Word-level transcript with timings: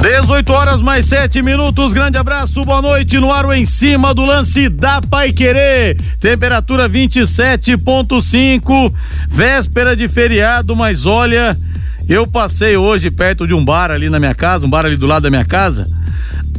18 0.00 0.50
horas 0.50 0.80
mais 0.80 1.04
7 1.04 1.42
minutos. 1.42 1.92
Grande 1.92 2.16
abraço, 2.16 2.64
boa 2.64 2.80
noite. 2.80 3.18
No 3.18 3.30
ar, 3.30 3.44
em 3.54 3.66
cima 3.66 4.14
do 4.14 4.24
lance 4.24 4.70
da 4.70 4.98
Pai 5.02 5.30
Querer. 5.30 6.00
Temperatura 6.18 6.88
27,5. 6.88 8.94
Véspera 9.28 9.94
de 9.94 10.08
feriado, 10.08 10.74
mas 10.74 11.04
olha, 11.04 11.54
eu 12.08 12.26
passei 12.26 12.78
hoje 12.78 13.10
perto 13.10 13.46
de 13.46 13.52
um 13.52 13.62
bar 13.62 13.90
ali 13.90 14.08
na 14.08 14.18
minha 14.18 14.34
casa, 14.34 14.64
um 14.64 14.70
bar 14.70 14.86
ali 14.86 14.96
do 14.96 15.06
lado 15.06 15.24
da 15.24 15.30
minha 15.30 15.44
casa 15.44 15.86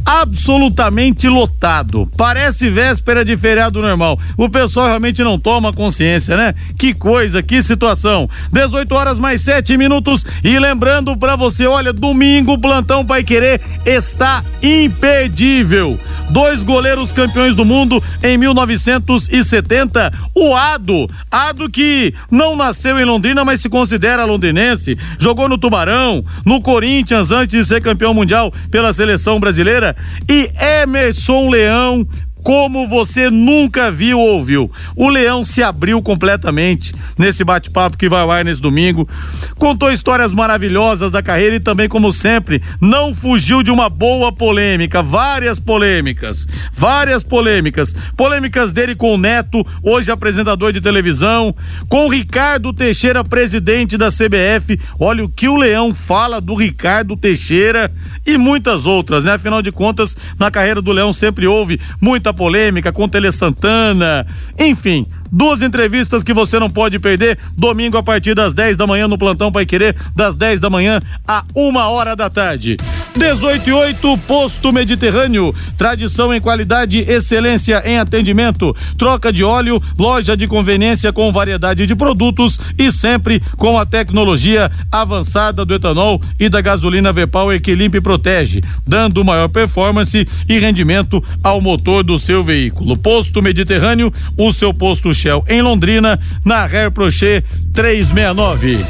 absolutamente 0.04 1.28
lotado. 1.28 2.08
Parece 2.16 2.70
véspera 2.70 3.24
de 3.24 3.36
feriado 3.36 3.80
normal. 3.80 4.18
O 4.36 4.48
pessoal 4.48 4.86
realmente 4.86 5.22
não 5.22 5.38
toma 5.38 5.72
consciência, 5.72 6.36
né? 6.36 6.54
Que 6.78 6.94
coisa, 6.94 7.42
que 7.42 7.62
situação. 7.62 8.28
18 8.52 8.94
horas 8.94 9.18
mais 9.18 9.40
7 9.40 9.76
minutos. 9.76 10.24
E 10.42 10.58
lembrando 10.58 11.16
para 11.16 11.36
você, 11.36 11.66
olha, 11.66 11.92
domingo 11.92 12.52
o 12.52 12.60
plantão 12.60 13.04
Pai 13.04 13.22
Querer 13.24 13.60
está 13.86 14.42
imperdível. 14.62 15.98
Dois 16.30 16.62
goleiros 16.62 17.12
campeões 17.12 17.54
do 17.54 17.64
mundo 17.64 18.02
em 18.22 18.38
1970. 18.38 20.12
O 20.34 20.54
Ado, 20.54 21.08
Ado 21.30 21.68
que 21.68 22.14
não 22.30 22.56
nasceu 22.56 22.98
em 22.98 23.04
Londrina, 23.04 23.44
mas 23.44 23.60
se 23.60 23.68
considera 23.68 24.24
londrinense, 24.24 24.98
jogou 25.18 25.48
no 25.48 25.58
Tubarão, 25.58 26.24
no 26.44 26.60
Corinthians 26.60 27.30
antes 27.30 27.58
de 27.60 27.64
ser 27.64 27.82
campeão 27.82 28.14
mundial 28.14 28.52
pela 28.70 28.92
seleção 28.92 29.38
brasileira 29.38 29.91
e 30.28 30.50
Emerson 30.58 31.48
Leão 31.48 32.06
como 32.42 32.88
você 32.88 33.30
nunca 33.30 33.90
viu 33.90 34.18
ou 34.18 34.34
ouviu. 34.34 34.70
O 34.96 35.08
Leão 35.08 35.44
se 35.44 35.62
abriu 35.62 36.02
completamente 36.02 36.92
nesse 37.18 37.44
bate-papo 37.44 37.96
que 37.96 38.08
vai 38.08 38.22
ao 38.22 38.30
ar 38.30 38.44
nesse 38.44 38.60
domingo. 38.60 39.08
Contou 39.56 39.92
histórias 39.92 40.32
maravilhosas 40.32 41.10
da 41.10 41.22
carreira 41.22 41.56
e 41.56 41.60
também, 41.60 41.88
como 41.88 42.12
sempre, 42.12 42.62
não 42.80 43.14
fugiu 43.14 43.62
de 43.62 43.70
uma 43.70 43.88
boa 43.88 44.32
polêmica. 44.32 45.02
Várias 45.02 45.58
polêmicas. 45.58 46.46
Várias 46.72 47.22
polêmicas. 47.22 47.94
Polêmicas 48.16 48.72
dele 48.72 48.94
com 48.94 49.14
o 49.14 49.18
Neto, 49.18 49.64
hoje 49.82 50.10
apresentador 50.10 50.72
de 50.72 50.80
televisão. 50.80 51.54
Com 51.88 52.06
o 52.06 52.10
Ricardo 52.10 52.72
Teixeira, 52.72 53.22
presidente 53.22 53.96
da 53.96 54.08
CBF. 54.08 54.80
Olha 54.98 55.24
o 55.24 55.28
que 55.28 55.48
o 55.48 55.56
Leão 55.56 55.94
fala 55.94 56.40
do 56.40 56.54
Ricardo 56.54 57.16
Teixeira 57.16 57.92
e 58.26 58.36
muitas 58.36 58.86
outras, 58.86 59.24
né? 59.24 59.32
Afinal 59.32 59.62
de 59.62 59.70
contas, 59.70 60.16
na 60.38 60.50
carreira 60.50 60.82
do 60.82 60.92
Leão 60.92 61.12
sempre 61.12 61.46
houve 61.46 61.80
muita 62.00 62.31
polêmica 62.32 62.92
com 62.92 63.08
Tele 63.08 63.30
Santana, 63.32 64.26
enfim, 64.58 65.06
Duas 65.34 65.62
entrevistas 65.62 66.22
que 66.22 66.34
você 66.34 66.58
não 66.58 66.68
pode 66.68 66.98
perder. 66.98 67.38
Domingo 67.56 67.96
a 67.96 68.02
partir 68.02 68.34
das 68.34 68.52
10 68.52 68.76
da 68.76 68.86
manhã 68.86 69.08
no 69.08 69.16
Plantão 69.16 69.50
Pai 69.50 69.64
Querer, 69.64 69.96
das 70.14 70.36
10 70.36 70.60
da 70.60 70.68
manhã 70.68 71.00
a 71.26 71.42
uma 71.54 71.88
hora 71.88 72.14
da 72.14 72.28
tarde. 72.28 72.76
18 73.16 73.68
e 73.68 73.72
8, 73.72 74.18
Posto 74.26 74.72
Mediterrâneo. 74.72 75.54
Tradição 75.76 76.34
em 76.34 76.40
qualidade, 76.40 76.98
excelência 76.98 77.82
em 77.84 77.98
atendimento. 77.98 78.74
Troca 78.98 79.32
de 79.32 79.42
óleo, 79.42 79.82
loja 79.98 80.36
de 80.36 80.46
conveniência 80.46 81.12
com 81.12 81.32
variedade 81.32 81.86
de 81.86 81.94
produtos 81.94 82.58
e 82.78 82.90
sempre 82.92 83.40
com 83.56 83.78
a 83.78 83.86
tecnologia 83.86 84.70
avançada 84.90 85.64
do 85.64 85.74
etanol 85.74 86.20
e 86.38 86.48
da 86.48 86.60
gasolina 86.60 87.12
V-Power 87.12 87.60
que 87.60 87.74
limpa 87.74 87.98
e 87.98 88.00
protege, 88.00 88.62
dando 88.86 89.24
maior 89.24 89.48
performance 89.48 90.26
e 90.48 90.58
rendimento 90.58 91.22
ao 91.42 91.60
motor 91.60 92.02
do 92.02 92.18
seu 92.18 92.42
veículo. 92.42 92.96
Posto 92.96 93.42
Mediterrâneo, 93.42 94.12
o 94.36 94.52
seu 94.52 94.74
posto 94.74 95.12
Michel, 95.22 95.44
em 95.48 95.62
Londrina, 95.62 96.18
na 96.44 96.66
Rare 96.66 96.90
Prochet 96.90 97.44
369. 97.72 98.84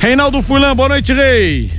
Reinaldo 0.00 0.42
Furlan, 0.42 0.74
boa 0.74 0.88
noite, 0.88 1.12
Rei. 1.12 1.70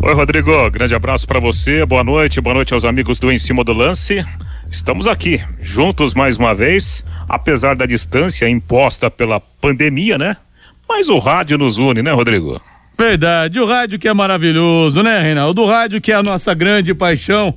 Oi, 0.00 0.14
Rodrigo, 0.14 0.70
grande 0.70 0.94
abraço 0.94 1.26
para 1.26 1.38
você, 1.38 1.84
boa 1.84 2.02
noite, 2.02 2.40
boa 2.40 2.54
noite 2.54 2.72
aos 2.72 2.84
amigos 2.84 3.18
do 3.18 3.30
Em 3.30 3.38
Cima 3.38 3.62
do 3.62 3.74
Lance. 3.74 4.24
Estamos 4.70 5.06
aqui, 5.06 5.42
juntos 5.60 6.14
mais 6.14 6.38
uma 6.38 6.54
vez, 6.54 7.04
apesar 7.28 7.76
da 7.76 7.84
distância 7.84 8.48
imposta 8.48 9.10
pela 9.10 9.38
pandemia, 9.38 10.16
né? 10.16 10.38
Mas 10.88 11.10
o 11.10 11.18
rádio 11.18 11.58
nos 11.58 11.76
une, 11.76 12.02
né, 12.02 12.12
Rodrigo? 12.12 12.60
Verdade, 12.98 13.60
o 13.60 13.66
rádio 13.66 13.98
que 13.98 14.08
é 14.08 14.14
maravilhoso, 14.14 15.02
né, 15.02 15.20
Reinaldo? 15.20 15.62
O 15.62 15.66
rádio 15.66 16.00
que 16.00 16.12
é 16.12 16.14
a 16.14 16.22
nossa 16.22 16.54
grande 16.54 16.94
paixão. 16.94 17.54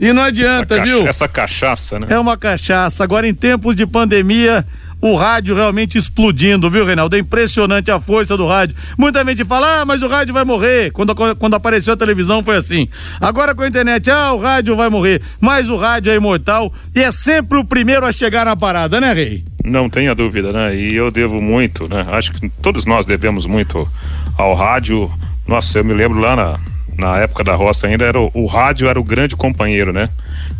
E 0.00 0.12
não 0.12 0.22
adianta, 0.22 0.76
essa 0.76 0.84
viu? 0.84 1.06
Essa 1.06 1.28
cachaça, 1.28 1.98
né? 1.98 2.06
É 2.10 2.18
uma 2.18 2.36
cachaça. 2.36 3.02
Agora, 3.02 3.26
em 3.26 3.34
tempos 3.34 3.74
de 3.74 3.84
pandemia, 3.84 4.64
o 5.00 5.16
rádio 5.16 5.54
realmente 5.54 5.96
explodindo, 5.96 6.70
viu, 6.70 6.84
Reinaldo? 6.84 7.16
É 7.16 7.18
impressionante 7.18 7.90
a 7.90 8.00
força 8.00 8.36
do 8.36 8.46
rádio. 8.46 8.76
Muita 8.96 9.24
gente 9.24 9.44
fala, 9.44 9.80
ah, 9.80 9.84
mas 9.84 10.02
o 10.02 10.08
rádio 10.08 10.34
vai 10.34 10.44
morrer. 10.44 10.90
Quando, 10.90 11.14
quando 11.14 11.54
apareceu 11.54 11.94
a 11.94 11.96
televisão 11.96 12.42
foi 12.42 12.56
assim. 12.56 12.88
Agora 13.20 13.54
com 13.54 13.62
a 13.62 13.68
internet, 13.68 14.10
ah, 14.10 14.32
o 14.32 14.40
rádio 14.40 14.74
vai 14.74 14.88
morrer. 14.88 15.22
Mas 15.40 15.68
o 15.68 15.76
rádio 15.76 16.10
é 16.10 16.16
imortal 16.16 16.72
e 16.94 17.02
é 17.02 17.10
sempre 17.12 17.58
o 17.58 17.64
primeiro 17.64 18.04
a 18.04 18.12
chegar 18.12 18.44
na 18.44 18.56
parada, 18.56 19.00
né, 19.00 19.12
Rei? 19.12 19.44
Não 19.64 19.88
tenha 19.88 20.14
dúvida, 20.14 20.52
né? 20.52 20.74
E 20.74 20.94
eu 20.94 21.10
devo 21.10 21.40
muito, 21.40 21.88
né? 21.88 22.06
Acho 22.10 22.32
que 22.32 22.48
todos 22.48 22.84
nós 22.84 23.06
devemos 23.06 23.46
muito 23.46 23.88
ao 24.36 24.54
rádio. 24.54 25.10
Nossa, 25.46 25.78
eu 25.78 25.84
me 25.84 25.94
lembro 25.94 26.18
lá 26.18 26.34
na, 26.34 26.60
na 26.96 27.18
época 27.18 27.44
da 27.44 27.54
roça 27.54 27.86
ainda, 27.86 28.04
era 28.04 28.20
o, 28.20 28.30
o 28.34 28.46
rádio 28.46 28.88
era 28.88 28.98
o 28.98 29.04
grande 29.04 29.36
companheiro, 29.36 29.92
né? 29.92 30.08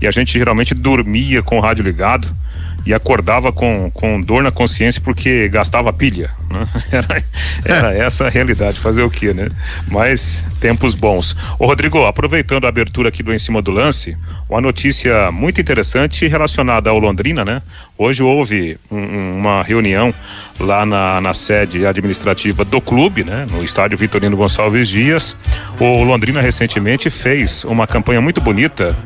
E 0.01 0.07
a 0.07 0.11
gente 0.11 0.33
geralmente 0.39 0.75
dormia 0.75 1.43
com 1.43 1.59
o 1.59 1.61
rádio 1.61 1.83
ligado 1.83 2.29
e 2.87 2.95
acordava 2.95 3.53
com, 3.53 3.91
com 3.93 4.21
dor 4.21 4.43
na 4.43 4.51
consciência 4.51 5.01
porque 5.03 5.49
gastava 5.49 5.93
pilha. 5.93 6.31
Né? 6.51 6.67
Era, 6.91 7.25
era 7.65 7.95
é. 7.95 8.01
essa 8.01 8.27
a 8.27 8.31
realidade, 8.31 8.81
fazer 8.81 9.03
o 9.03 9.11
que, 9.11 9.35
né? 9.35 9.51
Mas 9.93 10.45
tempos 10.61 10.95
bons. 10.95 11.37
Ô 11.59 11.67
Rodrigo, 11.67 12.05
aproveitando 12.07 12.65
a 12.65 12.69
abertura 12.69 13.11
aqui 13.11 13.23
do 13.23 13.33
Em 13.33 13.39
Cima 13.39 13.61
do 13.61 13.71
Lance, 13.71 14.17
uma 14.49 14.61
notícia 14.61 15.31
muito 15.31 15.61
interessante 15.61 16.27
relacionada 16.27 16.89
ao 16.89 16.99
Londrina, 16.99 17.45
né? 17.45 17.61
Hoje 17.97 18.23
houve 18.23 18.79
um, 18.91 19.39
uma 19.39 19.63
reunião 19.63 20.15
lá 20.59 20.87
na, 20.87 21.21
na 21.21 21.35
sede 21.35 21.87
administrativa 21.87 22.65
do 22.65 22.81
clube, 22.81 23.25
né? 23.25 23.47
No 23.51 23.63
estádio 23.63 23.99
Vitorino 23.99 24.37
Gonçalves 24.37 24.89
Dias. 24.89 25.37
O 25.79 26.03
Londrina 26.05 26.41
recentemente 26.41 27.11
fez 27.11 27.65
uma 27.65 27.87
campanha 27.87 28.21
muito 28.21 28.41
bonita. 28.41 28.97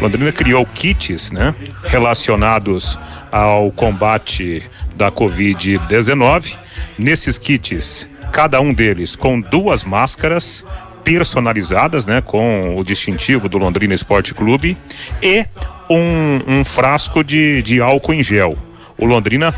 Londrina 0.00 0.32
criou 0.32 0.64
kits, 0.64 1.30
né? 1.32 1.54
Relacionados 1.84 2.98
ao 3.32 3.72
combate 3.72 4.62
da 4.94 5.10
Covid-19. 5.10 6.54
Nesses 6.98 7.38
kits, 7.38 8.06
cada 8.30 8.60
um 8.60 8.74
deles 8.74 9.16
com 9.16 9.40
duas 9.40 9.82
máscaras 9.82 10.64
personalizadas, 11.02 12.06
né, 12.06 12.20
com 12.20 12.76
o 12.76 12.84
distintivo 12.84 13.48
do 13.48 13.58
Londrina 13.58 13.94
Esporte 13.94 14.34
Clube 14.34 14.76
e 15.20 15.44
um, 15.90 16.58
um 16.58 16.64
frasco 16.64 17.24
de, 17.24 17.62
de 17.62 17.80
álcool 17.80 18.14
em 18.14 18.22
gel. 18.22 18.56
O 18.96 19.06
Londrina, 19.06 19.54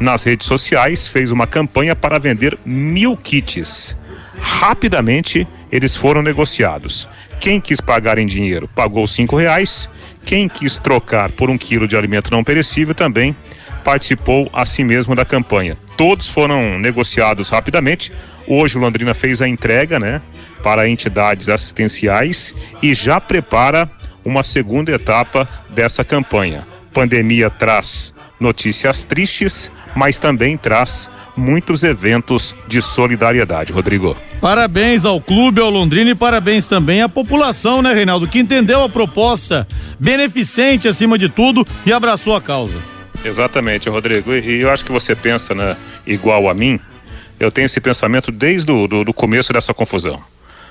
nas 0.00 0.24
redes 0.24 0.46
sociais, 0.46 1.06
fez 1.06 1.30
uma 1.30 1.46
campanha 1.46 1.94
para 1.94 2.18
vender 2.18 2.58
mil 2.64 3.16
kits. 3.16 3.96
Rapidamente, 4.40 5.46
eles 5.70 5.94
foram 5.94 6.22
negociados. 6.22 7.08
Quem 7.38 7.60
quis 7.60 7.80
pagar 7.80 8.18
em 8.18 8.26
dinheiro 8.26 8.68
pagou 8.74 9.06
cinco 9.06 9.36
reais 9.36 9.88
quem 10.28 10.46
quis 10.46 10.76
trocar 10.76 11.30
por 11.30 11.48
um 11.48 11.56
quilo 11.56 11.88
de 11.88 11.96
alimento 11.96 12.30
não 12.30 12.44
perecível 12.44 12.94
também 12.94 13.34
participou 13.82 14.50
a 14.52 14.66
si 14.66 14.84
mesmo 14.84 15.16
da 15.16 15.24
campanha. 15.24 15.78
Todos 15.96 16.28
foram 16.28 16.78
negociados 16.78 17.48
rapidamente. 17.48 18.12
Hoje 18.46 18.76
o 18.76 18.80
Londrina 18.80 19.14
fez 19.14 19.40
a 19.40 19.48
entrega, 19.48 19.98
né, 19.98 20.20
para 20.62 20.86
entidades 20.86 21.48
assistenciais 21.48 22.54
e 22.82 22.92
já 22.92 23.18
prepara 23.18 23.90
uma 24.22 24.42
segunda 24.42 24.92
etapa 24.92 25.48
dessa 25.70 26.04
campanha. 26.04 26.66
Pandemia 26.92 27.48
traz 27.48 28.12
notícias 28.38 29.04
tristes, 29.04 29.70
mas 29.96 30.18
também 30.18 30.58
traz 30.58 31.08
muitos 31.38 31.82
eventos 31.82 32.54
de 32.66 32.82
solidariedade, 32.82 33.72
Rodrigo. 33.72 34.16
Parabéns 34.40 35.04
ao 35.04 35.20
clube, 35.20 35.60
ao 35.60 35.70
Londrina 35.70 36.10
e 36.10 36.14
parabéns 36.14 36.66
também 36.66 37.00
à 37.00 37.08
população, 37.08 37.80
né, 37.80 37.92
Reinaldo, 37.92 38.28
que 38.28 38.38
entendeu 38.38 38.82
a 38.82 38.88
proposta 38.88 39.66
beneficente 39.98 40.88
acima 40.88 41.16
de 41.18 41.28
tudo 41.28 41.66
e 41.86 41.92
abraçou 41.92 42.34
a 42.34 42.40
causa. 42.40 42.78
Exatamente, 43.24 43.88
Rodrigo. 43.88 44.34
E 44.34 44.60
eu 44.60 44.70
acho 44.70 44.84
que 44.84 44.92
você 44.92 45.14
pensa 45.14 45.54
né, 45.54 45.76
igual 46.06 46.48
a 46.48 46.54
mim. 46.54 46.78
Eu 47.40 47.50
tenho 47.50 47.66
esse 47.66 47.80
pensamento 47.80 48.30
desde 48.30 48.70
o 48.70 48.86
do, 48.86 49.04
do 49.04 49.14
começo 49.14 49.52
dessa 49.52 49.72
confusão. 49.72 50.20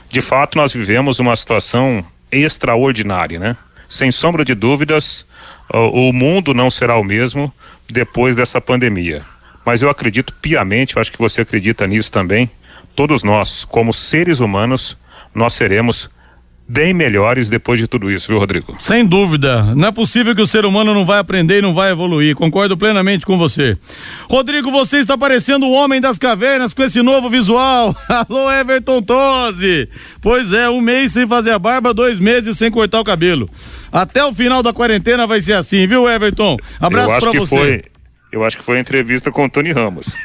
De 0.10 0.22
fato, 0.22 0.58
nós 0.58 0.72
vivemos 0.72 1.20
uma 1.20 1.36
situação 1.36 2.06
extraordinária, 2.32 3.40
né? 3.40 3.58
sem 3.88 4.12
sombra 4.12 4.44
de 4.44 4.54
dúvidas, 4.54 5.26
o, 5.74 6.10
o 6.10 6.14
mundo 6.14 6.54
não 6.54 6.70
será 6.70 6.98
o 6.98 7.04
mesmo 7.04 7.54
depois 7.90 8.36
dessa 8.36 8.60
pandemia. 8.60 9.26
Mas 9.68 9.82
eu 9.82 9.90
acredito 9.90 10.34
piamente, 10.42 10.96
eu 10.96 11.02
acho 11.02 11.12
que 11.12 11.18
você 11.20 11.42
acredita 11.42 11.86
nisso 11.86 12.10
também, 12.10 12.50
todos 12.96 13.22
nós, 13.22 13.66
como 13.66 13.92
seres 13.92 14.40
humanos, 14.40 14.96
nós 15.36 15.52
seremos 15.52 16.10
bem 16.66 16.94
melhores 16.94 17.50
depois 17.50 17.78
de 17.78 17.86
tudo 17.86 18.10
isso, 18.10 18.30
viu, 18.30 18.40
Rodrigo? 18.40 18.78
Sem 18.80 19.06
dúvida. 19.06 19.76
Não 19.76 19.90
é 19.90 19.92
possível 19.92 20.34
que 20.34 20.42
o 20.42 20.48
ser 20.48 20.64
humano 20.64 20.94
não 20.94 21.06
vai 21.06 21.20
aprender 21.20 21.60
e 21.60 21.62
não 21.62 21.74
vai 21.74 21.92
evoluir. 21.92 22.34
Concordo 22.34 22.78
plenamente 22.78 23.26
com 23.26 23.38
você. 23.38 23.78
Rodrigo, 24.30 24.72
você 24.72 25.00
está 25.00 25.18
parecendo 25.18 25.66
o 25.66 25.74
homem 25.74 26.00
das 26.00 26.18
cavernas 26.18 26.74
com 26.74 26.84
esse 26.84 27.02
novo 27.02 27.30
visual. 27.30 27.94
Alô, 28.08 28.50
Everton 28.50 29.02
Toze. 29.02 29.90
Pois 30.22 30.54
é, 30.54 30.70
um 30.70 30.80
mês 30.80 31.12
sem 31.12 31.28
fazer 31.28 31.52
a 31.52 31.60
barba, 31.60 31.94
dois 31.94 32.22
meses 32.22 32.58
sem 32.58 32.72
cortar 32.72 33.02
o 33.02 33.04
cabelo. 33.04 33.50
Até 33.92 34.24
o 34.24 34.34
final 34.34 34.64
da 34.64 34.72
quarentena 34.72 35.28
vai 35.28 35.42
ser 35.42 35.54
assim, 35.54 35.86
viu, 35.86 36.08
Everton? 36.08 36.56
Abraço 36.80 37.20
para 37.20 37.38
você. 37.38 37.58
Foi... 37.58 37.97
Eu 38.38 38.46
acho 38.46 38.58
que 38.58 38.64
foi 38.64 38.78
a 38.78 38.80
entrevista 38.80 39.32
com 39.32 39.46
o 39.46 39.50
Tony 39.50 39.72
Ramos. 39.72 40.16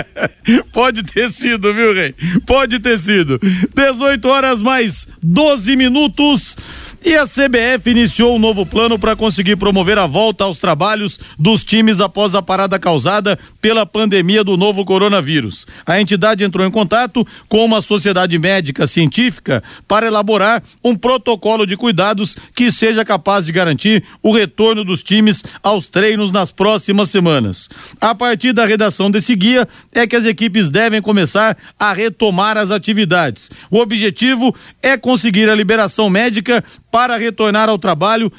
Pode 0.72 1.02
ter 1.02 1.28
sido, 1.30 1.74
viu, 1.74 1.92
Rei? 1.92 2.14
Pode 2.46 2.78
ter 2.78 2.98
sido. 2.98 3.38
18 3.74 4.26
horas 4.26 4.62
mais 4.62 5.06
12 5.22 5.76
minutos. 5.76 6.56
E 7.04 7.16
a 7.16 7.26
CBF 7.26 7.90
iniciou 7.90 8.36
um 8.36 8.38
novo 8.38 8.64
plano 8.64 8.96
para 8.96 9.16
conseguir 9.16 9.56
promover 9.56 9.98
a 9.98 10.06
volta 10.06 10.44
aos 10.44 10.60
trabalhos 10.60 11.18
dos 11.36 11.64
times 11.64 12.00
após 12.00 12.32
a 12.32 12.40
parada 12.40 12.78
causada 12.78 13.36
pela 13.60 13.84
pandemia 13.84 14.44
do 14.44 14.56
novo 14.56 14.84
coronavírus. 14.84 15.66
A 15.84 16.00
entidade 16.00 16.44
entrou 16.44 16.64
em 16.64 16.70
contato 16.70 17.26
com 17.48 17.64
uma 17.64 17.80
sociedade 17.80 18.38
médica 18.38 18.86
científica 18.86 19.64
para 19.88 20.06
elaborar 20.06 20.62
um 20.82 20.96
protocolo 20.96 21.66
de 21.66 21.76
cuidados 21.76 22.36
que 22.54 22.70
seja 22.70 23.04
capaz 23.04 23.44
de 23.44 23.50
garantir 23.50 24.04
o 24.22 24.32
retorno 24.32 24.84
dos 24.84 25.02
times 25.02 25.42
aos 25.60 25.88
treinos 25.88 26.30
nas 26.30 26.52
próximas 26.52 27.10
semanas. 27.10 27.68
A 28.00 28.14
partir 28.14 28.52
da 28.52 28.64
redação 28.64 29.10
desse 29.10 29.34
guia 29.34 29.66
é 29.92 30.06
que 30.06 30.14
as 30.14 30.24
equipes 30.24 30.70
devem 30.70 31.02
começar 31.02 31.58
a 31.76 31.92
retomar 31.92 32.56
as 32.56 32.70
atividades. 32.70 33.50
O 33.72 33.78
objetivo 33.78 34.54
é 34.80 34.96
conseguir 34.96 35.50
a 35.50 35.54
liberação 35.54 36.08
médica 36.08 36.62
para 36.92 37.16
retornar 37.16 37.70
ao 37.70 37.78
trabalho 37.78 38.30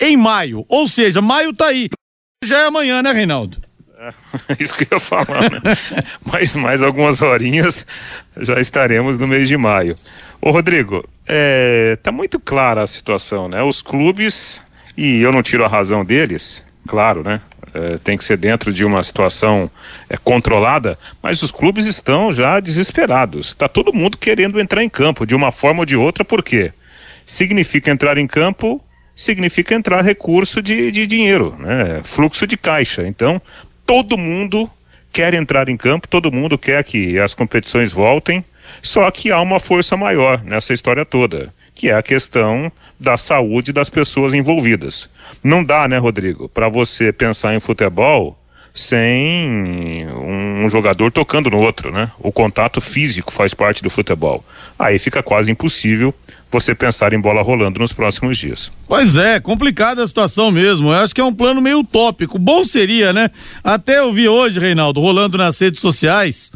em 0.00 0.16
maio. 0.16 0.64
Ou 0.68 0.88
seja, 0.88 1.20
maio 1.20 1.52
tá 1.52 1.66
aí. 1.66 1.90
Já 2.42 2.60
é 2.60 2.64
amanhã, 2.66 3.02
né, 3.02 3.12
Reinaldo? 3.12 3.58
É, 3.98 4.12
isso 4.58 4.74
que 4.74 4.84
eu 4.84 4.96
ia 4.96 5.00
falar, 5.00 5.50
né? 5.50 5.60
mais, 6.24 6.56
mais 6.56 6.82
algumas 6.82 7.20
horinhas 7.20 7.86
já 8.38 8.58
estaremos 8.60 9.18
no 9.18 9.28
mês 9.28 9.46
de 9.46 9.56
maio. 9.56 9.98
Ô 10.40 10.50
Rodrigo, 10.50 11.04
é, 11.26 11.98
tá 12.02 12.10
muito 12.10 12.40
clara 12.40 12.82
a 12.82 12.86
situação, 12.86 13.48
né? 13.48 13.62
Os 13.62 13.82
clubes, 13.82 14.62
e 14.96 15.20
eu 15.20 15.32
não 15.32 15.42
tiro 15.42 15.64
a 15.64 15.68
razão 15.68 16.04
deles, 16.04 16.64
claro, 16.86 17.22
né? 17.22 17.40
É, 17.74 17.98
tem 17.98 18.16
que 18.16 18.24
ser 18.24 18.38
dentro 18.38 18.72
de 18.72 18.84
uma 18.84 19.02
situação 19.02 19.70
é, 20.08 20.16
controlada, 20.16 20.98
mas 21.22 21.42
os 21.42 21.50
clubes 21.50 21.84
estão 21.84 22.32
já 22.32 22.60
desesperados. 22.60 23.52
Tá 23.52 23.68
todo 23.68 23.92
mundo 23.92 24.16
querendo 24.16 24.60
entrar 24.60 24.82
em 24.82 24.88
campo 24.88 25.26
de 25.26 25.34
uma 25.34 25.52
forma 25.52 25.80
ou 25.80 25.86
de 25.86 25.96
outra, 25.96 26.24
por 26.24 26.42
quê? 26.42 26.72
Significa 27.28 27.90
entrar 27.90 28.16
em 28.16 28.26
campo, 28.26 28.82
significa 29.14 29.74
entrar 29.74 30.02
recurso 30.02 30.62
de, 30.62 30.90
de 30.90 31.06
dinheiro, 31.06 31.54
né? 31.58 32.00
fluxo 32.02 32.46
de 32.46 32.56
caixa. 32.56 33.06
Então, 33.06 33.40
todo 33.84 34.16
mundo 34.16 34.68
quer 35.12 35.34
entrar 35.34 35.68
em 35.68 35.76
campo, 35.76 36.08
todo 36.08 36.32
mundo 36.32 36.56
quer 36.56 36.82
que 36.82 37.18
as 37.18 37.34
competições 37.34 37.92
voltem, 37.92 38.42
só 38.82 39.10
que 39.10 39.30
há 39.30 39.40
uma 39.42 39.60
força 39.60 39.94
maior 39.94 40.42
nessa 40.42 40.72
história 40.72 41.04
toda, 41.04 41.52
que 41.74 41.90
é 41.90 41.94
a 41.94 42.02
questão 42.02 42.72
da 42.98 43.18
saúde 43.18 43.74
das 43.74 43.90
pessoas 43.90 44.32
envolvidas. 44.32 45.10
Não 45.44 45.62
dá, 45.62 45.86
né, 45.86 45.98
Rodrigo, 45.98 46.48
para 46.48 46.70
você 46.70 47.12
pensar 47.12 47.54
em 47.54 47.60
futebol 47.60 48.37
sem 48.78 50.06
um 50.08 50.68
jogador 50.68 51.10
tocando 51.10 51.50
no 51.50 51.58
outro, 51.58 51.90
né? 51.90 52.10
O 52.18 52.30
contato 52.30 52.80
físico 52.80 53.32
faz 53.32 53.52
parte 53.52 53.82
do 53.82 53.90
futebol. 53.90 54.44
Aí 54.78 54.98
fica 54.98 55.22
quase 55.22 55.50
impossível 55.50 56.14
você 56.50 56.74
pensar 56.74 57.12
em 57.12 57.20
bola 57.20 57.42
rolando 57.42 57.80
nos 57.80 57.92
próximos 57.92 58.38
dias. 58.38 58.72
Pois 58.86 59.16
é, 59.16 59.38
complicada 59.40 60.02
a 60.02 60.06
situação 60.06 60.50
mesmo. 60.50 60.88
Eu 60.88 60.94
acho 60.94 61.14
que 61.14 61.20
é 61.20 61.24
um 61.24 61.34
plano 61.34 61.60
meio 61.60 61.80
utópico. 61.80 62.38
Bom 62.38 62.64
seria, 62.64 63.12
né? 63.12 63.30
Até 63.62 63.98
eu 63.98 64.12
vi 64.12 64.28
hoje, 64.28 64.58
Reinaldo, 64.58 65.00
rolando 65.00 65.36
nas 65.36 65.58
redes 65.58 65.80
sociais, 65.80 66.50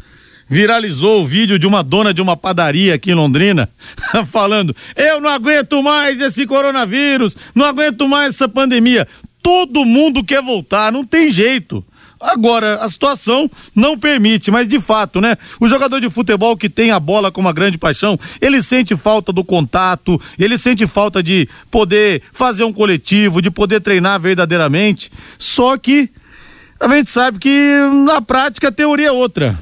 viralizou 0.47 1.21
o 1.21 1.25
vídeo 1.25 1.59
de 1.59 1.67
uma 1.67 1.83
dona 1.83 2.13
de 2.13 2.21
uma 2.21 2.35
padaria 2.35 2.95
aqui 2.95 3.11
em 3.11 3.15
Londrina 3.15 3.69
falando: 4.31 4.75
"Eu 4.95 5.21
não 5.21 5.29
aguento 5.29 5.81
mais 5.83 6.19
esse 6.21 6.45
coronavírus, 6.45 7.35
não 7.53 7.65
aguento 7.65 8.07
mais 8.07 8.35
essa 8.35 8.47
pandemia. 8.47 9.07
Todo 9.41 9.85
mundo 9.85 10.23
quer 10.23 10.41
voltar, 10.41 10.91
não 10.91 11.05
tem 11.05 11.29
jeito." 11.29 11.83
Agora, 12.23 12.75
a 12.75 12.87
situação 12.87 13.51
não 13.75 13.99
permite, 13.99 14.49
mas 14.49 14.65
de 14.65 14.79
fato, 14.79 15.19
né? 15.19 15.37
O 15.59 15.67
jogador 15.67 15.99
de 15.99 16.09
futebol 16.09 16.55
que 16.55 16.69
tem 16.69 16.89
a 16.89 16.99
bola 16.99 17.29
como 17.29 17.47
uma 17.47 17.53
grande 17.53 17.77
paixão, 17.77 18.17
ele 18.39 18.61
sente 18.61 18.95
falta 18.95 19.33
do 19.33 19.43
contato, 19.43 20.19
ele 20.39 20.57
sente 20.57 20.87
falta 20.87 21.21
de 21.21 21.49
poder 21.69 22.21
fazer 22.31 22.63
um 22.63 22.71
coletivo, 22.71 23.41
de 23.41 23.51
poder 23.51 23.81
treinar 23.81 24.21
verdadeiramente. 24.21 25.11
Só 25.37 25.77
que 25.77 26.09
a 26.79 26.87
gente 26.95 27.09
sabe 27.09 27.39
que 27.39 27.77
na 28.05 28.21
prática 28.21 28.69
a 28.69 28.71
teoria 28.71 29.07
é 29.07 29.11
outra. 29.11 29.59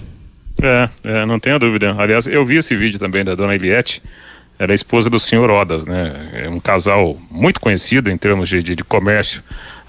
É, 0.62 0.90
é 1.04 1.25
não 1.25 1.40
tenha 1.40 1.58
dúvida. 1.58 1.96
Aliás, 1.98 2.28
eu 2.28 2.46
vi 2.46 2.58
esse 2.58 2.75
vídeo 2.75 3.00
também 3.00 3.25
da 3.25 3.34
dona 3.34 3.56
Eliette 3.56 4.04
era 4.62 4.74
a 4.74 4.75
esposa 4.75 5.10
do 5.10 5.19
senhor 5.19 5.50
Odas, 5.50 5.88
né? 5.88 6.30
É 6.34 6.48
um 6.48 6.60
casal 6.60 7.19
muito 7.31 7.60
conhecido 7.60 8.12
em 8.12 8.18
termos 8.18 8.48
de, 8.48 8.62
de, 8.62 8.75
de 8.75 8.84
comércio 8.84 9.42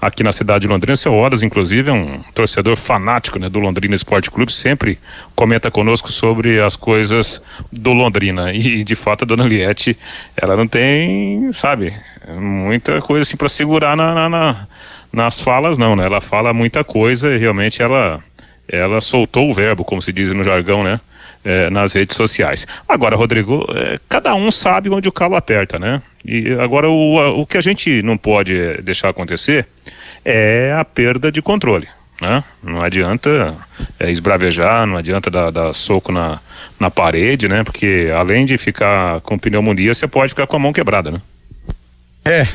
aqui 0.05 0.23
na 0.23 0.31
cidade 0.31 0.63
de 0.63 0.67
Londrina. 0.67 0.95
Seu 0.95 1.13
Odas, 1.13 1.43
inclusive, 1.43 1.89
é 1.89 1.93
um 1.93 2.19
torcedor 2.33 2.75
fanático 2.75 3.39
né, 3.39 3.49
do 3.49 3.59
Londrina 3.59 3.95
Esporte 3.95 4.29
Clube, 4.29 4.51
sempre 4.51 4.99
comenta 5.35 5.71
conosco 5.71 6.11
sobre 6.11 6.61
as 6.61 6.75
coisas 6.75 7.41
do 7.71 7.93
Londrina. 7.93 8.53
E, 8.53 8.83
de 8.83 8.95
fato, 8.95 9.23
a 9.23 9.27
dona 9.27 9.45
Liette, 9.45 9.97
ela 10.35 10.55
não 10.55 10.67
tem, 10.67 11.51
sabe, 11.53 11.93
muita 12.37 13.01
coisa 13.01 13.21
assim 13.21 13.37
para 13.37 13.49
segurar 13.49 13.95
na, 13.95 14.13
na, 14.13 14.29
na, 14.29 14.67
nas 15.11 15.41
falas, 15.41 15.77
não, 15.77 15.95
né? 15.95 16.05
Ela 16.05 16.21
fala 16.21 16.53
muita 16.53 16.83
coisa 16.83 17.33
e 17.33 17.37
realmente 17.37 17.81
ela, 17.81 18.19
ela 18.67 18.99
soltou 18.99 19.49
o 19.49 19.53
verbo, 19.53 19.83
como 19.83 20.01
se 20.01 20.11
diz 20.11 20.33
no 20.33 20.43
jargão, 20.43 20.83
né? 20.83 20.99
É, 21.43 21.69
nas 21.69 21.93
redes 21.93 22.15
sociais. 22.15 22.65
Agora, 22.87 23.15
Rodrigo, 23.15 23.65
é, 23.75 23.99
cada 24.07 24.33
um 24.35 24.49
sabe 24.51 24.89
onde 24.89 25.07
o 25.07 25.11
calo 25.11 25.35
aperta, 25.35 25.77
né? 25.77 26.01
E 26.25 26.53
agora 26.53 26.89
o, 26.89 27.41
o 27.41 27.45
que 27.45 27.57
a 27.57 27.61
gente 27.61 28.01
não 28.01 28.17
pode 28.17 28.81
deixar 28.81 29.09
acontecer 29.09 29.67
é 30.23 30.73
a 30.77 30.85
perda 30.85 31.31
de 31.31 31.41
controle. 31.41 31.87
Né? 32.21 32.43
Não 32.63 32.81
adianta 32.81 33.55
é, 33.99 34.09
esbravejar, 34.09 34.85
não 34.85 34.95
adianta 34.95 35.29
dar, 35.29 35.51
dar, 35.51 35.73
soco 35.73 36.11
na, 36.11 36.39
na 36.79 36.89
parede, 36.89 37.49
né? 37.49 37.63
Porque 37.63 38.09
além 38.15 38.45
de 38.45 38.57
ficar 38.57 39.19
com 39.21 39.37
pneumonia, 39.37 39.93
você 39.93 40.07
pode 40.07 40.29
ficar 40.29 40.47
com 40.47 40.55
a 40.55 40.59
mão 40.59 40.71
quebrada, 40.71 41.11
né? 41.11 41.21
É. 42.23 42.47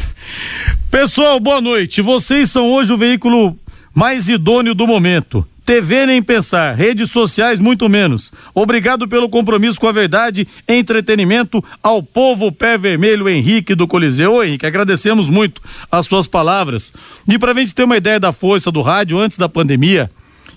Pessoal, 0.90 1.38
boa 1.38 1.60
noite. 1.60 2.00
Vocês 2.00 2.50
são 2.50 2.70
hoje 2.70 2.92
o 2.92 2.96
veículo 2.96 3.54
mais 3.94 4.28
idôneo 4.28 4.74
do 4.74 4.86
momento. 4.86 5.46
TV 5.68 6.06
nem 6.06 6.22
pensar, 6.22 6.75
redes 6.75 7.10
sociais 7.10 7.60
muito 7.60 7.90
menos. 7.90 8.32
Obrigado 8.54 9.06
pelo 9.06 9.28
compromisso 9.28 9.78
com 9.78 9.87
a 9.87 9.92
verdade 9.92 10.48
entretenimento 10.66 11.62
ao 11.82 12.02
povo 12.02 12.50
pé 12.50 12.78
vermelho 12.78 13.28
Henrique 13.28 13.75
do 13.75 13.87
Coliseu. 13.87 14.37
Ô, 14.37 14.42
Henrique, 14.42 14.64
agradecemos 14.64 15.28
muito 15.28 15.60
as 15.92 16.06
suas 16.06 16.26
palavras. 16.26 16.90
E 17.28 17.38
para 17.38 17.52
a 17.52 17.54
gente 17.54 17.75
ter 17.75 17.84
uma 17.84 17.98
ideia 17.98 18.18
da 18.18 18.32
força 18.32 18.72
do 18.72 18.80
rádio 18.80 19.18
antes 19.18 19.37
da 19.37 19.46
pandemia, 19.46 20.10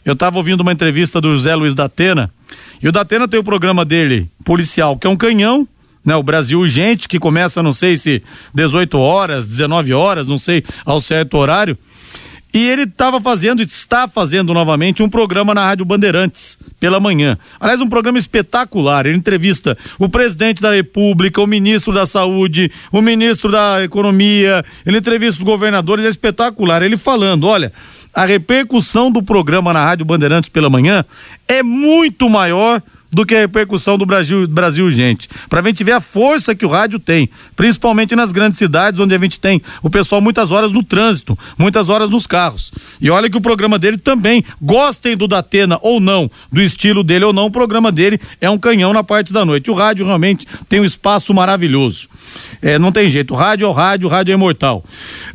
eu 0.06 0.13
estava 0.13 0.38
ouvindo 0.38 0.62
uma 0.62 0.72
entrevista 0.72 1.20
do 1.20 1.34
José 1.34 1.53
Luiz 1.56 1.75
Datena, 1.75 2.32
e 2.82 2.88
o 2.88 2.91
Datena 2.94 3.27
tem 3.27 3.38
o 3.38 3.44
programa 3.44 3.84
dele, 3.84 4.30
policial, 4.46 4.98
que 4.98 5.08
é 5.08 5.10
um 5.10 5.18
canhão, 5.18 5.68
né? 6.06 6.15
O 6.15 6.24
Brasil 6.24 6.58
Urgente, 6.58 7.10
que 7.10 7.20
começa, 7.20 7.62
não 7.62 7.74
sei 7.74 7.98
se 7.98 8.24
18 8.53 8.98
horas, 8.98 9.46
19 9.46 9.94
horas, 9.94 10.25
não 10.25 10.38
sei 10.38 10.63
ao 10.86 11.01
certo 11.01 11.36
horário. 11.36 11.77
E 12.53 12.67
ele 12.67 12.84
estava 12.84 13.22
fazendo, 13.22 13.62
está 13.62 14.08
fazendo 14.08 14.53
novamente 14.53 15.01
um 15.01 15.10
programa 15.10 15.53
na 15.53 15.65
Rádio 15.65 15.86
Bandeirantes 15.86 16.58
pela 16.79 17.00
manhã. 17.00 17.38
Aliás, 17.60 17.79
um 17.79 17.88
programa 17.88 18.17
espetacular. 18.17 19.05
Ele 19.05 19.17
entrevista 19.17 19.77
o 19.98 20.10
presidente 20.10 20.62
da 20.62 20.74
República, 20.74 21.41
o 21.41 21.48
ministro 21.48 21.93
da 21.93 22.05
Saúde, 22.05 22.70
o 22.91 23.01
ministro 23.01 23.51
da 23.51 23.84
Economia, 23.84 24.65
ele 24.86 24.98
entrevista 24.98 25.39
os 25.39 25.46
governadores, 25.46 26.05
é 26.05 26.10
espetacular. 26.10 26.81
Ele 26.81 26.98
falando: 26.98 27.48
olha, 27.48 27.72
a 28.13 28.25
repercussão 28.25 29.10
do 29.10 29.24
programa 29.24 29.72
na 29.72 29.84
Rádio 29.86 30.05
Bandeirantes 30.05 30.50
pela 30.50 30.70
manhã 30.70 31.05
é 31.48 31.63
muito 31.63 32.29
maior 32.29 32.81
do 33.12 33.25
que 33.25 33.36
a 33.36 33.39
repercussão 33.39 33.98
do 33.98 34.06
Brasil, 34.06 34.48
Brasil 34.48 34.89
gente. 34.89 35.30
Pra 35.50 35.62
gente 35.62 35.84
ver 35.84 35.91
a 35.91 36.01
força 36.01 36.56
que 36.56 36.65
o 36.65 36.70
rádio 36.70 37.00
tem, 37.00 37.30
principalmente 37.56 38.15
nas 38.15 38.32
grandes 38.32 38.58
cidades, 38.58 39.00
onde 39.00 39.13
a 39.13 39.20
gente 39.20 39.39
tem 39.39 39.62
o 39.82 39.89
pessoal 39.89 40.22
muitas 40.22 40.51
horas 40.51 40.72
no 40.72 40.84
trânsito, 40.84 41.38
muitas 41.58 41.89
horas 41.89 42.10
nos 42.10 42.25
carros. 42.25 42.72
E 43.00 43.10
olha 43.10 43.30
que 43.30 43.38
o 43.38 43.41
programa 43.41 43.77
dele 43.77 43.98
também, 43.98 44.44
gostem 44.62 45.18
do 45.18 45.27
Datena 45.27 45.77
ou 45.82 46.00
não, 46.00 46.30
do 46.51 46.62
estilo 46.62 47.03
dele 47.03 47.25
ou 47.25 47.34
não, 47.34 47.48
o 47.48 47.51
programa 47.51 47.91
dele 47.91 48.20
é 48.39 48.50
um 48.50 48.58
canhão 48.58 48.94
na 48.94 49.03
parte 49.03 49.34
da 49.34 49.44
noite. 49.44 49.70
O 49.70 49.74
rádio 49.74 50.06
realmente 50.06 50.48
tem 50.70 50.80
um 50.80 50.86
espaço 50.86 51.34
maravilhoso. 51.34 52.08
É, 52.62 52.80
não 52.80 52.91
tem 52.91 53.10
jeito. 53.10 53.34
Rádio 53.34 53.65
é 53.65 53.68
o 53.68 53.72
rádio, 53.72 54.08
rádio 54.08 54.32
é 54.32 54.36
imortal. 54.36 54.84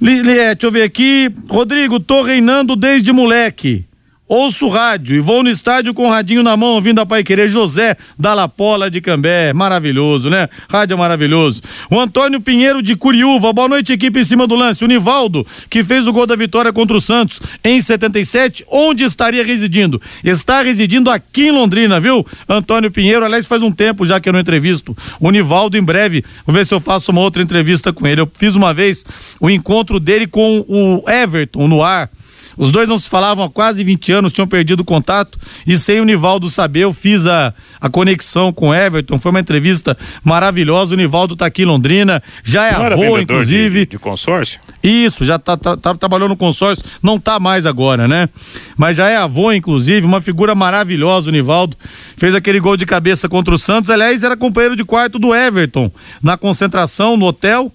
Li, 0.01 0.21
é, 0.21 0.55
deixa 0.55 0.67
eu 0.67 0.71
ver 0.71 0.83
aqui. 0.83 1.31
Rodrigo, 1.49 2.01
tô 2.01 2.23
reinando 2.23 2.75
desde 2.75 3.13
moleque. 3.13 3.85
Ouço 4.29 4.69
rádio 4.69 5.15
e 5.15 5.21
vou 5.21 5.45
no 5.45 5.49
estádio 5.49 5.95
com 5.95 6.09
o 6.09 6.11
radinho 6.11 6.43
na 6.43 6.57
mão, 6.57 6.71
ouvindo 6.71 7.01
a 7.01 7.07
Pai 7.07 7.23
Querer 7.23 7.49
José 7.49 7.97
da 8.19 8.35
Lapola 8.35 8.91
de 8.91 9.01
Cambé. 9.01 9.53
Maravilhoso, 9.53 10.29
né? 10.29 10.49
Rádio 10.69 10.95
é 10.95 10.97
maravilhoso. 10.97 11.63
O 11.89 12.01
Antônio 12.01 12.41
Pinheiro 12.41 12.83
de 12.83 12.97
Curiúva. 12.97 13.53
Boa 13.53 13.69
noite, 13.69 13.93
equipe 13.93 14.19
em 14.19 14.25
cima 14.25 14.45
do 14.45 14.57
lance. 14.57 14.85
O 14.85 14.89
Nivaldo, 14.89 15.47
que 15.71 15.85
fez 15.85 16.09
o 16.09 16.13
gol 16.13 16.27
da 16.27 16.35
vitória 16.35 16.73
contra 16.73 16.97
o 16.97 17.01
Santos 17.01 17.41
em 17.63 17.81
77, 17.81 18.65
onde 18.69 19.05
estaria 19.05 19.45
residindo? 19.45 20.03
Está 20.25 20.61
residindo 20.61 21.09
aqui 21.09 21.47
em 21.47 21.53
Londrina, 21.53 22.01
viu? 22.01 22.27
Antônio 22.49 22.91
Pinheiro, 22.91 23.25
aliás, 23.25 23.47
faz 23.47 23.63
um 23.63 23.71
tempo 23.71 24.05
já 24.05 24.19
que 24.19 24.29
eu 24.29 24.33
não 24.33 24.41
entrevisto. 24.41 24.97
O 25.21 25.31
Nivaldo, 25.31 25.79
em 25.79 25.83
breve, 25.83 26.25
vou 26.45 26.53
ver 26.53 26.67
se 26.67 26.75
eu 26.75 26.81
faço 26.81 27.13
uma 27.13 27.21
outra 27.21 27.45
entrevista 27.45 27.93
com 27.93 28.05
ele. 28.05 28.23
Eu 28.23 28.31
fiz 28.37 28.57
uma 28.57 28.75
vez 28.75 29.07
o 29.39 29.49
encontro 29.49 30.01
dele 30.01 30.27
com 30.27 30.65
o 30.67 31.09
Everton 31.09 31.69
no 31.69 31.81
ar 31.81 32.11
os 32.57 32.71
dois 32.71 32.89
não 32.89 32.99
se 32.99 33.09
falavam 33.09 33.45
há 33.45 33.51
quase 33.51 33.85
20 33.85 34.13
anos, 34.13 34.33
tinham 34.33 34.49
perdido 34.49 34.81
o 34.81 34.85
contato 34.85 35.39
e 35.67 35.77
sem 35.77 36.01
o 36.01 36.05
Nivaldo 36.05 36.49
saber, 36.49 36.81
eu 36.81 36.93
fiz 36.93 37.27
a, 37.27 37.53
a 37.81 37.91
conexão 37.91 38.53
com 38.53 38.69
o 38.69 38.75
Everton. 38.75 39.19
Foi 39.19 39.31
uma 39.31 39.41
entrevista 39.41 39.97
maravilhosa. 40.25 40.95
O 40.95 40.97
Nivaldo 40.97 41.35
está 41.35 41.47
aqui 41.47 41.63
em 41.63 41.67
Londrina, 41.67 42.23
já 42.43 42.67
é 42.67 42.73
não 42.73 42.87
avô, 42.87 43.19
inclusive. 43.19 43.81
De, 43.81 43.87
de, 43.93 43.99
consórcio? 43.99 44.61
Isso, 44.83 45.25
já 45.25 45.39
tá, 45.39 45.57
tá, 45.57 45.77
tá, 45.77 45.95
trabalhou 45.95 46.29
no 46.29 46.37
consórcio, 46.37 46.85
não 47.03 47.19
tá 47.19 47.39
mais 47.39 47.67
agora, 47.67 48.09
né? 48.09 48.29
Mas 48.77 48.97
já 48.97 49.09
é 49.09 49.17
avô, 49.17 49.53
inclusive, 49.53 50.07
uma 50.07 50.21
figura 50.21 50.55
maravilhosa, 50.55 51.29
o 51.29 51.33
Nivaldo. 51.33 51.77
Fez 52.17 52.35
aquele 52.35 52.61
gol 52.61 52.77
de 52.77 52.87
cabeça 52.87 53.29
contra 53.29 53.55
o 53.55 53.59
Santos. 53.59 53.91
Aliás, 53.91 54.23
era 54.23 54.37
companheiro 54.37 54.77
de 54.77 54.85
quarto 54.85 55.19
do 55.19 55.35
Everton 55.35 55.91
na 56.23 56.37
concentração 56.37 57.17
no 57.17 57.27
hotel. 57.27 57.71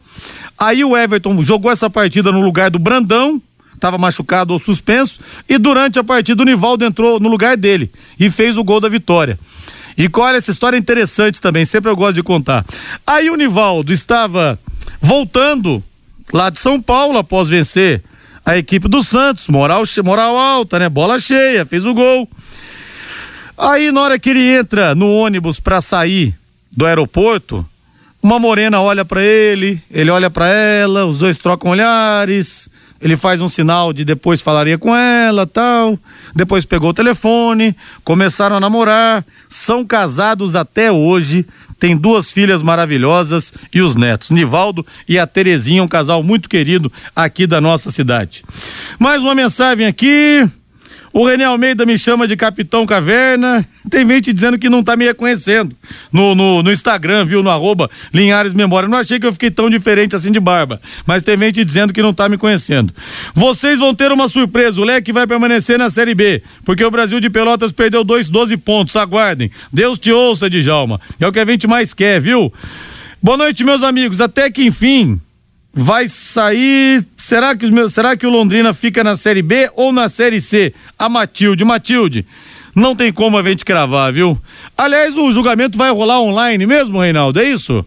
Aí 0.57 0.83
o 0.83 0.95
Everton 0.95 1.41
jogou 1.41 1.71
essa 1.71 1.89
partida 1.89 2.31
no 2.31 2.41
lugar 2.41 2.69
do 2.69 2.79
Brandão 2.79 3.41
estava 3.81 3.97
machucado 3.97 4.53
ou 4.53 4.59
suspenso, 4.59 5.19
e 5.49 5.57
durante 5.57 5.97
a 5.97 6.03
partida 6.03 6.43
o 6.43 6.45
Nivaldo 6.45 6.85
entrou 6.85 7.19
no 7.19 7.27
lugar 7.27 7.57
dele 7.57 7.91
e 8.19 8.29
fez 8.29 8.55
o 8.55 8.63
gol 8.63 8.79
da 8.79 8.87
vitória. 8.87 9.39
E 9.97 10.07
olha, 10.15 10.37
essa 10.37 10.51
história 10.51 10.77
é 10.77 10.79
interessante 10.79 11.41
também, 11.41 11.65
sempre 11.65 11.89
eu 11.89 11.95
gosto 11.95 12.13
de 12.13 12.23
contar. 12.23 12.63
Aí 13.05 13.29
o 13.29 13.35
Nivaldo 13.35 13.91
estava 13.91 14.57
voltando 15.01 15.83
lá 16.31 16.49
de 16.51 16.59
São 16.59 16.79
Paulo 16.79 17.17
após 17.17 17.49
vencer 17.49 18.03
a 18.45 18.55
equipe 18.55 18.87
do 18.87 19.03
Santos, 19.03 19.47
moral, 19.47 19.83
moral 20.03 20.37
alta, 20.37 20.77
né? 20.79 20.87
Bola 20.87 21.19
cheia, 21.19 21.65
fez 21.65 21.83
o 21.83 21.93
gol. 21.93 22.29
Aí 23.57 23.91
na 23.91 24.01
hora 24.01 24.19
que 24.19 24.29
ele 24.29 24.47
entra 24.47 24.93
no 24.93 25.11
ônibus 25.11 25.59
para 25.59 25.81
sair 25.81 26.35
do 26.75 26.85
aeroporto, 26.85 27.65
uma 28.21 28.39
morena 28.39 28.79
olha 28.79 29.03
para 29.03 29.23
ele, 29.23 29.81
ele 29.89 30.11
olha 30.11 30.29
para 30.29 30.47
ela, 30.47 31.05
os 31.05 31.17
dois 31.17 31.37
trocam 31.37 31.71
olhares 31.71 32.69
ele 33.01 33.17
faz 33.17 33.41
um 33.41 33.47
sinal 33.47 33.91
de 33.91 34.05
depois 34.05 34.41
falaria 34.41 34.77
com 34.77 34.95
ela, 34.95 35.47
tal. 35.47 35.97
Depois 36.35 36.65
pegou 36.65 36.91
o 36.91 36.93
telefone, 36.93 37.75
começaram 38.03 38.55
a 38.55 38.59
namorar, 38.59 39.25
são 39.49 39.83
casados 39.85 40.55
até 40.55 40.91
hoje, 40.91 41.45
tem 41.79 41.97
duas 41.97 42.29
filhas 42.29 42.61
maravilhosas 42.61 43.51
e 43.73 43.81
os 43.81 43.95
netos, 43.95 44.29
Nivaldo 44.29 44.85
e 45.09 45.17
a 45.17 45.25
Terezinha, 45.25 45.83
um 45.83 45.87
casal 45.87 46.21
muito 46.21 46.47
querido 46.47 46.91
aqui 47.15 47.47
da 47.47 47.59
nossa 47.59 47.89
cidade. 47.89 48.43
Mais 48.99 49.21
uma 49.23 49.33
mensagem 49.33 49.87
aqui. 49.87 50.47
O 51.13 51.25
René 51.25 51.43
Almeida 51.43 51.85
me 51.85 51.97
chama 51.97 52.25
de 52.25 52.37
Capitão 52.37 52.85
Caverna. 52.85 53.67
Tem 53.89 54.07
gente 54.07 54.31
dizendo 54.31 54.57
que 54.57 54.69
não 54.69 54.81
tá 54.81 54.95
me 54.95 55.05
reconhecendo 55.05 55.75
no, 56.11 56.33
no, 56.33 56.63
no 56.63 56.71
Instagram, 56.71 57.25
viu? 57.25 57.43
No 57.43 57.49
arroba 57.49 57.89
Linhares 58.13 58.53
Memória. 58.53 58.87
Não 58.87 58.97
achei 58.97 59.19
que 59.19 59.25
eu 59.25 59.33
fiquei 59.33 59.51
tão 59.51 59.69
diferente 59.69 60.15
assim 60.15 60.31
de 60.31 60.39
barba, 60.39 60.79
mas 61.05 61.21
tem 61.21 61.37
gente 61.37 61.65
dizendo 61.65 61.91
que 61.91 62.01
não 62.01 62.13
tá 62.13 62.29
me 62.29 62.37
conhecendo. 62.37 62.93
Vocês 63.33 63.79
vão 63.79 63.93
ter 63.93 64.11
uma 64.11 64.29
surpresa. 64.29 64.79
O 64.79 64.85
Leque 64.85 65.11
vai 65.11 65.27
permanecer 65.27 65.77
na 65.77 65.89
Série 65.89 66.15
B, 66.15 66.41
porque 66.63 66.83
o 66.83 66.91
Brasil 66.91 67.19
de 67.19 67.29
Pelotas 67.29 67.71
perdeu 67.71 68.03
dois, 68.03 68.29
12 68.29 68.55
pontos. 68.57 68.95
Aguardem. 68.95 69.51
Deus 69.73 69.99
te 69.99 70.11
ouça, 70.11 70.49
Djalma. 70.49 71.01
É 71.19 71.27
o 71.27 71.31
que 71.31 71.39
a 71.39 71.45
gente 71.45 71.67
mais 71.67 71.93
quer, 71.93 72.21
viu? 72.21 72.53
Boa 73.21 73.37
noite, 73.37 73.63
meus 73.63 73.83
amigos. 73.83 74.21
Até 74.21 74.49
que 74.49 74.63
enfim 74.63 75.19
vai 75.73 76.07
sair. 76.07 77.05
Será 77.17 77.55
que, 77.55 77.65
os 77.65 77.93
será 77.93 78.15
que 78.15 78.25
o 78.25 78.29
Londrina 78.29 78.73
fica 78.73 79.03
na 79.03 79.15
Série 79.15 79.41
B 79.41 79.69
ou 79.75 79.91
na 79.91 80.09
Série 80.09 80.41
C? 80.41 80.73
A 80.97 81.07
Matilde. 81.07 81.63
Matilde, 81.63 82.25
não 82.75 82.95
tem 82.95 83.11
como 83.11 83.37
a 83.37 83.43
gente 83.43 83.65
cravar, 83.65 84.11
viu? 84.13 84.37
Aliás, 84.77 85.17
o 85.17 85.31
julgamento 85.31 85.77
vai 85.77 85.91
rolar 85.91 86.21
online 86.21 86.65
mesmo, 86.65 86.99
Reinaldo, 86.99 87.39
é 87.39 87.45
isso? 87.45 87.85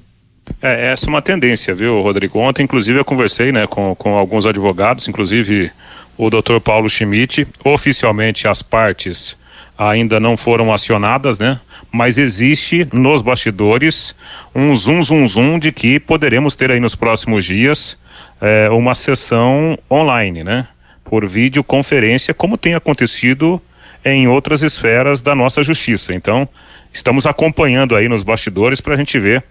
É, 0.61 0.93
essa 0.93 1.07
é 1.07 1.09
uma 1.09 1.23
tendência, 1.23 1.75
viu, 1.75 2.01
Rodrigo? 2.03 2.39
Ontem, 2.39 2.63
inclusive, 2.63 2.99
eu 2.99 3.05
conversei 3.05 3.51
né, 3.51 3.67
com, 3.67 3.95
com 3.95 4.17
alguns 4.17 4.45
advogados, 4.47 5.09
inclusive 5.09 5.71
o 6.17 6.31
doutor 6.31 6.61
Paulo 6.61 6.89
Schmidt. 6.89 7.47
Oficialmente, 7.65 8.47
as 8.47 8.63
partes 8.63 9.37
ainda 9.77 10.21
não 10.21 10.37
foram 10.37 10.73
acionadas, 10.73 11.39
né? 11.39 11.59
Mas 11.91 12.19
existe 12.19 12.89
nos 12.93 13.23
bastidores 13.23 14.15
um 14.55 14.75
zoom, 14.75 15.03
zoom, 15.03 15.27
zoom 15.27 15.59
de 15.59 15.73
que 15.73 16.01
poderemos 16.01 16.55
ter 16.55 16.71
aí 16.71 16.81
nos 16.81 16.95
próximos 16.95 17.45
dias 17.45 17.99
é, 18.41 18.69
uma 18.71 18.95
sessão 18.95 19.79
online, 19.91 20.45
né? 20.45 20.67
Por 21.05 21.27
videoconferência, 21.27 22.33
como 22.33 22.57
tem 22.57 22.75
acontecido 22.75 23.61
em 24.05 24.29
outras 24.29 24.63
esferas 24.63 25.23
da 25.23 25.35
nossa 25.35 25.63
justiça. 25.63 26.15
Então, 26.15 26.49
estamos 26.93 27.27
acompanhando 27.27 27.97
aí 27.97 28.09
nos 28.09 28.23
bastidores 28.23 28.81
para 28.81 28.95
a 28.95 28.97
gente 28.97 29.19
ver 29.19 29.43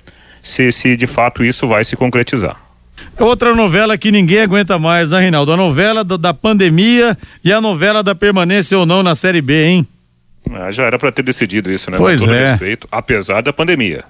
se, 0.42 0.72
se 0.72 0.96
de 0.96 1.08
fato 1.08 1.44
isso 1.44 1.68
vai 1.68 1.84
se 1.84 1.96
concretizar. 1.96 2.58
Outra 3.18 3.56
novela 3.56 3.98
que 3.98 4.12
ninguém 4.12 4.40
aguenta 4.40 4.78
mais, 4.78 5.12
né, 5.12 5.20
Reinaldo? 5.20 5.52
A 5.52 5.58
novela 5.58 6.04
da, 6.04 6.18
da 6.18 6.34
pandemia 6.34 7.18
e 7.44 7.52
a 7.52 7.60
novela 7.60 8.04
da 8.04 8.14
permanência 8.14 8.78
ou 8.78 8.86
não 8.86 9.02
na 9.02 9.16
Série 9.16 9.42
B, 9.42 9.66
hein? 9.66 9.88
Ah, 10.52 10.72
já 10.72 10.84
era 10.84 11.00
para 11.00 11.12
ter 11.12 11.24
decidido 11.24 11.72
isso, 11.72 11.90
né? 11.90 11.98
Pois 11.98 12.22
é. 12.24 12.48
respeito, 12.48 12.88
apesar 12.92 13.42
da 13.42 13.54
pandemia. 13.54 14.04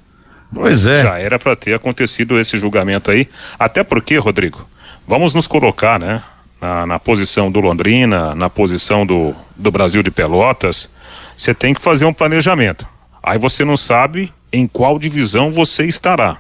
Pois 0.54 0.88
é. 0.88 1.02
Já 1.02 1.20
era 1.20 1.40
para 1.40 1.56
ter 1.56 1.74
acontecido 1.74 2.40
esse 2.40 2.58
julgamento 2.58 3.12
aí. 3.12 3.28
Até 3.58 3.84
porque, 3.84 4.18
Rodrigo, 4.18 4.68
vamos 5.08 5.34
nos 5.34 5.48
colocar, 5.48 6.00
né? 6.00 6.24
Na, 6.62 6.86
na 6.86 7.00
posição 7.00 7.52
do 7.52 7.60
Londrina, 7.60 8.34
na 8.36 8.50
posição 8.50 9.06
do, 9.06 9.36
do 9.56 9.72
Brasil 9.72 10.02
de 10.02 10.12
Pelotas. 10.12 10.90
Você 11.36 11.54
tem 11.54 11.74
que 11.74 11.82
fazer 11.82 12.06
um 12.06 12.14
planejamento. 12.14 12.88
Aí 13.22 13.38
você 13.38 13.66
não 13.66 13.76
sabe 13.76 14.32
em 14.52 14.68
qual 14.68 15.00
divisão 15.00 15.50
você 15.50 15.86
estará. 15.86 16.38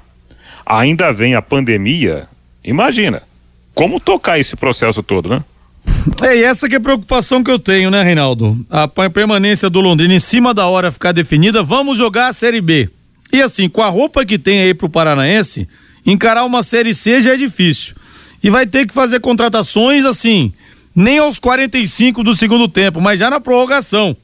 Ainda 0.66 1.12
vem 1.12 1.36
a 1.36 1.42
pandemia. 1.42 2.28
Imagina 2.64 3.24
como 3.74 4.00
tocar 4.00 4.40
esse 4.40 4.56
processo 4.56 5.02
todo, 5.02 5.30
né? 5.30 5.44
É, 6.22 6.38
e 6.38 6.44
essa 6.44 6.68
que 6.68 6.76
é 6.76 6.78
a 6.78 6.82
preocupação 6.82 7.44
que 7.44 7.52
eu 7.52 7.60
tenho, 7.60 7.90
né, 7.90 8.04
Reinaldo? 8.04 8.58
A 8.70 8.88
permanência 9.10 9.70
do 9.70 9.80
Londrina 9.80 10.14
em 10.14 10.20
cima 10.20 10.54
da 10.54 10.68
hora 10.68 10.92
ficar 10.92 11.12
definida, 11.12 11.64
vamos 11.64 11.98
jogar 11.98 12.28
a 12.28 12.34
Série 12.34 12.62
B. 12.62 12.90
E 13.32 13.42
assim, 13.42 13.68
com 13.68 13.82
a 13.82 13.88
roupa 13.88 14.26
que 14.26 14.38
tem 14.38 14.62
aí 14.62 14.74
pro 14.74 14.90
Paranaense, 14.90 15.68
encarar 16.06 16.46
uma 16.46 16.62
Série 16.62 16.94
C 16.94 17.22
já 17.22 17.34
é 17.34 17.38
difícil. 17.38 17.96
E 18.44 18.50
vai 18.50 18.66
ter 18.66 18.86
que 18.86 18.94
fazer 18.94 19.20
contratações 19.22 20.06
assim, 20.06 20.54
nem 20.96 21.18
aos 21.20 21.40
45 21.40 22.24
do 22.24 22.36
segundo 22.36 22.68
tempo, 22.68 23.02
mas 23.02 23.20
já 23.20 23.30
na 23.30 23.40
prorrogação. 23.40 24.16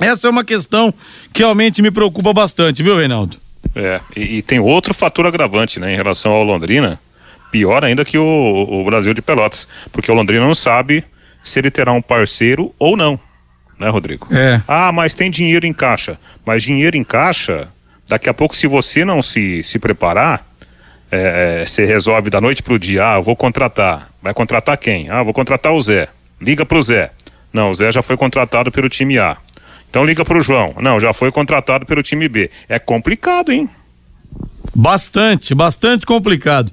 Essa 0.00 0.28
é 0.28 0.30
uma 0.30 0.44
questão 0.44 0.92
que 1.32 1.42
realmente 1.42 1.82
me 1.82 1.90
preocupa 1.90 2.32
bastante, 2.32 2.82
viu, 2.82 2.96
Reinaldo? 2.96 3.36
É, 3.74 4.00
e, 4.16 4.38
e 4.38 4.42
tem 4.42 4.58
outro 4.58 4.94
fator 4.94 5.26
agravante, 5.26 5.80
né, 5.80 5.92
em 5.92 5.96
relação 5.96 6.32
ao 6.32 6.44
Londrina 6.44 7.00
pior 7.50 7.84
ainda 7.84 8.04
que 8.04 8.18
o, 8.18 8.66
o 8.70 8.84
Brasil 8.84 9.14
de 9.14 9.22
Pelotas, 9.22 9.66
porque 9.92 10.10
o 10.10 10.14
Londrina 10.14 10.44
não 10.44 10.54
sabe 10.54 11.04
se 11.42 11.58
ele 11.58 11.70
terá 11.70 11.92
um 11.92 12.02
parceiro 12.02 12.74
ou 12.78 12.96
não, 12.96 13.18
né, 13.78 13.88
Rodrigo? 13.88 14.26
É. 14.30 14.60
Ah, 14.66 14.92
mas 14.92 15.14
tem 15.14 15.30
dinheiro 15.30 15.66
em 15.66 15.72
caixa. 15.72 16.18
Mas 16.44 16.62
dinheiro 16.62 16.96
em 16.96 17.04
caixa, 17.04 17.68
daqui 18.08 18.28
a 18.28 18.34
pouco, 18.34 18.54
se 18.54 18.66
você 18.66 19.04
não 19.04 19.22
se, 19.22 19.62
se 19.62 19.78
preparar, 19.78 20.44
é, 21.10 21.60
é 21.62 21.66
você 21.66 21.84
resolve 21.84 22.30
da 22.30 22.40
noite 22.40 22.62
pro 22.62 22.78
dia, 22.78 23.14
ah, 23.14 23.20
vou 23.20 23.36
contratar. 23.36 24.10
Vai 24.22 24.34
contratar 24.34 24.76
quem? 24.76 25.08
Ah, 25.10 25.22
vou 25.22 25.32
contratar 25.32 25.72
o 25.72 25.80
Zé. 25.80 26.08
Liga 26.40 26.66
pro 26.66 26.82
Zé. 26.82 27.10
Não, 27.52 27.70
o 27.70 27.74
Zé 27.74 27.90
já 27.90 28.02
foi 28.02 28.16
contratado 28.16 28.70
pelo 28.70 28.88
time 28.88 29.18
A. 29.18 29.36
Então 29.88 30.04
liga 30.04 30.24
pro 30.24 30.40
João. 30.40 30.74
Não, 30.80 31.00
já 31.00 31.12
foi 31.12 31.32
contratado 31.32 31.86
pelo 31.86 32.02
time 32.02 32.28
B. 32.28 32.50
É 32.68 32.78
complicado, 32.78 33.50
hein? 33.50 33.68
Bastante, 34.74 35.54
bastante 35.54 36.06
complicado. 36.06 36.70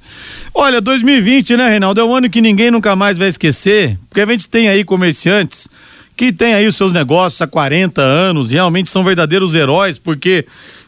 Olha, 0.53 0.79
2020, 0.79 1.57
né, 1.57 1.69
Reinaldo? 1.69 1.99
É 1.99 2.03
um 2.03 2.15
ano 2.15 2.29
que 2.29 2.41
ninguém 2.41 2.69
nunca 2.69 2.95
mais 2.95 3.17
vai 3.17 3.27
esquecer, 3.27 3.97
porque 4.09 4.21
a 4.21 4.25
gente 4.25 4.47
tem 4.47 4.69
aí 4.69 4.83
comerciantes 4.83 5.67
que 6.15 6.31
tem 6.31 6.53
aí 6.53 6.65
os 6.67 6.75
seus 6.75 6.93
negócios 6.93 7.41
há 7.41 7.47
40 7.47 8.01
anos, 8.01 8.51
realmente 8.51 8.89
são 8.89 9.03
verdadeiros 9.03 9.53
heróis, 9.53 9.99
porque 9.99 10.45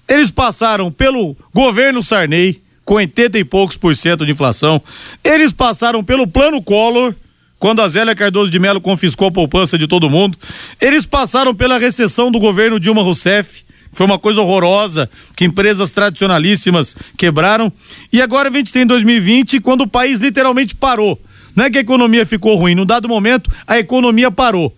eles 0.08 0.32
passaram 0.32 0.92
pelo 0.92 1.36
governo 1.54 2.02
Sarney, 2.02 2.62
com 2.86 2.94
80 2.94 3.38
e 3.38 3.44
poucos 3.44 3.76
por 3.76 3.94
cento 3.96 4.26
de 4.26 4.32
inflação, 4.32 4.82
eles 5.24 5.52
passaram 5.52 6.04
pelo 6.04 6.26
plano 6.26 6.62
Collor, 6.62 7.14
quando 7.60 7.82
a 7.82 7.88
Zélia 7.90 8.16
Cardoso 8.16 8.52
de 8.52 8.60
Mello 8.60 8.80
confiscou 8.80 9.28
a 9.28 9.32
poupança 9.32 9.78
de 9.78 9.88
todo 9.88 10.10
mundo, 10.10 10.38
eles 10.80 11.06
passaram 11.06 11.54
pela 11.54 11.78
recessão 11.78 12.32
do 12.32 12.40
governo 12.40 12.80
Dilma 12.80 13.02
Rousseff, 13.02 13.66
foi 13.98 14.06
uma 14.06 14.20
coisa 14.20 14.40
horrorosa 14.42 15.10
que 15.36 15.44
empresas 15.44 15.90
tradicionalíssimas 15.90 16.96
quebraram. 17.18 17.74
E 18.14 18.22
agora 18.22 18.48
a 18.48 18.52
gente 18.52 18.72
tem 18.72 18.86
2020, 18.86 19.60
quando 19.60 19.82
o 19.82 19.88
país 19.88 20.20
literalmente 20.20 20.76
parou. 20.76 21.20
Não 21.56 21.66
é 21.66 21.70
que 21.72 21.80
a 21.80 21.82
economia 21.82 22.24
ficou 22.24 22.56
ruim, 22.58 22.76
num 22.76 22.86
dado 22.86 23.10
momento 23.10 23.52
a 23.66 23.80
economia 23.80 24.30
parou. 24.30 24.72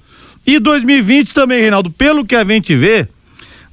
E 0.47 0.57
2020 0.57 1.33
também, 1.33 1.59
Reinaldo, 1.59 1.91
pelo 1.91 2.23
que 2.23 2.33
a 2.33 2.45
gente 2.45 2.73
vê, 2.73 3.09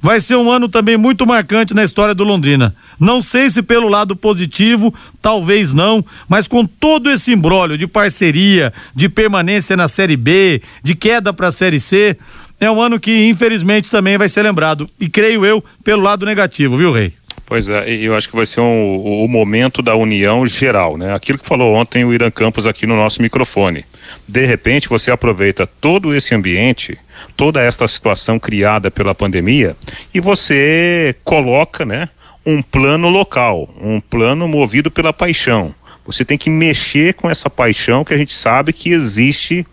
vai 0.01 0.19
ser 0.19 0.35
um 0.35 0.51
ano 0.51 0.67
também 0.67 0.97
muito 0.97 1.25
marcante 1.25 1.73
na 1.73 1.85
história 1.85 2.13
do 2.13 2.25
Londrina. 2.25 2.75
Não 2.99 3.21
sei 3.21 3.49
se 3.49 3.61
pelo 3.63 3.87
lado 3.87 4.17
positivo, 4.17 4.93
talvez 5.21 5.73
não, 5.73 6.03
mas 6.27 6.45
com 6.45 6.65
todo 6.65 7.09
esse 7.09 7.31
embrólio 7.31 7.77
de 7.77 7.87
parceria, 7.87 8.73
de 8.93 9.07
permanência 9.07 9.77
na 9.77 9.87
Série 9.87 10.17
B, 10.17 10.61
de 10.83 10.93
queda 10.93 11.31
para 11.31 11.47
a 11.47 11.51
Série 11.51 11.79
C, 11.79 12.17
é 12.59 12.69
um 12.69 12.81
ano 12.81 12.99
que 12.99 13.27
infelizmente 13.27 13.89
também 13.89 14.17
vai 14.17 14.29
ser 14.29 14.41
lembrado. 14.41 14.89
E 14.99 15.09
creio 15.09 15.45
eu 15.45 15.63
pelo 15.83 16.01
lado 16.01 16.25
negativo, 16.25 16.77
viu, 16.77 16.91
Rei? 16.91 17.13
Pois 17.45 17.69
é, 17.69 17.89
eu 17.89 18.13
acho 18.13 18.27
que 18.27 18.35
vai 18.35 18.45
ser 18.45 18.59
um, 18.59 19.23
o 19.23 19.27
momento 19.27 19.81
da 19.81 19.95
união 19.95 20.45
geral, 20.45 20.97
né? 20.97 21.15
Aquilo 21.15 21.39
que 21.39 21.45
falou 21.45 21.75
ontem 21.75 22.03
o 22.03 22.13
Irã 22.13 22.29
Campos 22.29 22.67
aqui 22.67 22.85
no 22.85 22.97
nosso 22.97 23.21
microfone. 23.21 23.85
De 24.27 24.45
repente 24.45 24.89
você 24.89 25.11
aproveita 25.11 25.65
todo 25.65 26.13
esse 26.13 26.35
ambiente, 26.35 26.97
toda 27.37 27.61
esta 27.61 27.87
situação 27.87 28.37
criada 28.37 28.91
pela 28.91 29.15
pandemia 29.15 29.77
e 30.13 30.19
você 30.19 31.15
coloca, 31.23 31.85
né, 31.85 32.09
um 32.45 32.61
plano 32.61 33.07
local, 33.07 33.69
um 33.81 34.01
plano 34.01 34.45
movido 34.45 34.91
pela 34.91 35.13
paixão. 35.13 35.73
Você 36.07 36.23
tem 36.23 36.37
que 36.37 36.49
mexer 36.49 37.13
com 37.13 37.29
essa 37.29 37.49
paixão 37.49 38.05
que 38.05 38.13
a 38.13 38.17
gente 38.17 38.33
sabe 38.33 38.71
que 38.71 38.89
existe 38.89 39.67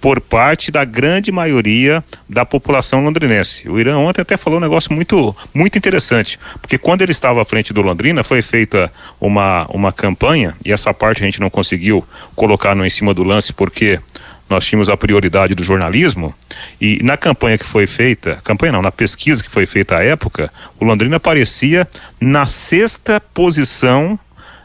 por 0.00 0.20
parte 0.20 0.70
da 0.70 0.84
grande 0.84 1.32
maioria 1.32 2.02
da 2.28 2.46
população 2.46 3.04
londrinense. 3.04 3.68
O 3.68 3.78
Irã 3.78 3.98
ontem 3.98 4.22
até 4.22 4.36
falou 4.36 4.58
um 4.58 4.62
negócio 4.62 4.92
muito, 4.92 5.34
muito 5.52 5.76
interessante, 5.76 6.38
porque 6.60 6.78
quando 6.78 7.02
ele 7.02 7.12
estava 7.12 7.42
à 7.42 7.44
frente 7.44 7.72
do 7.72 7.82
Londrina 7.82 8.22
foi 8.22 8.42
feita 8.42 8.92
uma, 9.20 9.66
uma 9.70 9.92
campanha, 9.92 10.56
e 10.64 10.72
essa 10.72 10.94
parte 10.94 11.20
a 11.20 11.24
gente 11.24 11.40
não 11.40 11.50
conseguiu 11.50 12.04
colocar 12.34 12.74
no 12.74 12.86
em 12.86 12.90
cima 12.90 13.12
do 13.12 13.24
lance 13.24 13.52
porque 13.52 14.00
nós 14.48 14.64
tínhamos 14.64 14.88
a 14.88 14.96
prioridade 14.96 15.54
do 15.54 15.64
jornalismo 15.64 16.34
e 16.80 17.02
na 17.02 17.16
campanha 17.16 17.58
que 17.58 17.64
foi 17.64 17.86
feita, 17.86 18.40
campanha 18.44 18.72
não, 18.72 18.82
na 18.82 18.92
pesquisa 18.92 19.42
que 19.42 19.50
foi 19.50 19.66
feita 19.66 19.96
à 19.96 20.04
época, 20.04 20.52
o 20.78 20.84
Londrina 20.84 21.16
aparecia 21.16 21.88
na 22.20 22.46
sexta 22.46 23.20
posição 23.20 24.18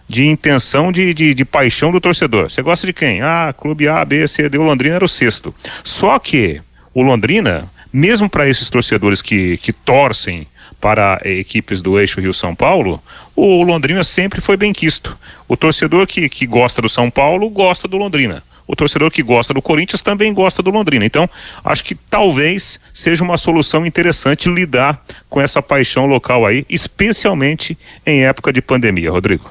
de 0.08 0.26
intenção 0.26 0.92
de, 0.92 1.14
de, 1.14 1.34
de, 1.34 1.46
paixão 1.46 1.92
do 1.92 2.00
torcedor. 2.00 2.50
Você 2.50 2.62
gosta 2.62 2.88
de 2.88 2.94
quem? 2.94 3.22
Ah, 3.22 3.54
clube 3.58 3.88
A, 3.88 4.04
B, 4.06 4.28
C, 4.28 4.48
D. 4.48 4.58
O 4.58 4.64
Londrina 4.64 4.96
era 4.96 5.06
o 5.06 5.08
sexto. 5.08 5.54
Só 5.84 6.18
que 6.18 6.62
o 6.94 7.02
Londrina, 7.02 7.70
mesmo 7.92 8.30
para 8.30 8.48
esses 8.48 8.70
torcedores 8.70 9.22
que, 9.22 9.58
que 9.58 9.74
torcem 9.74 10.48
para 10.80 11.20
equipes 11.26 11.82
do 11.82 12.00
eixo 12.00 12.22
Rio-São 12.22 12.56
Paulo, 12.56 13.02
o 13.36 13.64
Londrina 13.64 14.04
sempre 14.04 14.40
foi 14.40 14.56
bem 14.56 14.72
quisto. 14.72 15.18
O 15.48 15.58
torcedor 15.58 16.06
que, 16.08 16.30
que 16.30 16.46
gosta 16.46 16.82
do 16.82 16.90
São 16.90 17.10
Paulo 17.10 17.50
gosta 17.50 17.88
do 17.88 17.98
Londrina. 17.98 18.44
O 18.68 18.76
torcedor 18.76 19.10
que 19.10 19.24
gosta 19.24 19.54
do 19.54 19.62
Corinthians 19.62 20.02
também 20.02 20.34
gosta 20.34 20.62
do 20.62 20.70
Londrina. 20.70 21.06
Então, 21.06 21.30
acho 21.64 21.86
que 21.86 21.96
talvez 21.96 22.80
seja 22.94 23.24
uma 23.24 23.38
solução 23.38 23.86
interessante 23.86 24.50
lidar 24.50 25.02
com 25.30 25.40
essa 25.40 25.62
paixão 25.62 26.06
local 26.06 26.46
aí, 26.46 26.66
especialmente 26.70 27.78
em 28.06 28.26
época 28.26 28.52
de 28.52 28.62
pandemia, 28.62 29.10
Rodrigo. 29.10 29.50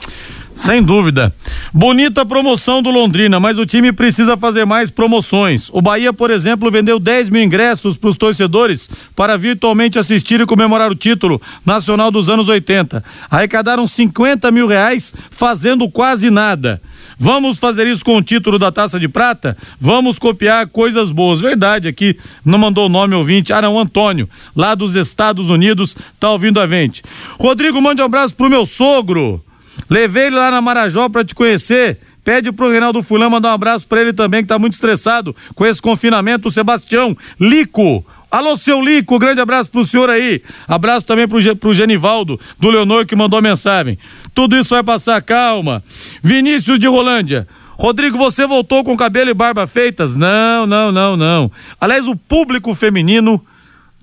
Sem 0.57 0.83
dúvida. 0.83 1.35
Bonita 1.71 2.25
promoção 2.25 2.81
do 2.81 2.91
Londrina, 2.91 3.39
mas 3.39 3.59
o 3.59 3.67
time 3.67 3.93
precisa 3.93 4.39
fazer 4.39 4.65
mais 4.65 4.91
promoções. 4.91 5.69
O 5.71 5.83
Bahia, 5.83 6.15
por 6.15 6.31
exemplo, 6.31 6.71
vendeu 6.71 6.99
10 6.99 7.29
mil 7.29 7.43
ingressos 7.43 7.95
para 7.95 8.09
os 8.09 8.17
torcedores 8.17 8.89
para 9.15 9.37
virtualmente 9.37 9.99
assistir 9.99 10.41
e 10.41 10.47
comemorar 10.47 10.91
o 10.91 10.95
título 10.95 11.41
nacional 11.65 12.11
dos 12.11 12.31
anos 12.31 12.49
80. 12.49 13.05
Arrecadaram 13.31 13.87
50 13.87 14.51
mil 14.51 14.67
reais 14.67 15.15
fazendo 15.31 15.91
quase 15.91 16.31
nada. 16.31 16.81
Vamos 17.19 17.59
fazer 17.59 17.87
isso 17.87 18.03
com 18.03 18.17
o 18.17 18.23
título 18.23 18.59
da 18.59 18.73
Taça 18.73 18.99
de 18.99 19.09
Prata? 19.09 19.59
Vamos 19.79 20.19
copiar 20.19 20.67
coisas 20.69 21.11
boas. 21.11 21.39
Verdade, 21.39 21.87
aqui 21.87 22.19
não 22.43 22.59
mandou 22.59 22.87
o 22.87 22.91
nome 22.91 23.15
ouvinte. 23.15 23.53
Ah, 23.53 23.61
não, 23.61 23.79
Antônio, 23.79 24.27
lá 24.57 24.75
dos 24.75 24.95
Estados 24.95 25.51
Unidos, 25.51 25.95
tá 26.19 26.31
ouvindo 26.31 26.59
a 26.59 26.67
gente. 26.67 27.03
Rodrigo, 27.39 27.81
mande 27.81 28.01
um 28.01 28.07
abraço 28.07 28.35
pro 28.35 28.49
meu 28.49 28.65
sogro. 28.65 29.43
Levei 29.89 30.27
ele 30.27 30.37
lá 30.37 30.51
na 30.51 30.61
Marajó 30.61 31.09
para 31.09 31.25
te 31.25 31.35
conhecer. 31.35 31.99
Pede 32.25 32.51
pro 32.51 32.71
Reinaldo 32.71 33.03
Fulano 33.03 33.31
mandar 33.31 33.51
um 33.51 33.55
abraço 33.55 33.87
para 33.87 34.01
ele 34.01 34.13
também, 34.13 34.43
que 34.43 34.49
tá 34.49 34.59
muito 34.59 34.73
estressado 34.73 35.35
com 35.55 35.65
esse 35.65 35.81
confinamento. 35.81 36.49
O 36.49 36.51
Sebastião 36.51 37.17
Lico. 37.39 38.05
Alô, 38.31 38.57
seu 38.57 38.83
Lico, 38.83 39.19
grande 39.19 39.41
abraço 39.41 39.71
pro 39.71 39.85
senhor 39.85 40.11
aí. 40.11 40.43
Abraço 40.67 41.07
também 41.07 41.29
pro, 41.29 41.57
pro 41.57 41.73
Genivaldo, 41.73 42.39
do 42.59 42.69
Leonor, 42.69 43.07
que 43.07 43.15
mandou 43.15 43.41
mensagem. 43.41 43.97
Tudo 44.35 44.57
isso 44.57 44.71
vai 44.71 44.83
passar, 44.83 45.23
calma. 45.23 45.83
Vinícius 46.21 46.79
de 46.79 46.89
Rolândia. 46.89 47.47
Rodrigo, 47.79 48.19
você 48.19 48.47
voltou 48.47 48.83
com 48.83 48.97
cabelo 48.97 49.31
e 49.31 49.35
barba 49.35 49.67
feitas? 49.67 50.17
Não, 50.17 50.67
não, 50.67 50.91
não, 50.91 51.17
não. 51.17 51.53
Aliás, 51.81 52.09
o 52.09 52.17
público 52.17 52.75
feminino 52.75 53.41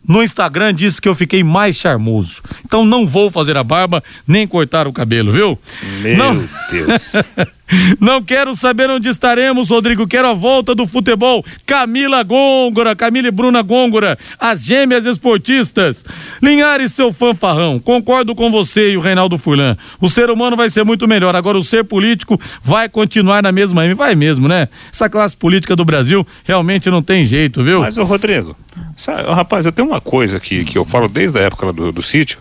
no 0.08 0.22
Instagram 0.22 0.74
disse 0.74 1.02
que 1.02 1.08
eu 1.08 1.16
fiquei 1.16 1.44
mais 1.44 1.76
charmoso. 1.76 2.42
Então 2.66 2.86
não 2.86 3.06
vou 3.06 3.32
fazer 3.32 3.58
a 3.58 3.63
barba 3.63 4.04
nem 4.28 4.48
cortar 4.48 4.88
o 4.88 4.94
cabelo, 4.94 5.32
viu? 5.32 5.58
Meu 6.02 6.18
não... 6.18 6.50
Deus. 6.70 7.13
Não 8.00 8.22
quero 8.22 8.56
saber 8.56 8.90
onde 8.90 9.10
estaremos, 9.10 9.70
Rodrigo. 9.70 10.08
Quero 10.08 10.28
a 10.28 10.34
volta 10.34 10.76
do 10.76 10.86
futebol. 10.86 11.44
Camila 11.66 12.24
Gôngora, 12.24 12.96
Camila 12.96 13.28
e 13.28 13.32
Bruna 13.32 13.62
Gôngora, 13.62 14.18
as 14.40 14.64
gêmeas 14.64 15.06
esportistas. 15.06 16.06
Linhares, 16.42 16.94
seu 16.94 17.12
fanfarrão. 17.12 17.80
Concordo 17.80 18.36
com 18.36 18.52
você 18.52 18.92
e 18.92 18.98
o 18.98 19.02
Reinaldo 19.02 19.38
Furlan. 19.38 19.78
O 20.00 20.10
ser 20.10 20.30
humano 20.30 20.56
vai 20.56 20.70
ser 20.70 20.84
muito 20.84 21.08
melhor. 21.08 21.36
Agora, 21.36 21.58
o 21.58 21.64
ser 21.64 21.84
político 21.84 22.40
vai 22.64 22.90
continuar 22.90 23.42
na 23.44 23.52
mesma. 23.52 23.84
Vai 23.96 24.16
mesmo, 24.16 24.48
né? 24.48 24.68
Essa 24.92 25.10
classe 25.10 25.36
política 25.36 25.76
do 25.76 25.86
Brasil 25.86 26.26
realmente 26.44 26.90
não 26.90 27.02
tem 27.02 27.24
jeito, 27.24 27.64
viu? 27.64 27.80
Mas, 27.80 27.98
ô 27.98 28.04
Rodrigo, 28.04 28.56
sabe, 28.96 29.30
rapaz, 29.30 29.66
eu 29.66 29.72
tenho 29.72 29.88
uma 29.88 30.02
coisa 30.02 30.40
que, 30.40 30.64
que 30.64 30.78
eu 30.78 30.86
falo 30.86 31.08
desde 31.08 31.38
a 31.40 31.42
época 31.42 31.72
do, 31.74 31.92
do 31.92 32.02
sítio. 32.02 32.40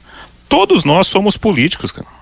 Todos 0.48 0.84
nós 0.84 1.06
somos 1.06 1.36
políticos, 1.36 1.90
cara 1.90 2.21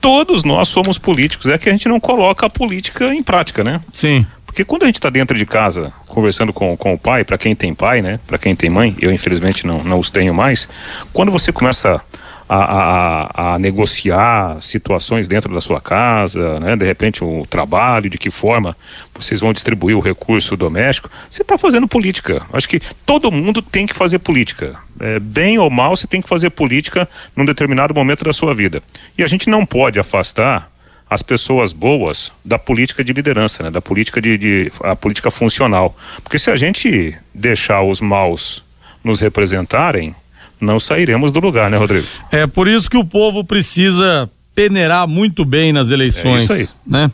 todos 0.00 0.44
nós 0.44 0.68
somos 0.68 0.98
políticos. 0.98 1.46
É 1.46 1.58
que 1.58 1.68
a 1.68 1.72
gente 1.72 1.88
não 1.88 2.00
coloca 2.00 2.46
a 2.46 2.50
política 2.50 3.14
em 3.14 3.22
prática, 3.22 3.62
né? 3.62 3.80
Sim. 3.92 4.26
Porque 4.46 4.64
quando 4.64 4.82
a 4.82 4.86
gente 4.86 4.96
está 4.96 5.10
dentro 5.10 5.36
de 5.36 5.46
casa, 5.46 5.92
conversando 6.06 6.52
com, 6.52 6.76
com 6.76 6.94
o 6.94 6.98
pai, 6.98 7.22
para 7.22 7.38
quem 7.38 7.54
tem 7.54 7.74
pai, 7.74 8.02
né? 8.02 8.18
Para 8.26 8.38
quem 8.38 8.56
tem 8.56 8.70
mãe, 8.70 8.96
eu 9.00 9.12
infelizmente 9.12 9.66
não, 9.66 9.84
não 9.84 9.98
os 9.98 10.10
tenho 10.10 10.34
mais. 10.34 10.68
Quando 11.12 11.30
você 11.30 11.52
começa 11.52 12.00
a, 12.48 12.56
a, 12.56 13.54
a, 13.54 13.58
negociar 13.58 14.60
situações 14.62 15.28
dentro 15.28 15.52
da 15.52 15.60
sua 15.60 15.80
casa, 15.80 16.58
né? 16.58 16.76
de 16.76 16.84
repente 16.84 17.22
o 17.22 17.46
trabalho, 17.46 18.08
de 18.08 18.16
que 18.16 18.30
forma 18.30 18.76
vocês 19.14 19.40
vão 19.40 19.52
distribuir 19.52 19.96
o 19.96 20.00
recurso 20.00 20.56
doméstico, 20.56 21.10
você 21.28 21.42
está 21.42 21.58
fazendo 21.58 21.86
política. 21.86 22.42
Acho 22.52 22.68
que 22.68 22.80
todo 23.04 23.30
mundo 23.30 23.60
tem 23.60 23.86
que 23.86 23.94
fazer 23.94 24.18
política. 24.20 24.76
É, 24.98 25.20
bem 25.20 25.58
ou 25.58 25.68
mal, 25.68 25.94
você 25.94 26.06
tem 26.06 26.22
que 26.22 26.28
fazer 26.28 26.50
política 26.50 27.08
num 27.36 27.44
determinado 27.44 27.94
momento 27.94 28.24
da 28.24 28.32
sua 28.32 28.54
vida. 28.54 28.82
E 29.16 29.22
a 29.22 29.26
gente 29.26 29.50
não 29.50 29.66
pode 29.66 29.98
afastar 29.98 30.70
as 31.10 31.22
pessoas 31.22 31.72
boas 31.72 32.32
da 32.44 32.58
política 32.58 33.02
de 33.02 33.12
liderança, 33.12 33.62
né? 33.62 33.70
da 33.70 33.80
política 33.80 34.20
de, 34.20 34.38
de 34.38 34.72
a 34.82 34.96
política 34.96 35.30
funcional. 35.30 35.96
Porque 36.22 36.38
se 36.38 36.50
a 36.50 36.56
gente 36.56 37.16
deixar 37.34 37.82
os 37.82 38.00
maus 38.00 38.62
nos 39.02 39.20
representarem, 39.20 40.14
não 40.60 40.78
sairemos 40.80 41.30
do 41.30 41.40
lugar, 41.40 41.70
né, 41.70 41.76
Rodrigo? 41.76 42.06
É 42.30 42.46
por 42.46 42.68
isso 42.68 42.90
que 42.90 42.96
o 42.96 43.04
povo 43.04 43.44
precisa 43.44 44.28
peneirar 44.54 45.06
muito 45.06 45.44
bem 45.44 45.72
nas 45.72 45.90
eleições, 45.90 46.42
é 46.42 46.44
isso 46.44 46.52
aí. 46.52 46.68
né? 46.86 47.10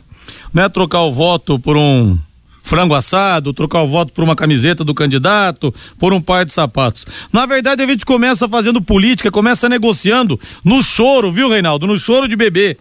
Não 0.53 0.63
é 0.63 0.69
trocar 0.69 1.01
o 1.01 1.13
voto 1.13 1.59
por 1.59 1.77
um 1.77 2.17
frango 2.63 2.95
assado, 2.95 3.53
trocar 3.53 3.83
o 3.83 3.87
voto 3.87 4.11
por 4.11 4.23
uma 4.23 4.35
camiseta 4.35 4.83
do 4.83 4.93
candidato, 4.95 5.73
por 5.99 6.11
um 6.11 6.19
par 6.19 6.43
de 6.45 6.51
sapatos. 6.51 7.05
Na 7.31 7.45
verdade, 7.45 7.83
a 7.83 7.87
gente 7.87 8.03
começa 8.05 8.49
fazendo 8.49 8.81
política, 8.81 9.29
começa 9.29 9.69
negociando 9.69 10.39
no 10.63 10.81
choro, 10.81 11.31
viu, 11.31 11.49
Reinaldo? 11.49 11.85
No 11.85 11.99
choro 11.99 12.27
de 12.27 12.35
bebê. 12.35 12.77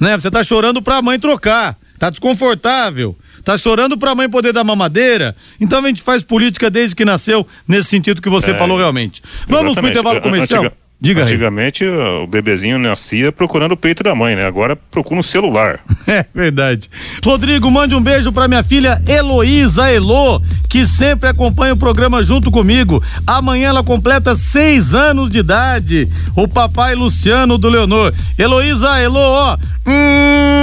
Né? 0.00 0.18
Você 0.18 0.30
tá 0.30 0.42
chorando 0.42 0.80
pra 0.80 1.02
mãe 1.02 1.18
trocar, 1.18 1.76
tá 1.98 2.08
desconfortável. 2.08 3.14
Tá 3.44 3.56
chorando 3.56 3.96
pra 3.96 4.14
mãe 4.14 4.28
poder 4.28 4.52
dar 4.52 4.64
mamadeira? 4.64 5.34
Então 5.60 5.84
a 5.84 5.88
gente 5.88 6.02
faz 6.02 6.22
política 6.22 6.70
desde 6.70 6.94
que 6.94 7.04
nasceu, 7.04 7.46
nesse 7.66 7.88
sentido 7.88 8.22
que 8.22 8.28
você 8.28 8.52
é, 8.52 8.54
falou 8.54 8.76
realmente. 8.76 9.22
Vamos 9.46 9.74
pro 9.74 9.88
intervalo 9.88 10.20
comercial? 10.20 10.64
Antiga, 10.64 10.76
Diga 11.00 11.22
Antigamente 11.22 11.84
aí. 11.84 11.90
o 11.90 12.26
bebezinho 12.26 12.76
nascia 12.76 13.30
procurando 13.30 13.70
o 13.72 13.76
peito 13.76 14.02
da 14.02 14.16
mãe, 14.16 14.34
né? 14.34 14.44
Agora 14.44 14.74
procura 14.74 15.20
um 15.20 15.22
celular. 15.22 15.80
É 16.08 16.24
verdade. 16.34 16.88
Rodrigo, 17.22 17.70
mande 17.70 17.94
um 17.94 18.00
beijo 18.00 18.32
pra 18.32 18.48
minha 18.48 18.62
filha 18.62 19.00
Heloísa 19.06 19.92
Elô, 19.92 20.40
que 20.66 20.86
sempre 20.86 21.28
acompanha 21.28 21.74
o 21.74 21.76
programa 21.76 22.24
junto 22.24 22.50
comigo. 22.50 23.02
Amanhã 23.26 23.68
ela 23.68 23.84
completa 23.84 24.34
seis 24.34 24.94
anos 24.94 25.30
de 25.30 25.40
idade. 25.40 26.08
O 26.34 26.48
papai 26.48 26.94
Luciano 26.94 27.58
do 27.58 27.68
Leonor. 27.68 28.14
Heloísa, 28.38 28.98
Elo, 29.00 29.18
ó. 29.18 29.58
Hum, 29.86 30.57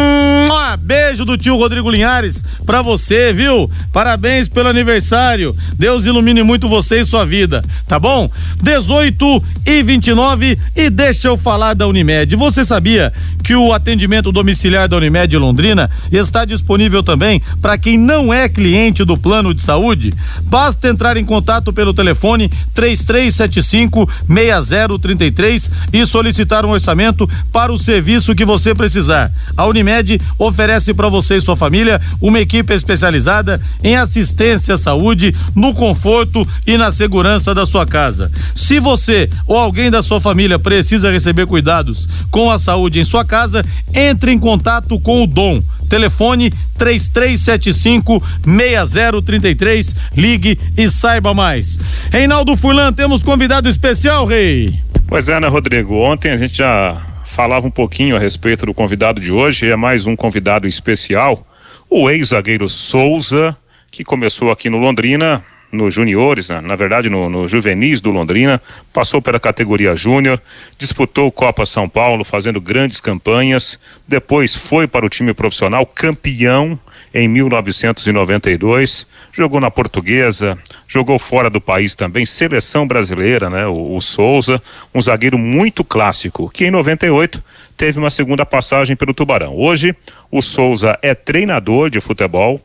beijo 0.77 1.25
do 1.25 1.37
tio 1.37 1.55
Rodrigo 1.55 1.89
Linhares 1.89 2.43
pra 2.65 2.81
você, 2.81 3.33
viu? 3.33 3.69
Parabéns 3.91 4.47
pelo 4.47 4.69
aniversário. 4.69 5.55
Deus 5.77 6.05
ilumine 6.05 6.43
muito 6.43 6.69
você 6.69 7.01
e 7.01 7.05
sua 7.05 7.25
vida, 7.25 7.63
tá 7.87 7.99
bom? 7.99 8.29
18 8.61 9.43
e 9.65 9.81
29 9.81 10.59
e 10.75 10.89
deixa 10.89 11.27
eu 11.27 11.37
falar 11.37 11.73
da 11.73 11.87
Unimed. 11.87 12.35
Você 12.35 12.63
sabia 12.63 13.11
que 13.43 13.55
o 13.55 13.73
atendimento 13.73 14.31
domiciliar 14.31 14.87
da 14.87 14.97
Unimed 14.97 15.37
Londrina 15.37 15.89
está 16.11 16.45
disponível 16.45 17.01
também 17.01 17.41
para 17.61 17.77
quem 17.77 17.97
não 17.97 18.33
é 18.33 18.47
cliente 18.47 19.03
do 19.03 19.17
plano 19.17 19.53
de 19.53 19.61
saúde? 19.61 20.13
Basta 20.43 20.87
entrar 20.87 21.17
em 21.17 21.25
contato 21.25 21.73
pelo 21.73 21.93
telefone 21.93 22.49
3375 22.73 24.09
6033 24.27 25.71
e 25.93 26.05
solicitar 26.05 26.65
um 26.65 26.71
orçamento 26.71 27.29
para 27.51 27.71
o 27.71 27.77
serviço 27.77 28.35
que 28.35 28.45
você 28.45 28.75
precisar. 28.75 29.31
A 29.55 29.65
Unimed 29.65 30.19
oferece 30.37 30.93
para 30.93 31.09
você 31.09 31.37
e 31.37 31.41
sua 31.41 31.55
família 31.55 32.01
uma 32.21 32.39
equipe 32.39 32.73
especializada 32.73 33.61
em 33.83 33.95
assistência 33.95 34.75
à 34.75 34.77
saúde, 34.77 35.35
no 35.55 35.73
conforto 35.73 36.47
e 36.65 36.77
na 36.77 36.91
segurança 36.91 37.53
da 37.53 37.65
sua 37.65 37.85
casa. 37.85 38.31
Se 38.53 38.79
você 38.79 39.29
ou 39.47 39.57
alguém 39.57 39.89
da 39.89 40.01
sua 40.01 40.19
família 40.19 40.59
precisa 40.59 41.11
receber 41.11 41.45
cuidados 41.45 42.07
com 42.29 42.49
a 42.49 42.59
saúde 42.59 42.99
em 42.99 43.05
sua 43.05 43.23
casa, 43.25 43.63
entre 43.93 44.31
em 44.31 44.39
contato 44.39 44.99
com 44.99 45.23
o 45.23 45.27
Dom. 45.27 45.61
Telefone 45.89 46.51
3375 46.77 48.23
6033. 48.43 49.95
Ligue 50.15 50.59
e 50.75 50.89
saiba 50.89 51.33
mais. 51.33 51.79
Reinaldo 52.11 52.57
Fulan, 52.57 52.91
temos 52.91 53.21
convidado 53.21 53.69
especial, 53.69 54.25
Rei. 54.25 54.79
Pois 55.07 55.29
é, 55.29 55.39
né, 55.39 55.47
Rodrigo? 55.47 55.95
Ontem 55.95 56.31
a 56.31 56.37
gente 56.37 56.57
já 56.57 57.14
falava 57.35 57.67
um 57.67 57.71
pouquinho 57.71 58.15
a 58.15 58.19
respeito 58.19 58.65
do 58.65 58.73
convidado 58.73 59.19
de 59.19 59.29
hoje, 59.29 59.69
é 59.69 59.75
mais 59.75 60.07
um 60.07 60.15
convidado 60.15 60.65
especial, 60.65 61.45
o 61.89 62.09
ex-zagueiro 62.09 62.69
Souza, 62.69 63.57
que 63.91 64.05
começou 64.05 64.51
aqui 64.51 64.69
no 64.69 64.77
Londrina, 64.77 65.43
nos 65.69 65.93
juniores, 65.93 66.47
né? 66.47 66.61
na 66.61 66.77
verdade 66.77 67.09
no, 67.09 67.29
no, 67.29 67.45
juvenis 67.45 67.99
do 67.99 68.09
Londrina, 68.09 68.61
passou 68.93 69.21
pela 69.21 69.37
categoria 69.37 69.97
júnior, 69.97 70.41
disputou 70.77 71.29
Copa 71.29 71.65
São 71.65 71.89
Paulo 71.89 72.23
fazendo 72.23 72.61
grandes 72.61 73.01
campanhas, 73.01 73.77
depois 74.07 74.55
foi 74.55 74.87
para 74.87 75.05
o 75.05 75.09
time 75.09 75.33
profissional 75.33 75.85
campeão 75.85 76.79
em 77.15 77.29
1992, 77.29 79.07
jogou 79.31 79.61
na 79.61 79.71
Portuguesa, 79.71 80.57
jogou 80.85 81.17
fora 81.17 81.49
do 81.49 81.61
país 81.61 81.95
também, 81.95 82.25
seleção 82.25 82.85
brasileira, 82.85 83.49
né? 83.49 83.65
O, 83.65 83.95
o 83.95 84.01
Souza, 84.01 84.61
um 84.93 84.99
zagueiro 84.99 85.37
muito 85.37 85.81
clássico, 85.81 86.49
que 86.49 86.65
em 86.65 86.71
98 86.71 87.41
teve 87.77 87.97
uma 87.97 88.09
segunda 88.09 88.45
passagem 88.45 88.97
pelo 88.97 89.13
Tubarão. 89.13 89.55
Hoje, 89.55 89.95
o 90.29 90.41
Souza 90.41 90.99
é 91.01 91.15
treinador 91.15 91.89
de 91.89 92.01
futebol, 92.01 92.61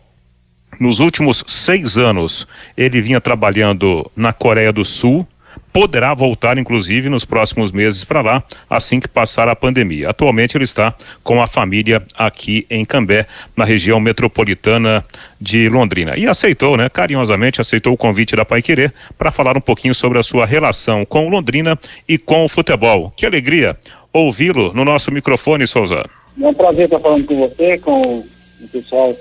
nos 0.80 0.98
últimos 0.98 1.44
seis 1.46 1.96
anos, 1.96 2.46
ele 2.76 3.00
vinha 3.00 3.20
trabalhando 3.20 4.10
na 4.16 4.32
Coreia 4.32 4.72
do 4.72 4.84
Sul, 4.84 5.26
poderá 5.72 6.12
voltar, 6.14 6.58
inclusive, 6.58 7.08
nos 7.08 7.24
próximos 7.24 7.70
meses 7.70 8.04
para 8.04 8.20
lá, 8.20 8.42
assim 8.68 9.00
que 9.00 9.08
passar 9.08 9.48
a 9.48 9.56
pandemia. 9.56 10.10
Atualmente 10.10 10.56
ele 10.56 10.64
está 10.64 10.94
com 11.22 11.40
a 11.40 11.46
família 11.46 12.02
aqui 12.14 12.66
em 12.68 12.84
Cambé, 12.84 13.26
na 13.56 13.64
região 13.64 14.00
metropolitana 14.00 15.04
de 15.40 15.68
Londrina. 15.68 16.16
E 16.16 16.26
aceitou, 16.26 16.76
né, 16.76 16.88
carinhosamente, 16.88 17.60
aceitou 17.60 17.92
o 17.92 17.96
convite 17.96 18.36
da 18.36 18.44
Pai 18.44 18.62
Querer 18.62 18.92
para 19.16 19.30
falar 19.30 19.56
um 19.56 19.60
pouquinho 19.60 19.94
sobre 19.94 20.18
a 20.18 20.22
sua 20.22 20.44
relação 20.44 21.04
com 21.04 21.28
Londrina 21.28 21.78
e 22.08 22.18
com 22.18 22.44
o 22.44 22.48
futebol. 22.48 23.12
Que 23.16 23.26
alegria 23.26 23.76
ouvi-lo 24.12 24.72
no 24.74 24.84
nosso 24.84 25.12
microfone, 25.12 25.66
Souza. 25.66 26.04
É 26.40 26.46
um 26.46 26.54
prazer 26.54 26.84
estar 26.84 26.98
falando 26.98 27.24
com 27.24 27.36
você, 27.36 27.78
com 27.78 28.18
o 28.18 28.68
pessoal 28.72 29.16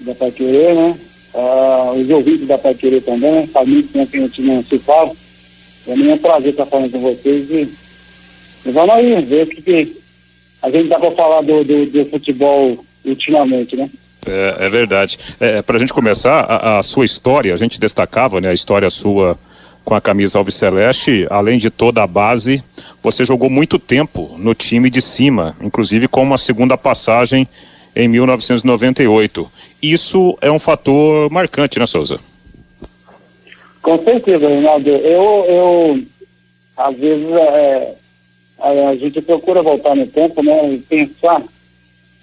da 0.00 0.14
Pai 0.14 0.30
Querer, 0.30 0.74
né? 0.74 0.96
Ah, 1.34 1.92
os 1.96 2.08
ouvintes 2.10 2.46
da 2.46 2.56
Pai 2.56 2.74
Querer 2.74 3.02
também, 3.02 3.46
família 3.48 3.84
com 3.92 4.06
quem 4.06 4.20
a 4.20 4.26
gente 4.26 4.42
não 4.42 4.62
se. 4.62 4.78
Para 4.78 5.96
mim 5.96 6.10
é 6.10 6.14
um 6.14 6.18
prazer 6.18 6.50
estar 6.50 6.66
falando 6.66 6.92
com 6.92 7.00
vocês 7.00 7.50
e, 7.50 7.68
e 8.66 8.70
vamos 8.70 8.94
aí 8.94 9.20
ver 9.22 9.44
o 9.44 9.46
que, 9.48 9.60
que 9.60 9.96
a 10.62 10.70
gente 10.70 10.88
dá 10.88 10.98
para 10.98 11.10
falar 11.10 11.42
do, 11.42 11.64
do, 11.64 11.86
do, 11.86 12.06
futebol 12.06 12.78
ultimamente, 13.04 13.76
né? 13.76 13.90
É, 14.26 14.66
é 14.66 14.68
verdade. 14.70 15.18
É, 15.38 15.60
para 15.60 15.76
a 15.76 15.80
gente 15.80 15.92
começar, 15.92 16.40
a, 16.40 16.78
a, 16.78 16.82
sua 16.82 17.04
história, 17.04 17.52
a 17.52 17.56
gente 17.56 17.78
destacava 17.78 18.40
né, 18.40 18.48
a 18.48 18.54
história 18.54 18.88
sua 18.88 19.38
com 19.84 19.94
a 19.94 20.00
camisa 20.00 20.38
Alves 20.38 20.54
Celeste, 20.54 21.26
além 21.28 21.58
de 21.58 21.68
toda 21.68 22.02
a 22.02 22.06
base, 22.06 22.64
você 23.02 23.22
jogou 23.22 23.50
muito 23.50 23.78
tempo 23.78 24.34
no 24.38 24.54
time 24.54 24.88
de 24.88 25.02
cima, 25.02 25.54
inclusive 25.60 26.08
com 26.08 26.22
uma 26.22 26.38
segunda 26.38 26.78
passagem 26.78 27.46
em 27.94 28.08
1998. 28.08 29.50
Isso 29.92 30.38
é 30.40 30.50
um 30.50 30.58
fator 30.58 31.30
marcante, 31.30 31.78
né, 31.78 31.84
Souza? 31.84 32.18
Com 33.82 34.02
certeza, 34.02 34.48
Reinaldo. 34.48 34.88
Eu, 34.88 35.44
eu 35.46 36.02
às 36.74 36.96
vezes, 36.96 37.28
é, 37.28 37.94
a, 38.60 38.96
gente 38.96 39.20
procura 39.20 39.62
voltar 39.62 39.94
no 39.94 40.06
tempo, 40.06 40.42
né, 40.42 40.72
e 40.72 40.78
pensar 40.78 41.42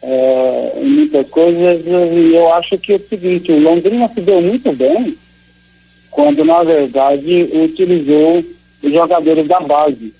é, 0.01 0.71
em 0.77 0.85
muitas 0.85 1.29
coisas, 1.29 1.85
e 1.85 2.35
eu 2.35 2.51
acho 2.55 2.79
que 2.79 2.93
é 2.93 2.95
o 2.95 3.07
seguinte, 3.07 3.51
o 3.51 3.59
Londrina 3.59 4.09
se 4.09 4.21
deu 4.21 4.41
muito 4.41 4.71
bem 4.73 5.15
quando, 6.09 6.43
na 6.43 6.63
verdade, 6.63 7.43
utilizou 7.53 8.43
os 8.81 8.91
jogadores 8.91 9.47
da 9.47 9.59
base, 9.59 10.13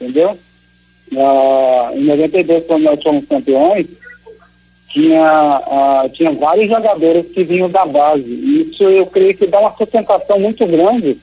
entendeu? 0.00 0.36
Ah, 1.16 1.92
em 1.94 2.04
92, 2.04 2.66
quando 2.66 2.82
nós 2.82 3.00
fomos 3.00 3.24
campeões, 3.26 3.86
tinha, 4.90 5.60
uh, 5.60 6.08
tinha 6.10 6.32
vários 6.32 6.68
jogadores 6.68 7.26
que 7.32 7.44
vinham 7.44 7.70
da 7.70 7.86
base. 7.86 8.28
Isso 8.28 8.82
eu 8.82 9.06
creio 9.06 9.36
que 9.36 9.46
dá 9.46 9.60
uma 9.60 9.76
sustentação 9.76 10.38
muito 10.38 10.66
grande 10.66 11.16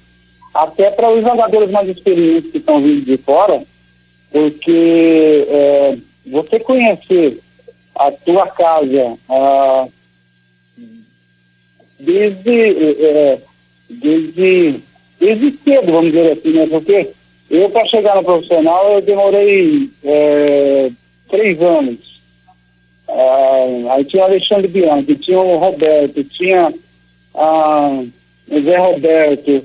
até 0.54 0.90
para 0.90 1.12
os 1.12 1.22
jogadores 1.22 1.70
mais 1.70 1.90
experientes 1.90 2.52
que 2.52 2.58
estão 2.58 2.82
vindo 2.82 3.06
de 3.06 3.18
fora, 3.18 3.62
porque 4.32 5.46
é, 5.50 5.98
você 6.26 6.60
conhecer 6.60 7.40
a 7.96 8.12
tua 8.12 8.48
casa 8.48 9.18
uh, 9.30 9.92
desde, 12.00 13.04
é, 13.04 13.40
desde, 13.90 14.80
desde 15.20 15.58
cedo, 15.58 15.92
vamos 15.92 16.12
dizer 16.12 16.32
assim, 16.32 16.52
né? 16.54 16.68
Porque 16.68 17.10
eu, 17.50 17.70
para 17.70 17.86
chegar 17.86 18.16
no 18.16 18.24
profissional, 18.24 18.94
eu 18.94 19.02
demorei 19.02 19.90
é, 20.04 20.90
três 21.30 21.62
anos 21.62 22.07
ah, 23.10 23.94
aí 23.94 24.06
tinha 24.06 24.24
o 24.24 24.26
Alexandre 24.26 24.68
Bianchi, 24.68 25.16
tinha 25.16 25.40
o 25.40 25.58
Roberto, 25.58 26.24
tinha 26.26 26.74
ah, 27.36 28.04
o 28.50 28.62
Zé 28.62 28.78
Roberto, 28.78 29.64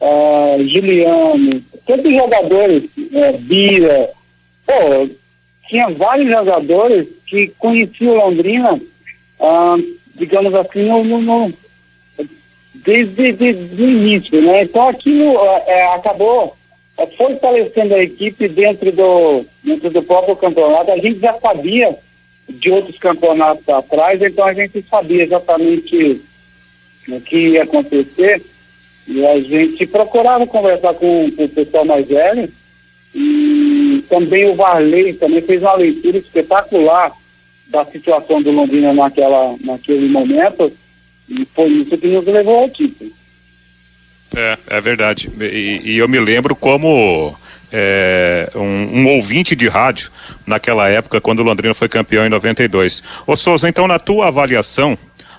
ah, 0.00 0.56
Juliano, 0.60 1.62
todos 1.86 2.14
jogadores, 2.14 2.84
é, 3.12 3.32
Bira, 3.32 4.10
pô, 4.66 5.08
tinha 5.68 5.90
vários 5.90 6.30
jogadores 6.30 7.06
que 7.26 7.48
conheciam 7.58 8.16
Londrina, 8.16 8.80
ah, 9.40 9.76
digamos 10.14 10.54
assim, 10.54 10.82
no, 10.84 11.20
no, 11.20 11.52
desde, 12.74 13.32
desde 13.32 13.82
o 13.82 13.90
início, 13.90 14.42
né? 14.42 14.62
Então 14.62 14.88
aquilo 14.88 15.36
é, 15.66 15.94
acabou 15.94 16.56
é, 16.96 17.06
fortalecendo 17.06 17.94
a 17.94 18.02
equipe 18.02 18.48
dentro 18.48 18.90
do, 18.92 19.44
dentro 19.62 19.90
do 19.90 20.02
próprio 20.02 20.36
campeonato. 20.36 20.90
A 20.90 20.96
gente 20.96 21.20
já 21.20 21.34
sabia 21.34 21.96
de 22.48 22.70
outros 22.70 22.98
campeonatos 22.98 23.68
atrás, 23.68 24.20
então 24.22 24.44
a 24.44 24.54
gente 24.54 24.82
sabia 24.88 25.24
exatamente 25.24 26.20
o 27.08 27.20
que 27.20 27.50
ia 27.50 27.62
acontecer 27.62 28.42
e 29.06 29.26
a 29.26 29.40
gente 29.40 29.86
procurava 29.86 30.46
conversar 30.46 30.94
com, 30.94 31.30
com 31.32 31.44
o 31.44 31.48
pessoal 31.48 31.84
mais 31.84 32.06
velho 32.06 32.48
e 33.14 34.04
também 34.08 34.48
o 34.48 34.54
Varley 34.54 35.14
também 35.14 35.40
fez 35.42 35.62
uma 35.62 35.74
leitura 35.74 36.18
espetacular 36.18 37.12
da 37.68 37.84
situação 37.84 38.42
do 38.42 38.50
Londrina 38.50 38.92
naquela, 38.92 39.56
naquele 39.60 40.08
momento 40.08 40.72
e 41.28 41.46
foi 41.54 41.68
isso 41.68 41.96
que 41.98 42.06
nos 42.06 42.26
levou 42.26 42.60
ao 42.60 42.70
título. 42.70 43.10
É, 44.36 44.58
é 44.68 44.80
verdade. 44.80 45.30
E, 45.40 45.80
e 45.84 45.98
eu 45.98 46.08
me 46.08 46.20
lembro 46.20 46.54
como 46.54 47.34
é, 47.72 48.50
um, 48.54 49.00
um, 49.00 49.06
ouvinte 49.14 49.54
de 49.54 49.68
rádio 49.68 50.10
naquela 50.46 50.88
época, 50.88 51.20
quando 51.20 51.40
o 51.40 51.42
Londrina 51.42 51.74
foi 51.74 51.88
campeão 51.88 52.24
em 52.24 52.28
92. 52.28 53.02
Ô 53.26 53.36
Souza, 53.36 53.68
então, 53.68 53.86
na 53.86 53.98
tua 53.98 54.28
avaliação, 54.28 54.96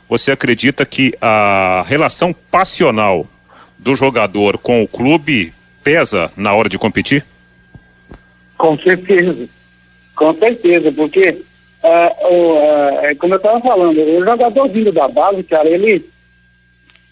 você 0.07 0.31
acredita 0.31 0.85
que 0.85 1.13
a 1.21 1.83
relação 1.85 2.33
passional 2.33 3.27
do 3.77 3.95
jogador 3.95 4.57
com 4.57 4.83
o 4.83 4.87
clube 4.87 5.53
pesa 5.83 6.31
na 6.35 6.53
hora 6.53 6.69
de 6.69 6.77
competir? 6.77 7.25
Com 8.57 8.77
certeza, 8.77 9.47
com 10.15 10.33
certeza, 10.33 10.91
porque 10.91 11.29
uh, 11.83 13.11
uh, 13.11 13.15
como 13.17 13.35
eu 13.35 13.37
estava 13.37 13.61
falando, 13.61 13.99
o 13.99 14.25
jogador 14.25 14.67
vindo 14.67 14.91
da 14.91 15.07
base, 15.07 15.43
cara, 15.43 15.69
ele 15.69 16.05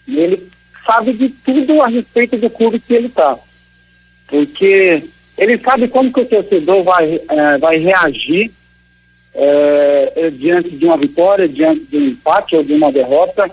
ele 0.06 0.48
sabe 0.84 1.12
de 1.12 1.28
tudo 1.28 1.82
a 1.82 1.88
respeito 1.88 2.36
do 2.36 2.50
clube 2.50 2.80
que 2.80 2.94
ele 2.94 3.06
está. 3.08 3.38
Porque 4.28 5.02
ele 5.36 5.58
sabe 5.58 5.88
como 5.88 6.12
que 6.12 6.20
o 6.20 6.26
torcedor 6.26 6.82
vai, 6.84 7.20
é, 7.28 7.58
vai 7.58 7.78
reagir 7.78 8.52
é, 9.34 10.30
diante 10.30 10.70
de 10.70 10.84
uma 10.84 10.96
vitória, 10.96 11.48
diante 11.48 11.84
de 11.84 11.96
um 11.96 12.06
empate 12.08 12.56
ou 12.56 12.62
de 12.62 12.72
uma 12.72 12.92
derrota. 12.92 13.50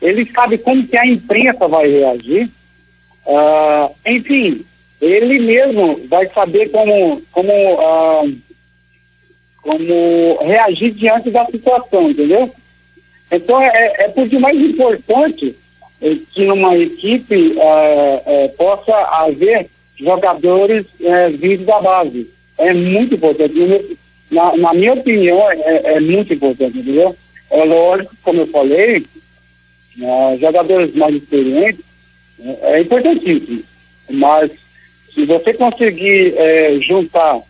Ele 0.00 0.30
sabe 0.30 0.58
como 0.58 0.86
que 0.86 0.96
a 0.96 1.06
imprensa 1.06 1.66
vai 1.68 1.88
reagir. 1.88 2.50
Uh, 3.26 3.94
enfim, 4.06 4.64
ele 5.00 5.38
mesmo 5.38 6.00
vai 6.08 6.26
saber 6.28 6.70
como, 6.70 7.22
como, 7.30 7.52
uh, 7.52 8.36
como 9.62 10.38
reagir 10.42 10.92
diante 10.92 11.30
da 11.30 11.46
situação, 11.46 12.10
entendeu? 12.10 12.52
Então 13.30 13.62
é, 13.62 13.94
é 13.98 14.08
por 14.08 14.28
demais 14.28 14.58
importante 14.58 15.54
eh, 16.02 16.16
que 16.32 16.44
numa 16.44 16.76
equipe 16.76 17.54
eh, 17.56 18.48
possa 18.56 18.92
haver 18.92 19.68
jogadores 20.00 20.86
vindos 21.38 21.66
da 21.66 21.80
base. 21.80 22.28
É 22.58 22.72
muito 22.72 23.14
importante. 23.14 23.98
Na, 24.30 24.56
na 24.56 24.74
minha 24.74 24.94
opinião, 24.94 25.50
é, 25.50 25.94
é, 25.94 26.00
muito 26.00 26.32
importante, 26.32 26.78
entendeu? 26.78 27.16
É 27.50 27.64
lógico, 27.64 28.14
como 28.22 28.42
eu 28.42 28.46
falei, 28.46 29.04
jogadores 30.40 30.94
mais 30.94 31.16
experientes 31.16 31.84
é, 32.40 32.76
é 32.76 32.80
importantíssimo. 32.80 33.62
Mas 34.10 34.50
se 35.12 35.24
você 35.24 35.52
conseguir 35.54 36.34
juntar 36.86 37.40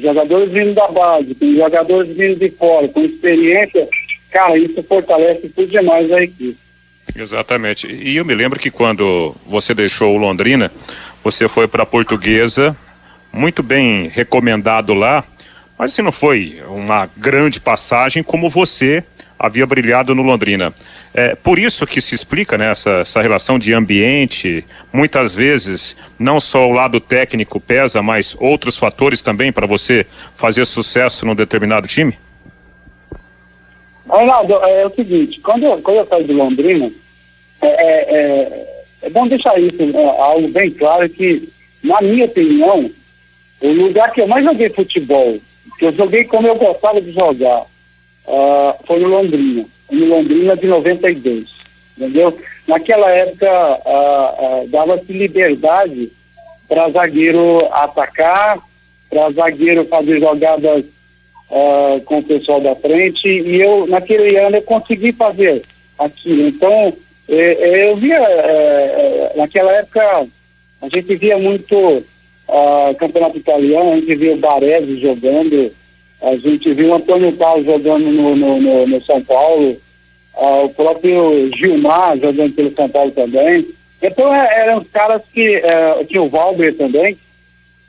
jogadores 0.00 0.50
vindo 0.50 0.74
da 0.74 0.88
base, 0.88 1.34
com 1.34 1.54
jogadores 1.54 2.16
vindo 2.16 2.38
de 2.38 2.50
fora, 2.50 2.88
com 2.88 3.02
experiência, 3.02 3.88
cara, 4.30 4.56
isso 4.56 4.82
fortalece 4.84 5.48
tudo 5.48 5.68
demais 5.68 6.10
a 6.10 6.22
equipe. 6.22 6.56
Exatamente. 7.14 7.86
E 7.86 8.16
eu 8.16 8.24
me 8.24 8.34
lembro 8.34 8.58
que 8.58 8.70
quando 8.70 9.34
você 9.46 9.74
deixou 9.74 10.14
o 10.14 10.18
Londrina, 10.18 10.70
você 11.22 11.48
foi 11.48 11.68
para 11.68 11.82
a 11.82 11.86
Portuguesa, 11.86 12.76
muito 13.32 13.62
bem 13.62 14.08
recomendado 14.08 14.94
lá, 14.94 15.24
mas 15.78 15.92
se 15.92 16.02
não 16.02 16.12
foi 16.12 16.62
uma 16.68 17.08
grande 17.16 17.60
passagem 17.60 18.22
como 18.22 18.48
você 18.48 19.04
havia 19.38 19.66
brilhado 19.66 20.14
no 20.14 20.22
Londrina. 20.22 20.72
É 21.12 21.34
por 21.34 21.58
isso 21.58 21.84
que 21.84 22.00
se 22.00 22.14
explica 22.14 22.56
né, 22.56 22.70
essa, 22.70 23.00
essa 23.00 23.20
relação 23.20 23.58
de 23.58 23.74
ambiente. 23.74 24.64
Muitas 24.92 25.34
vezes, 25.34 25.96
não 26.16 26.38
só 26.38 26.68
o 26.68 26.72
lado 26.72 27.00
técnico 27.00 27.58
pesa, 27.58 28.00
mas 28.00 28.36
outros 28.38 28.78
fatores 28.78 29.20
também 29.20 29.50
para 29.50 29.66
você 29.66 30.06
fazer 30.34 30.64
sucesso 30.64 31.26
num 31.26 31.34
determinado 31.34 31.88
time? 31.88 32.16
Reinaldo, 34.08 34.64
é, 34.64 34.82
é, 34.82 34.86
o 34.86 34.94
seguinte, 34.94 35.40
quando 35.40 35.64
eu, 35.64 35.82
quando 35.82 35.96
eu 35.96 36.06
saí 36.06 36.22
de 36.22 36.32
Londrina, 36.32 36.90
é, 37.60 37.68
é, 37.68 38.71
é, 39.02 39.10
bom 39.10 39.26
deixar 39.26 39.60
isso 39.60 39.84
né, 39.84 40.04
algo 40.18 40.48
bem 40.48 40.70
claro 40.70 41.08
que, 41.08 41.48
na 41.82 42.00
minha 42.00 42.24
opinião, 42.24 42.90
o 43.60 43.68
lugar 43.68 44.12
que 44.12 44.20
eu 44.20 44.26
mais 44.26 44.44
joguei 44.44 44.68
futebol, 44.70 45.38
que 45.78 45.86
eu 45.86 45.92
joguei 45.92 46.24
como 46.24 46.46
eu 46.46 46.56
gostava 46.56 47.00
de 47.00 47.12
jogar, 47.12 47.62
uh, 48.26 48.74
foi 48.86 49.00
no 49.00 49.08
Londrina, 49.08 49.64
no 49.90 50.06
Londrina 50.06 50.56
de 50.56 50.66
92, 50.66 51.48
entendeu? 51.96 52.38
Naquela 52.66 53.10
época 53.10 53.48
uh, 53.84 54.64
uh, 54.64 54.68
dava-se 54.68 55.12
liberdade 55.12 56.10
para 56.68 56.90
zagueiro 56.90 57.66
atacar, 57.72 58.58
para 59.10 59.30
zagueiro 59.32 59.84
fazer 59.86 60.20
jogadas 60.20 60.84
uh, 61.50 62.00
com 62.04 62.18
o 62.18 62.22
pessoal 62.22 62.60
da 62.60 62.74
frente 62.74 63.28
e 63.28 63.60
eu, 63.60 63.86
naquele 63.86 64.36
ano, 64.38 64.56
eu 64.56 64.62
consegui 64.62 65.12
fazer 65.12 65.62
aquilo. 65.98 66.48
Então, 66.48 66.96
eu 67.34 67.96
via, 67.96 68.18
é, 68.18 69.32
naquela 69.36 69.72
época, 69.72 70.26
a 70.82 70.88
gente 70.88 71.14
via 71.16 71.38
muito 71.38 71.76
uh, 71.78 72.94
campeonato 72.98 73.38
italiano, 73.38 73.92
a 73.92 73.96
gente 73.96 74.14
via 74.14 74.34
o 74.34 74.38
Baresi 74.38 75.00
jogando, 75.00 75.72
a 76.20 76.36
gente 76.36 76.72
viu 76.72 76.88
o 76.88 76.94
Antônio 76.94 77.36
Carlos 77.36 77.64
jogando 77.64 78.04
no, 78.10 78.36
no, 78.36 78.60
no, 78.60 78.86
no 78.86 79.02
São 79.02 79.22
Paulo, 79.22 79.76
uh, 80.34 80.64
o 80.64 80.68
próprio 80.70 81.50
Gilmar 81.56 82.18
jogando 82.18 82.52
pelo 82.54 82.74
São 82.74 82.88
Paulo 82.88 83.10
também. 83.12 83.66
Então 84.02 84.34
eram 84.34 84.78
os 84.78 84.88
caras 84.88 85.22
que, 85.32 85.58
uh, 85.58 86.04
tinha 86.04 86.22
o 86.22 86.28
Valber 86.28 86.76
também, 86.76 87.16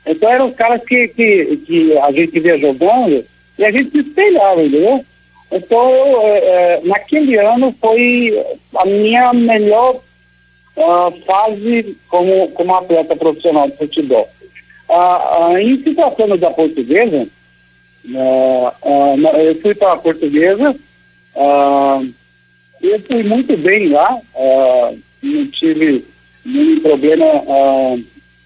então 0.06 0.30
eram 0.30 0.48
os 0.48 0.54
caras 0.54 0.82
que, 0.84 1.08
que, 1.08 1.56
que 1.66 1.98
a 1.98 2.12
gente 2.12 2.38
via 2.38 2.58
jogando 2.58 3.24
e 3.58 3.64
a 3.64 3.70
gente 3.70 3.90
se 3.90 3.98
espelhava, 3.98 4.62
entendeu? 4.62 5.04
Então, 5.50 5.90
é, 6.22 6.38
é, 6.38 6.80
naquele 6.84 7.36
ano 7.38 7.74
foi 7.80 8.44
a 8.76 8.84
minha 8.84 9.32
melhor 9.32 10.00
uh, 10.76 11.24
fase 11.24 11.96
como, 12.08 12.48
como 12.48 12.74
atleta 12.74 13.14
profissional 13.16 13.68
de 13.68 13.76
futebol. 13.76 14.28
Uh, 14.88 15.52
uh, 15.52 15.58
em 15.58 15.82
situação 15.82 16.36
da 16.36 16.50
portuguesa, 16.50 17.26
eu 18.04 19.60
fui 19.62 19.74
para 19.74 19.92
a 19.94 19.96
portuguesa, 19.96 20.76
eu 22.82 23.00
fui 23.00 23.22
muito 23.22 23.56
bem 23.56 23.88
lá, 23.88 24.18
não 25.22 25.46
tive 25.46 26.04
nenhum 26.44 26.80
problema, 26.80 27.24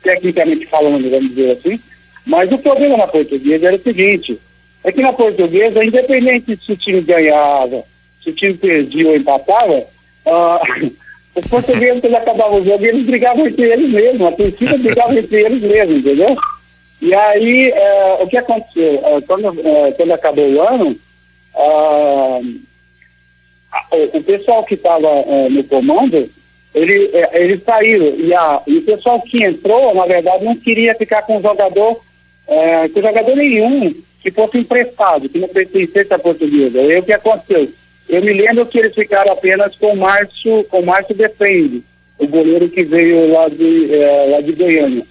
tecnicamente 0.00 0.64
falando, 0.66 1.10
vamos 1.10 1.30
dizer 1.30 1.50
assim, 1.50 1.80
mas 2.24 2.52
o 2.52 2.58
problema 2.58 2.98
na 2.98 3.08
portuguesa 3.08 3.66
era 3.66 3.76
o 3.76 3.82
seguinte, 3.82 4.38
é 4.84 4.92
que 4.92 5.00
na 5.00 5.12
portuguesa, 5.12 5.84
independente 5.84 6.56
se 6.56 6.72
o 6.72 6.76
time 6.76 7.00
ganhava, 7.00 7.82
se 8.22 8.30
o 8.30 8.32
time 8.32 8.54
perdia 8.54 9.08
ou 9.08 9.16
empatava, 9.16 9.78
uh, 10.26 10.92
os 11.34 11.46
portugueses, 11.46 12.00
quando 12.00 12.14
acabavam 12.14 12.60
o 12.60 12.64
jogo, 12.64 12.84
eles 12.84 13.06
brigavam 13.06 13.46
entre 13.46 13.70
eles 13.70 13.90
mesmos, 13.90 14.28
a 14.28 14.32
torcida 14.32 14.78
brigava 14.78 15.18
entre 15.18 15.42
eles 15.42 15.62
mesmos, 15.62 15.98
entendeu? 15.98 16.36
E 17.00 17.14
aí, 17.14 17.70
uh, 17.70 18.24
o 18.24 18.28
que 18.28 18.36
aconteceu? 18.36 18.96
Uh, 18.96 19.22
quando, 19.26 19.48
uh, 19.50 19.94
quando 19.96 20.12
acabou 20.12 20.48
o 20.48 20.62
ano, 20.62 20.96
o, 23.92 24.18
o, 24.18 24.22
pessoal 24.22 24.64
que 24.64 24.74
estava 24.74 25.08
no 25.50 25.64
comando, 25.64 26.28
ele, 26.74 27.10
eles 27.32 27.62
saíram. 27.64 28.06
E, 28.18 28.34
a, 28.34 28.62
e 28.66 28.78
o 28.78 28.82
pessoal 28.82 29.20
que 29.22 29.44
entrou, 29.44 29.94
na 29.94 30.06
verdade, 30.06 30.44
não 30.44 30.56
queria 30.56 30.94
ficar 30.94 31.22
com 31.22 31.38
o 31.38 31.42
jogador, 31.42 32.00
com 32.94 33.00
jogador 33.00 33.36
nenhum 33.36 33.94
que 34.30 34.36
fosse 34.36 34.58
emprestado, 34.58 35.28
que 35.28 35.38
não 35.38 35.48
pertencesse 35.48 36.12
à 36.12 36.18
portuguesa. 36.18 36.80
E 36.80 36.98
o 36.98 37.02
que 37.02 37.12
aconteceu? 37.12 37.68
Eu 38.08 38.22
me 38.22 38.32
lembro 38.32 38.66
que 38.66 38.78
eles 38.78 38.94
ficaram 38.94 39.32
apenas 39.32 39.74
com 39.76 39.92
o 39.92 39.96
Márcio, 39.96 40.64
com 40.64 40.80
o 40.80 40.86
Márcio 40.86 41.14
Defende, 41.14 41.82
o 42.18 42.26
goleiro 42.26 42.68
que 42.68 42.82
veio 42.82 43.30
lá 43.32 43.48
de, 43.48 43.94
é, 43.94 44.26
lá 44.30 44.40
de 44.40 44.52
Goiânia. 44.52 45.04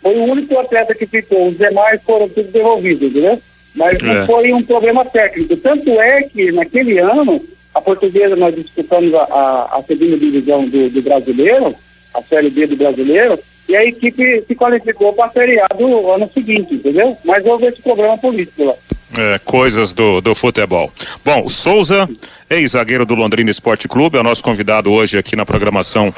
Foi 0.00 0.16
o 0.16 0.24
único 0.24 0.58
atleta 0.58 0.94
que 0.94 1.06
ficou, 1.06 1.48
os 1.48 1.58
demais 1.58 2.00
foram 2.02 2.28
todos 2.28 2.50
devolvidos, 2.50 3.10
entendeu? 3.10 3.40
Mas 3.74 3.94
é. 3.94 4.02
não 4.02 4.26
foi 4.26 4.52
um 4.52 4.62
problema 4.62 5.04
técnico. 5.04 5.56
Tanto 5.56 5.90
é 6.00 6.22
que 6.22 6.52
naquele 6.52 6.98
ano, 6.98 7.44
a 7.74 7.80
portuguesa, 7.80 8.36
nós 8.36 8.54
disputamos 8.54 9.12
a, 9.14 9.22
a, 9.24 9.78
a 9.78 9.82
segunda 9.82 10.16
divisão 10.16 10.68
do, 10.68 10.90
do 10.90 11.02
brasileiro, 11.02 11.74
a 12.14 12.22
Série 12.22 12.50
B 12.50 12.66
do 12.66 12.76
brasileiro, 12.76 13.38
e 13.68 13.76
a 13.76 13.84
equipe 13.84 14.44
se 14.46 14.54
qualificou 14.54 15.12
para 15.12 15.26
a 15.26 15.30
Série 15.30 15.58
A 15.60 15.66
do 15.68 16.10
ano 16.10 16.30
seguinte, 16.32 16.74
entendeu? 16.74 17.16
Mas 17.24 17.44
houve 17.46 17.66
esse 17.66 17.80
problema 17.80 18.16
político 18.18 18.64
lá. 18.64 18.74
É, 19.16 19.38
coisas 19.44 19.94
do, 19.94 20.20
do 20.20 20.34
futebol. 20.34 20.92
Bom, 21.24 21.44
o 21.44 21.48
Souza, 21.48 22.08
ex-zagueiro 22.50 23.06
do 23.06 23.14
Londrina 23.14 23.50
Esporte 23.50 23.86
Clube, 23.86 24.16
é 24.16 24.20
o 24.20 24.24
nosso 24.24 24.42
convidado 24.42 24.90
hoje 24.92 25.16
aqui 25.16 25.36
na 25.36 25.46
programação 25.46 26.12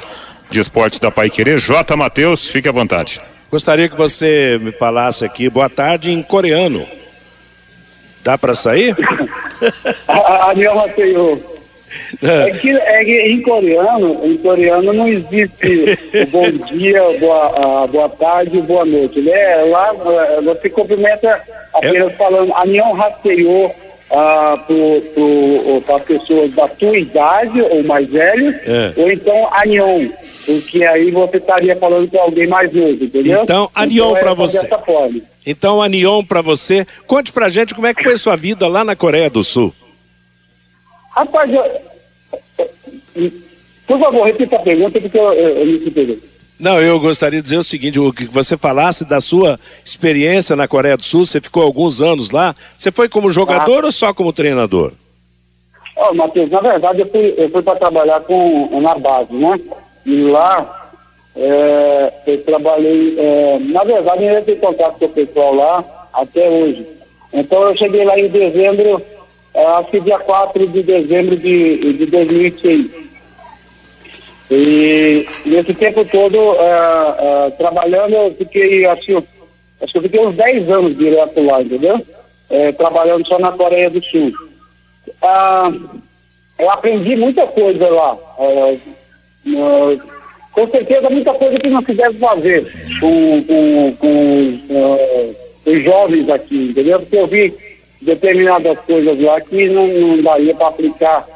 de 0.50 0.58
esportes 0.58 0.98
da 0.98 1.10
Pai 1.10 1.28
Querer. 1.28 1.58
J. 1.58 1.94
Matheus, 1.96 2.48
fique 2.48 2.68
à 2.68 2.72
vontade. 2.72 3.20
Gostaria 3.50 3.88
que 3.88 3.96
você 3.96 4.58
me 4.60 4.72
falasse 4.72 5.24
aqui, 5.24 5.48
boa 5.48 5.68
tarde, 5.68 6.10
em 6.10 6.22
coreano. 6.22 6.86
Dá 8.24 8.36
para 8.36 8.54
sair? 8.54 8.96
Matheus. 10.74 11.55
É 12.22 12.50
que, 12.50 12.70
é 12.70 13.04
que 13.04 13.20
em 13.20 13.42
coreano, 13.42 14.20
em 14.24 14.36
coreano 14.38 14.92
não 14.92 15.08
existe 15.08 15.96
o 16.14 16.26
bom 16.30 16.50
dia, 16.50 17.02
boa, 17.18 17.86
boa 17.86 18.08
tarde, 18.08 18.60
boa 18.60 18.84
noite. 18.84 19.20
Né? 19.20 19.56
Lá 19.64 19.92
é, 19.94 20.40
você 20.40 20.70
cumprimenta 20.70 21.40
apenas 21.74 22.12
é. 22.12 22.16
falando 22.16 22.54
Anion 22.54 22.94
Haseyo 22.94 23.70
ah, 24.10 24.56
para 25.84 26.00
pessoas 26.00 26.52
da 26.52 26.68
tua 26.68 26.96
idade 26.96 27.60
ou 27.60 27.82
mais 27.84 28.08
velhos, 28.08 28.54
é. 28.64 28.92
ou 28.96 29.10
então 29.10 29.48
Anion, 29.54 30.08
porque 30.44 30.84
aí 30.84 31.10
você 31.10 31.38
estaria 31.38 31.74
falando 31.76 32.08
com 32.08 32.18
alguém 32.18 32.46
mais 32.46 32.72
novo, 32.72 33.04
entendeu? 33.04 33.42
Então, 33.42 33.68
Anion 33.74 34.10
então, 34.10 34.16
é 34.16 34.20
para 34.20 34.34
você. 34.34 34.68
Então, 35.44 35.82
Anion 35.82 36.24
para 36.24 36.40
você. 36.40 36.86
Conte 37.06 37.32
pra 37.32 37.48
gente 37.48 37.74
como 37.74 37.86
é 37.86 37.94
que 37.94 38.04
foi 38.04 38.16
sua 38.16 38.36
vida 38.36 38.68
lá 38.68 38.84
na 38.84 38.94
Coreia 38.94 39.28
do 39.28 39.42
Sul. 39.42 39.74
Rapaz, 41.16 41.50
eu, 41.50 41.64
por 43.86 43.98
favor, 43.98 44.24
repita 44.24 44.56
a 44.56 44.60
pergunta, 44.60 45.00
porque 45.00 45.18
eu, 45.18 45.32
eu, 45.32 45.48
eu 45.60 45.66
me 45.66 45.90
perdi. 45.90 46.18
Não, 46.58 46.80
eu 46.80 46.98
gostaria 46.98 47.38
de 47.38 47.44
dizer 47.44 47.58
o 47.58 47.62
seguinte: 47.62 47.98
o 47.98 48.12
que 48.12 48.24
você 48.24 48.56
falasse 48.56 49.04
da 49.04 49.20
sua 49.20 49.58
experiência 49.84 50.56
na 50.56 50.68
Coreia 50.68 50.96
do 50.96 51.04
Sul, 51.04 51.24
você 51.24 51.40
ficou 51.40 51.62
alguns 51.62 52.02
anos 52.02 52.30
lá. 52.30 52.54
Você 52.76 52.90
foi 52.90 53.08
como 53.08 53.30
jogador 53.30 53.82
ah. 53.82 53.86
ou 53.86 53.92
só 53.92 54.12
como 54.12 54.32
treinador? 54.32 54.92
Ó, 55.96 56.10
oh, 56.10 56.14
Matheus, 56.14 56.50
na 56.50 56.60
verdade 56.60 57.00
eu 57.00 57.10
fui, 57.10 57.34
eu 57.38 57.48
fui 57.50 57.62
para 57.62 57.78
trabalhar 57.78 58.20
com, 58.20 58.80
na 58.80 58.94
base, 58.94 59.32
né? 59.32 59.58
E 60.04 60.22
lá 60.24 60.90
é, 61.34 62.12
eu 62.26 62.42
trabalhei, 62.44 63.18
é, 63.18 63.58
na 63.60 63.82
verdade 63.82 64.24
eu 64.24 64.44
tenho 64.44 64.58
contato 64.58 64.98
com 64.98 65.06
o 65.06 65.10
pessoal 65.10 65.54
lá 65.54 65.84
até 66.12 66.48
hoje. 66.48 66.86
Então 67.32 67.62
eu 67.62 67.76
cheguei 67.76 68.04
lá 68.04 68.18
em 68.18 68.28
dezembro, 68.28 69.02
acho 69.56 69.90
que 69.90 70.00
dia 70.00 70.18
4 70.18 70.66
de 70.66 70.82
dezembro 70.82 71.36
de, 71.36 71.92
de 71.94 72.06
2006. 72.06 73.06
E 74.50 75.26
nesse 75.44 75.74
tempo 75.74 76.04
todo 76.04 76.36
é, 76.38 77.46
é, 77.46 77.50
trabalhando, 77.50 78.14
eu 78.14 78.34
fiquei, 78.34 78.84
acho, 78.86 79.24
acho 79.80 79.92
que 79.92 79.98
eu 79.98 80.02
fiquei 80.02 80.20
uns 80.20 80.36
10 80.36 80.70
anos 80.70 80.96
direto 80.96 81.42
lá, 81.42 81.62
entendeu? 81.62 82.00
É, 82.48 82.70
trabalhando 82.72 83.26
só 83.26 83.38
na 83.38 83.50
Coreia 83.52 83.90
do 83.90 84.02
Sul. 84.04 84.32
Ah, 85.22 85.72
eu 86.58 86.70
aprendi 86.70 87.16
muita 87.16 87.46
coisa 87.46 87.88
lá. 87.88 88.16
É, 88.38 88.74
é, 88.74 89.98
com 90.52 90.66
certeza, 90.68 91.10
muita 91.10 91.34
coisa 91.34 91.58
que 91.58 91.68
não 91.68 91.82
se 91.82 91.94
fazer 91.94 92.72
com, 93.00 93.44
com, 93.44 93.96
com, 93.96 94.58
com 95.64 95.70
os 95.70 95.82
jovens 95.82 96.30
aqui, 96.30 96.70
entendeu? 96.70 97.00
Porque 97.00 97.16
eu 97.16 97.26
vi 97.26 97.54
determinadas 98.00 98.78
coisas 98.80 99.20
lá 99.20 99.40
que 99.40 99.68
não, 99.68 99.86
não 99.86 100.22
daria 100.22 100.54
para 100.54 100.68
aplicar 100.68 101.26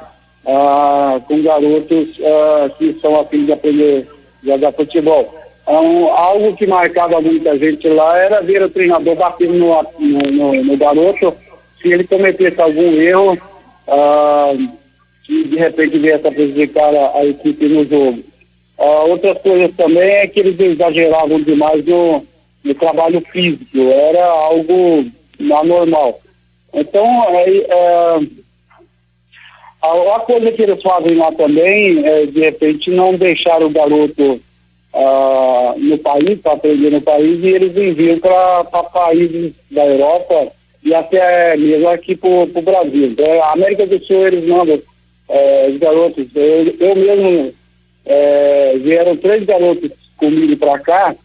ah, 0.46 1.20
com 1.26 1.42
garotos 1.42 2.08
ah, 2.22 2.70
que 2.78 2.96
são 3.00 3.20
afim 3.20 3.44
de 3.44 3.52
aprender 3.52 4.06
a 4.44 4.46
jogar 4.46 4.72
futebol. 4.72 5.34
Um, 5.66 6.08
algo 6.08 6.56
que 6.56 6.66
marcava 6.66 7.20
muita 7.20 7.56
gente 7.58 7.86
lá 7.88 8.18
era 8.18 8.40
ver 8.40 8.62
o 8.62 8.70
treinador 8.70 9.14
batendo 9.14 9.54
no, 9.54 9.82
no, 9.98 10.30
no, 10.30 10.64
no 10.64 10.76
garoto 10.76 11.32
se 11.80 11.92
ele 11.92 12.04
cometesse 12.04 12.60
algum 12.60 13.00
erro 13.00 13.38
ah, 13.88 14.52
que 15.24 15.44
de 15.44 15.56
repente 15.56 15.98
viesse 15.98 16.26
a 16.26 16.32
prejudicar 16.32 16.94
a, 16.94 17.18
a 17.18 17.24
equipe 17.24 17.68
no 17.68 17.84
jogo. 17.84 18.20
Ah, 18.78 19.04
outras 19.04 19.38
coisas 19.42 19.74
também 19.76 20.08
é 20.08 20.26
que 20.26 20.40
eles 20.40 20.58
exageravam 20.58 21.40
demais 21.40 21.84
no, 21.84 22.26
no 22.64 22.74
trabalho 22.74 23.20
físico, 23.32 23.78
era 23.78 24.26
algo 24.26 25.06
anormal. 25.54 26.20
Então, 26.72 27.04
é, 27.04 28.20
a, 29.82 30.20
coisa 30.20 30.52
que 30.52 30.62
eles 30.62 30.82
fazem 30.82 31.16
lá 31.16 31.32
também 31.32 32.06
é, 32.06 32.26
de 32.26 32.40
repente, 32.40 32.90
não 32.90 33.14
deixar 33.14 33.62
o 33.62 33.70
garoto 33.70 34.40
ah, 34.92 35.74
no 35.76 35.98
país, 35.98 36.40
para 36.40 36.52
aprender 36.52 36.90
no 36.90 37.00
país, 37.00 37.42
e 37.42 37.48
eles 37.48 37.76
enviam 37.76 38.18
para 38.18 38.64
países 38.64 39.52
da 39.70 39.86
Europa 39.86 40.52
e 40.82 40.94
até 40.94 41.56
mesmo 41.56 41.88
aqui 41.88 42.16
para 42.16 42.28
o 42.28 42.62
Brasil. 42.62 43.06
Então, 43.06 43.42
a 43.42 43.52
América 43.52 43.86
do 43.86 43.98
Sul, 44.04 44.26
eles 44.26 44.48
mandam 44.48 44.80
é, 45.28 45.68
os 45.70 45.78
garotos. 45.78 46.26
Eu, 46.34 46.74
eu 46.80 46.96
mesmo, 46.96 47.54
é, 48.06 48.78
vieram 48.78 49.16
três 49.16 49.44
garotos 49.44 49.92
comigo 50.16 50.56
para 50.56 50.78
cá, 50.80 51.16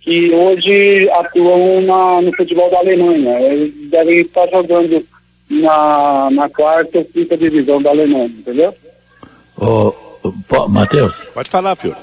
que 0.00 0.32
hoje 0.32 1.08
atuam 1.10 1.82
na, 1.82 2.22
no 2.22 2.34
futebol 2.36 2.70
da 2.70 2.78
Alemanha. 2.78 3.38
Eles 3.40 3.74
devem 3.90 4.20
estar 4.20 4.48
jogando 4.48 5.04
na, 5.48 6.30
na 6.30 6.48
quarta 6.48 6.98
ou 6.98 7.04
quinta 7.04 7.36
divisão 7.36 7.82
da 7.82 7.90
Alemanha, 7.90 8.26
entendeu? 8.26 8.74
Ô, 9.58 9.92
Matheus? 10.68 11.22
Pode 11.34 11.50
falar, 11.50 11.76
filho. 11.76 11.96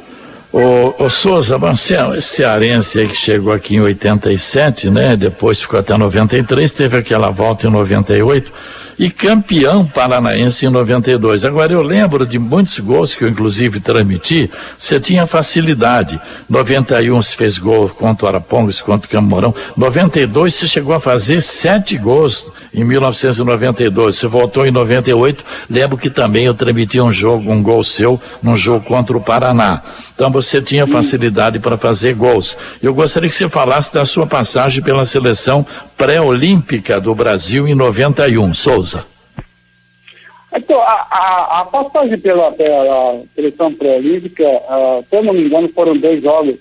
O, 0.51 1.03
o 1.03 1.09
Souza, 1.09 1.57
você 1.57 1.95
é 1.95 2.21
cearense 2.21 2.99
aí 2.99 3.07
que 3.07 3.15
chegou 3.15 3.51
aqui 3.51 3.75
em 3.75 3.81
87, 3.81 4.89
né? 4.89 5.15
Depois 5.15 5.61
ficou 5.61 5.79
até 5.79 5.97
93, 5.97 6.71
teve 6.71 6.97
aquela 6.97 7.29
volta 7.29 7.67
em 7.67 7.69
98 7.69 8.51
e 8.97 9.09
campeão 9.09 9.85
paranaense 9.85 10.65
em 10.65 10.69
92. 10.69 11.45
Agora 11.45 11.71
eu 11.71 11.81
lembro 11.81 12.25
de 12.25 12.39
muitos 12.39 12.79
gols 12.79 13.15
que 13.15 13.23
eu 13.23 13.29
inclusive 13.29 13.79
transmiti, 13.79 14.49
você 14.77 14.99
tinha 14.99 15.27
facilidade. 15.27 16.19
91 16.49 17.21
você 17.21 17.35
fez 17.35 17.57
gol 17.57 17.89
contra 17.89 18.25
o 18.25 18.29
Arapongas, 18.29 18.81
contra 18.81 19.07
o 19.07 19.11
Camorão. 19.11 19.53
92 19.75 20.55
você 20.55 20.67
chegou 20.67 20.95
a 20.95 20.99
fazer 20.99 21.41
sete 21.41 21.97
gols 21.97 22.45
em 22.73 22.83
1992. 22.83 24.15
Você 24.15 24.27
voltou 24.27 24.65
em 24.65 24.71
98. 24.71 25.43
Lembro 25.69 25.97
que 25.97 26.09
também 26.09 26.45
eu 26.45 26.53
transmiti 26.53 26.99
um 26.99 27.11
jogo, 27.11 27.51
um 27.51 27.61
gol 27.61 27.83
seu, 27.83 28.19
num 28.41 28.57
jogo 28.57 28.85
contra 28.85 29.15
o 29.15 29.21
Paraná. 29.21 29.81
Então 30.13 30.31
você 30.31 30.59
tinha 30.59 30.87
facilidade 30.87 31.59
para 31.59 31.77
fazer 31.77 32.15
gols. 32.15 32.57
Eu 32.81 32.93
gostaria 32.93 33.29
que 33.29 33.35
você 33.35 33.47
falasse 33.47 33.93
da 33.93 34.03
sua 34.03 34.25
passagem 34.25 34.83
pela 34.83 35.05
seleção 35.05 35.65
pré-olímpica 35.95 36.99
do 36.99 37.13
Brasil 37.13 37.67
em 37.67 37.75
91. 37.75 38.53
Souza. 38.53 38.86
Então, 40.57 40.81
a, 40.81 41.07
a, 41.11 41.61
a 41.61 41.65
passagem 41.65 42.17
pela, 42.17 42.51
pela 42.51 43.21
seleção 43.35 43.71
pré-olímpica, 43.73 44.43
uh, 44.43 45.05
se 45.07 45.15
eu 45.15 45.23
não 45.23 45.33
me 45.33 45.43
engano, 45.43 45.69
foram 45.69 45.95
dois 45.95 46.21
jogos. 46.21 46.55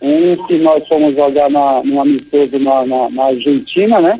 Um 0.00 0.46
que 0.46 0.58
nós 0.58 0.86
fomos 0.88 1.14
jogar 1.14 1.50
na, 1.50 1.82
no 1.82 2.00
amistoso 2.00 2.58
na, 2.58 2.86
na, 2.86 3.10
na 3.10 3.24
Argentina, 3.26 4.00
né? 4.00 4.18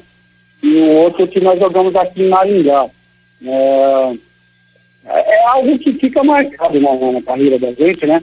E 0.62 0.76
o 0.76 0.90
outro 0.96 1.26
que 1.26 1.40
nós 1.40 1.58
jogamos 1.58 1.96
aqui 1.96 2.22
em 2.22 2.28
Maringá. 2.28 2.86
É, 3.46 4.14
é 5.06 5.44
algo 5.48 5.78
que 5.78 5.92
fica 5.94 6.22
marcado 6.22 6.78
na, 6.80 6.94
na 6.94 7.22
carreira 7.22 7.58
da 7.58 7.72
gente, 7.72 8.06
né? 8.06 8.22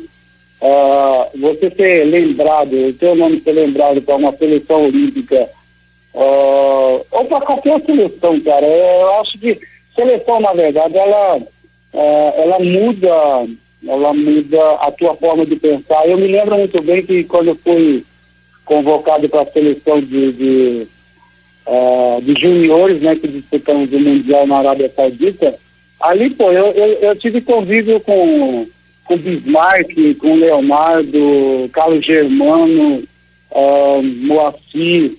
Uh, 0.62 1.40
você 1.40 1.72
ser 1.72 2.06
lembrado, 2.06 2.74
o 2.74 2.94
seu 3.00 3.16
nome 3.16 3.42
ser 3.42 3.54
lembrado 3.54 4.02
para 4.04 4.16
uma 4.16 4.32
seleção 4.38 4.86
olímpica, 4.86 5.50
uh, 6.14 7.06
ou 7.12 7.26
para 7.26 7.42
qualquer 7.42 7.82
seleção, 7.84 8.40
cara, 8.42 8.68
eu 8.68 9.22
acho 9.22 9.40
que 9.40 9.60
seleção, 9.96 10.40
na 10.40 10.54
verdade, 10.54 10.98
ela, 10.98 11.38
uh, 11.38 12.34
ela 12.38 12.60
muda, 12.60 13.48
ela 13.88 14.14
muda 14.14 14.72
a 14.82 14.92
tua 14.92 15.16
forma 15.16 15.46
de 15.46 15.56
pensar. 15.56 16.08
Eu 16.08 16.18
me 16.18 16.28
lembro 16.28 16.58
muito 16.58 16.82
bem 16.82 17.04
que 17.06 17.24
quando 17.24 17.50
eu 17.50 17.56
fui 17.56 18.04
convocado 18.66 19.28
para 19.28 19.42
a 19.42 19.52
seleção 19.52 20.00
de, 20.00 20.32
de, 20.32 20.88
de 22.22 22.42
juniores, 22.42 23.02
né, 23.02 23.16
que 23.16 23.28
disputamos 23.28 23.92
o 23.92 24.00
Mundial 24.00 24.48
na 24.48 24.60
Arábia 24.60 24.90
Saudita, 24.96 25.56
ali, 26.00 26.30
pô, 26.30 26.52
eu, 26.52 26.68
eu, 26.68 26.88
eu 27.00 27.16
tive 27.16 27.42
convívio 27.42 28.00
com 28.00 28.68
com 29.12 29.18
Bismarck, 29.18 30.16
com 30.20 30.36
Leonardo, 30.36 31.70
Carlos 31.74 32.06
Germano, 32.06 33.04
uh, 33.52 34.02
Moacir, 34.02 35.14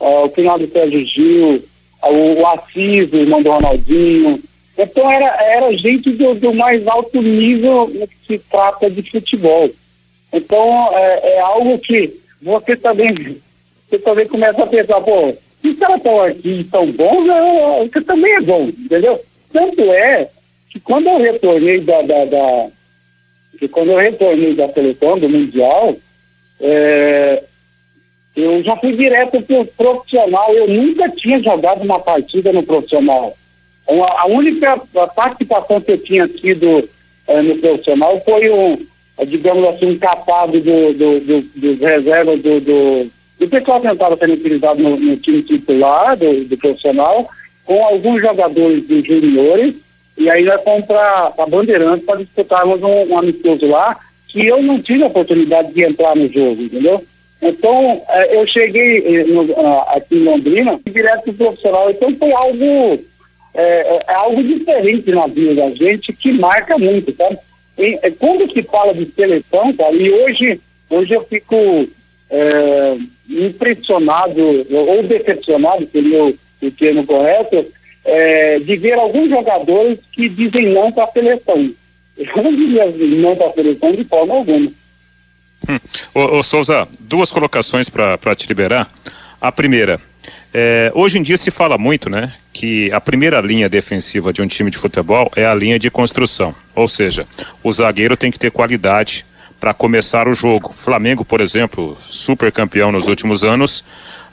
uh, 0.00 0.26
o 0.26 0.28
final 0.30 0.58
do 0.58 0.68
Sérgio 0.68 1.04
Gil, 1.06 1.64
uh, 2.02 2.40
o 2.40 2.46
Assis, 2.46 3.12
o 3.12 3.16
irmão 3.16 3.42
do 3.42 3.50
Ronaldinho. 3.50 4.40
Então 4.76 5.10
era, 5.10 5.26
era 5.42 5.76
gente 5.76 6.10
do, 6.12 6.34
do 6.34 6.54
mais 6.54 6.86
alto 6.86 7.20
nível 7.20 7.88
no 7.88 8.06
que 8.06 8.16
se 8.26 8.38
trata 8.50 8.88
de 8.88 9.02
futebol. 9.10 9.70
Então 10.32 10.88
é, 10.94 11.36
é 11.36 11.40
algo 11.40 11.78
que 11.78 12.14
você 12.40 12.76
também, 12.76 13.40
você 13.88 13.98
também 13.98 14.26
começa 14.28 14.62
a 14.62 14.66
pensar, 14.66 15.00
pô, 15.00 15.34
se 15.60 15.68
os 15.68 15.78
caras 15.78 15.96
estão 15.96 16.22
aqui 16.22 16.66
são 16.70 16.92
bons, 16.92 17.26
você 17.90 18.00
também 18.02 18.32
é 18.34 18.40
bom, 18.40 18.68
entendeu? 18.68 19.20
Tanto 19.52 19.82
é 19.92 20.28
que 20.70 20.78
quando 20.78 21.08
eu 21.08 21.18
retornei 21.18 21.80
da, 21.80 22.02
da, 22.02 22.24
da 22.26 22.68
que 23.58 23.66
quando 23.66 23.90
eu 23.90 23.98
retornei 23.98 24.54
da 24.54 24.68
seleção, 24.72 25.18
do 25.18 25.28
Mundial, 25.28 25.96
é, 26.60 27.42
eu 28.40 28.62
já 28.62 28.76
fui 28.76 28.96
direto 28.96 29.40
para 29.42 29.60
o 29.60 29.66
profissional. 29.66 30.52
Eu 30.52 30.68
nunca 30.68 31.08
tinha 31.10 31.42
jogado 31.42 31.82
uma 31.82 31.98
partida 31.98 32.52
no 32.52 32.62
profissional. 32.62 33.36
A 33.88 34.26
única 34.26 34.76
participação 35.14 35.80
que 35.80 35.92
eu 35.92 35.98
tinha 35.98 36.28
tido 36.28 36.88
é, 37.26 37.40
no 37.40 37.56
profissional 37.56 38.20
foi 38.24 38.50
um, 38.50 38.78
digamos 39.26 39.66
assim, 39.68 39.86
um 39.86 39.98
capado 39.98 40.60
do, 40.60 40.92
do, 40.92 41.20
do, 41.20 41.42
dos 41.56 41.80
reservas 41.80 42.42
do, 42.42 42.60
do, 42.60 43.10
do 43.38 43.48
pessoal 43.48 43.80
que 43.80 43.88
estava 43.88 44.16
sendo 44.16 44.34
utilizado 44.34 44.82
no, 44.82 44.96
no 44.98 45.16
time 45.16 45.42
titular 45.42 46.16
do, 46.16 46.44
do 46.44 46.56
profissional, 46.58 47.28
com 47.64 47.82
alguns 47.82 48.20
jogadores 48.20 48.86
dos 48.86 49.06
juniores 49.06 49.74
e 50.18 50.28
aí 50.28 50.44
nós 50.44 50.60
fomos 50.64 50.84
para 50.84 51.32
a 51.38 51.46
Bandeirantes 51.46 52.04
para 52.04 52.18
disputarmos 52.18 52.82
um, 52.82 53.12
um, 53.12 53.18
amistoso 53.18 53.66
lá, 53.66 53.96
que 54.26 54.44
eu 54.44 54.60
não 54.60 54.82
tive 54.82 55.04
a 55.04 55.06
oportunidade 55.06 55.72
de 55.72 55.84
entrar 55.84 56.16
no 56.16 56.28
jogo, 56.28 56.60
entendeu? 56.60 57.04
Então, 57.40 58.02
eh, 58.08 58.36
eu 58.36 58.46
cheguei 58.48 58.98
eh, 58.98 59.24
no, 59.24 59.52
aqui 59.88 60.16
em 60.16 60.24
Londrina, 60.24 60.80
direto 60.86 61.22
para 61.22 61.30
o 61.30 61.34
profissional, 61.34 61.90
então 61.90 62.16
foi 62.16 62.32
algo, 62.32 63.00
é, 63.54 63.62
é, 63.64 64.04
algo 64.14 64.42
diferente 64.42 65.10
na 65.10 65.26
vida 65.28 65.54
da 65.54 65.70
gente, 65.70 66.12
que 66.12 66.32
marca 66.32 66.76
muito, 66.76 67.14
sabe? 67.14 67.38
E, 67.78 67.96
quando 68.18 68.52
se 68.52 68.62
fala 68.64 68.92
de 68.92 69.06
seleção, 69.12 69.72
cara, 69.74 69.94
e 69.94 70.10
hoje, 70.10 70.60
hoje 70.90 71.14
eu 71.14 71.24
fico 71.24 71.88
é, 72.28 72.96
impressionado, 73.28 74.66
ou 74.70 75.02
decepcionado, 75.04 75.88
seria 75.92 76.24
o 76.24 76.70
termo 76.72 77.06
correto, 77.06 77.64
é, 78.04 78.58
de 78.58 78.76
ver 78.76 78.94
alguns 78.94 79.28
jogadores 79.28 79.98
que 80.12 80.28
dizem 80.28 80.70
não 80.70 80.90
para 80.90 81.04
a 81.04 81.12
seleção. 81.12 81.70
Eu 82.16 82.42
não 82.42 82.54
diria 82.54 82.86
não 82.86 83.36
para 83.36 83.46
a 83.46 83.52
seleção 83.52 83.92
de 83.92 84.02
forma 84.04 84.34
alguma. 84.34 84.72
Hum. 85.68 85.78
Ô, 86.14 86.38
ô 86.38 86.42
Souza, 86.42 86.86
duas 87.00 87.32
colocações 87.32 87.88
para 87.88 88.34
te 88.36 88.46
liberar. 88.46 88.90
A 89.40 89.50
primeira, 89.52 90.00
é, 90.52 90.90
hoje 90.94 91.18
em 91.18 91.22
dia 91.22 91.36
se 91.36 91.50
fala 91.50 91.78
muito, 91.78 92.10
né, 92.10 92.34
que 92.52 92.90
a 92.92 93.00
primeira 93.00 93.40
linha 93.40 93.68
defensiva 93.68 94.32
de 94.32 94.42
um 94.42 94.46
time 94.46 94.70
de 94.70 94.78
futebol 94.78 95.30
é 95.36 95.46
a 95.46 95.54
linha 95.54 95.78
de 95.78 95.90
construção. 95.90 96.54
Ou 96.74 96.88
seja, 96.88 97.26
o 97.62 97.72
zagueiro 97.72 98.16
tem 98.16 98.30
que 98.30 98.38
ter 98.38 98.50
qualidade 98.50 99.24
para 99.60 99.74
começar 99.74 100.28
o 100.28 100.34
jogo. 100.34 100.72
Flamengo, 100.72 101.24
por 101.24 101.40
exemplo, 101.40 101.96
super 102.08 102.50
campeão 102.50 102.92
nos 102.92 103.06
últimos 103.06 103.44
anos, 103.44 103.84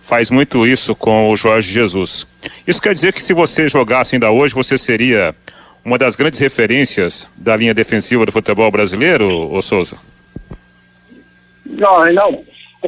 faz 0.02 0.30
muito 0.30 0.66
isso 0.66 0.96
com 0.96 1.30
o 1.30 1.36
Jorge 1.36 1.72
Jesus. 1.72 2.28
Isso 2.66 2.82
quer 2.82 2.94
dizer 2.94 3.12
que 3.12 3.22
se 3.22 3.34
você 3.34 3.68
jogasse 3.68 4.16
ainda 4.16 4.32
hoje, 4.32 4.54
você 4.54 4.78
seria 4.78 5.36
uma 5.84 5.98
das 5.98 6.16
grandes 6.16 6.40
referências 6.40 7.28
da 7.36 7.56
linha 7.56 7.74
defensiva 7.74 8.26
do 8.26 8.32
futebol 8.32 8.72
brasileiro, 8.72 9.52
ô 9.52 9.62
Souza? 9.62 9.98
Não, 11.66 12.13
não. 12.13 12.43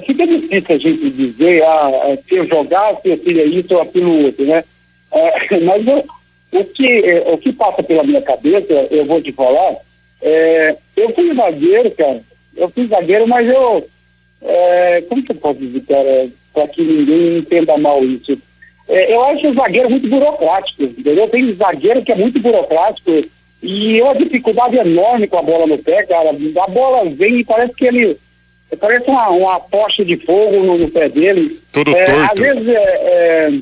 Fica 0.05 0.27
difícil 0.27 0.75
a 0.75 0.77
gente 0.77 1.09
dizer 1.09 1.63
ah, 1.63 1.91
é, 2.05 2.17
se 2.17 2.35
eu 2.35 2.47
jogar, 2.47 2.95
se 3.01 3.09
eu 3.09 3.17
seria 3.17 3.45
isso 3.45 3.73
ou 3.73 3.81
aquilo 3.81 4.25
outro, 4.25 4.45
né? 4.45 4.63
É, 5.11 5.59
mas 5.61 5.87
eu, 5.87 6.05
o, 6.51 6.63
que, 6.65 6.87
é, 6.87 7.31
o 7.31 7.37
que 7.37 7.51
passa 7.53 7.81
pela 7.81 8.03
minha 8.03 8.21
cabeça, 8.21 8.73
eu 8.91 9.05
vou 9.05 9.21
te 9.21 9.31
falar, 9.31 9.77
é, 10.21 10.75
eu 10.95 11.13
fui 11.13 11.33
zagueiro, 11.33 11.91
cara. 11.91 12.21
Eu 12.55 12.69
fui 12.69 12.87
zagueiro, 12.87 13.27
mas 13.27 13.47
eu. 13.47 13.87
É, 14.41 15.01
como 15.01 15.23
que 15.23 15.31
eu 15.31 15.35
posso 15.35 15.59
dizer, 15.59 15.81
cara, 15.87 16.29
para 16.53 16.67
que 16.67 16.81
ninguém 16.81 17.39
entenda 17.39 17.77
mal 17.77 18.03
isso? 18.03 18.37
É, 18.87 19.13
eu 19.13 19.23
acho 19.25 19.49
o 19.49 19.53
zagueiro 19.53 19.89
muito 19.89 20.07
burocrático, 20.07 20.83
entendeu? 20.83 21.27
Tem 21.27 21.53
zagueiro 21.55 22.03
que 22.03 22.11
é 22.11 22.15
muito 22.15 22.39
burocrático 22.39 23.23
e 23.61 23.99
é 23.99 24.03
uma 24.03 24.15
dificuldade 24.15 24.77
enorme 24.77 25.27
com 25.27 25.37
a 25.37 25.41
bola 25.41 25.67
no 25.67 25.77
pé, 25.77 26.05
cara. 26.05 26.29
A 26.29 26.67
bola 26.67 27.09
vem 27.09 27.39
e 27.39 27.45
parece 27.45 27.73
que 27.73 27.85
ele. 27.85 28.17
Parece 28.75 29.09
uma, 29.09 29.29
uma 29.29 29.59
tocha 29.59 30.03
de 30.03 30.17
fogo 30.17 30.63
no, 30.63 30.75
no 30.75 30.89
pé 30.91 31.07
dele. 31.07 31.59
Tudo 31.71 31.95
é, 31.95 32.03
torto. 32.03 32.31
Às 32.33 32.39
vezes, 32.39 32.67
é, 32.67 32.73
é, 32.73 33.59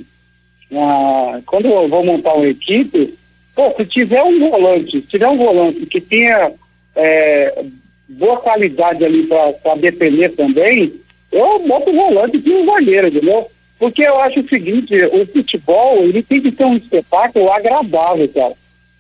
ah, 0.74 1.40
quando 1.46 1.68
eu 1.68 1.88
vou 1.88 2.04
montar 2.04 2.34
uma 2.34 2.48
equipe, 2.48 3.14
pô, 3.56 3.72
se 3.78 3.86
tiver 3.86 4.24
um 4.24 4.50
volante, 4.50 5.02
se 5.02 5.08
tiver 5.08 5.28
um 5.28 5.38
volante 5.38 5.86
que 5.86 6.02
tenha 6.02 6.52
é, 6.96 7.64
boa 8.10 8.38
qualidade 8.38 9.06
ali 9.06 9.28
para 9.28 9.76
defender 9.76 10.30
também, 10.36 10.94
eu 11.32 11.60
boto 11.60 11.92
o 11.92 11.96
volante 11.96 12.42
e 12.44 12.52
um 12.52 12.66
zagueiro, 12.66 13.08
entendeu? 13.08 13.48
Porque 13.78 14.04
eu 14.04 14.20
acho 14.22 14.40
o 14.40 14.48
seguinte, 14.48 14.96
o 15.06 15.26
futebol, 15.28 16.04
ele 16.04 16.24
tem 16.24 16.42
que 16.42 16.52
ser 16.52 16.66
um 16.66 16.78
espetáculo 16.78 17.52
agradável, 17.52 18.28
cara. 18.30 18.54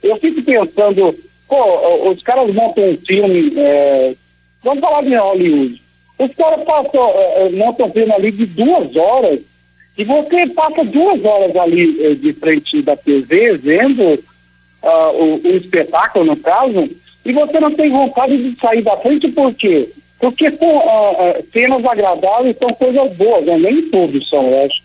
Eu 0.04 0.18
fico 0.18 0.44
pensando, 0.44 1.16
pô, 1.48 2.12
os 2.12 2.22
caras 2.22 2.54
montam 2.54 2.92
um 2.92 2.98
filme, 2.98 3.54
é, 3.58 4.14
vamos 4.64 4.82
falar 4.82 5.02
de 5.04 5.16
Hollywood, 5.16 5.82
os 6.18 6.34
caras 6.36 6.64
passam, 6.66 7.10
é, 7.16 7.50
montam 7.50 7.88
um 7.88 7.92
filme 7.92 8.12
ali 8.14 8.32
de 8.32 8.46
duas 8.46 8.96
horas, 8.96 9.40
e 9.98 10.04
você 10.04 10.48
passa 10.48 10.84
duas 10.84 11.24
horas 11.24 11.56
ali 11.56 12.06
eh, 12.06 12.16
de 12.16 12.34
frente 12.34 12.82
da 12.82 12.98
TV, 12.98 13.58
vendo 13.58 14.04
uh, 14.04 15.10
o, 15.14 15.42
o, 15.42 15.56
espetáculo, 15.56 16.26
no 16.26 16.36
caso, 16.36 16.90
e 17.24 17.32
você 17.32 17.60
não 17.62 17.72
tem 17.72 17.90
vontade 17.90 18.38
de 18.38 18.60
sair 18.60 18.82
da 18.82 18.98
frente, 18.98 19.30
por 19.30 19.54
quê? 19.54 19.90
Porque 20.20 20.52
são, 20.52 20.78
uh, 20.78 21.46
cenas 21.54 21.86
agradáveis 21.86 22.58
são 22.58 22.74
coisas 22.74 23.16
boas, 23.16 23.46
né? 23.46 23.58
nem 23.58 23.90
todos 23.90 24.28
são, 24.28 24.50
eu 24.50 24.66
acho 24.66 24.82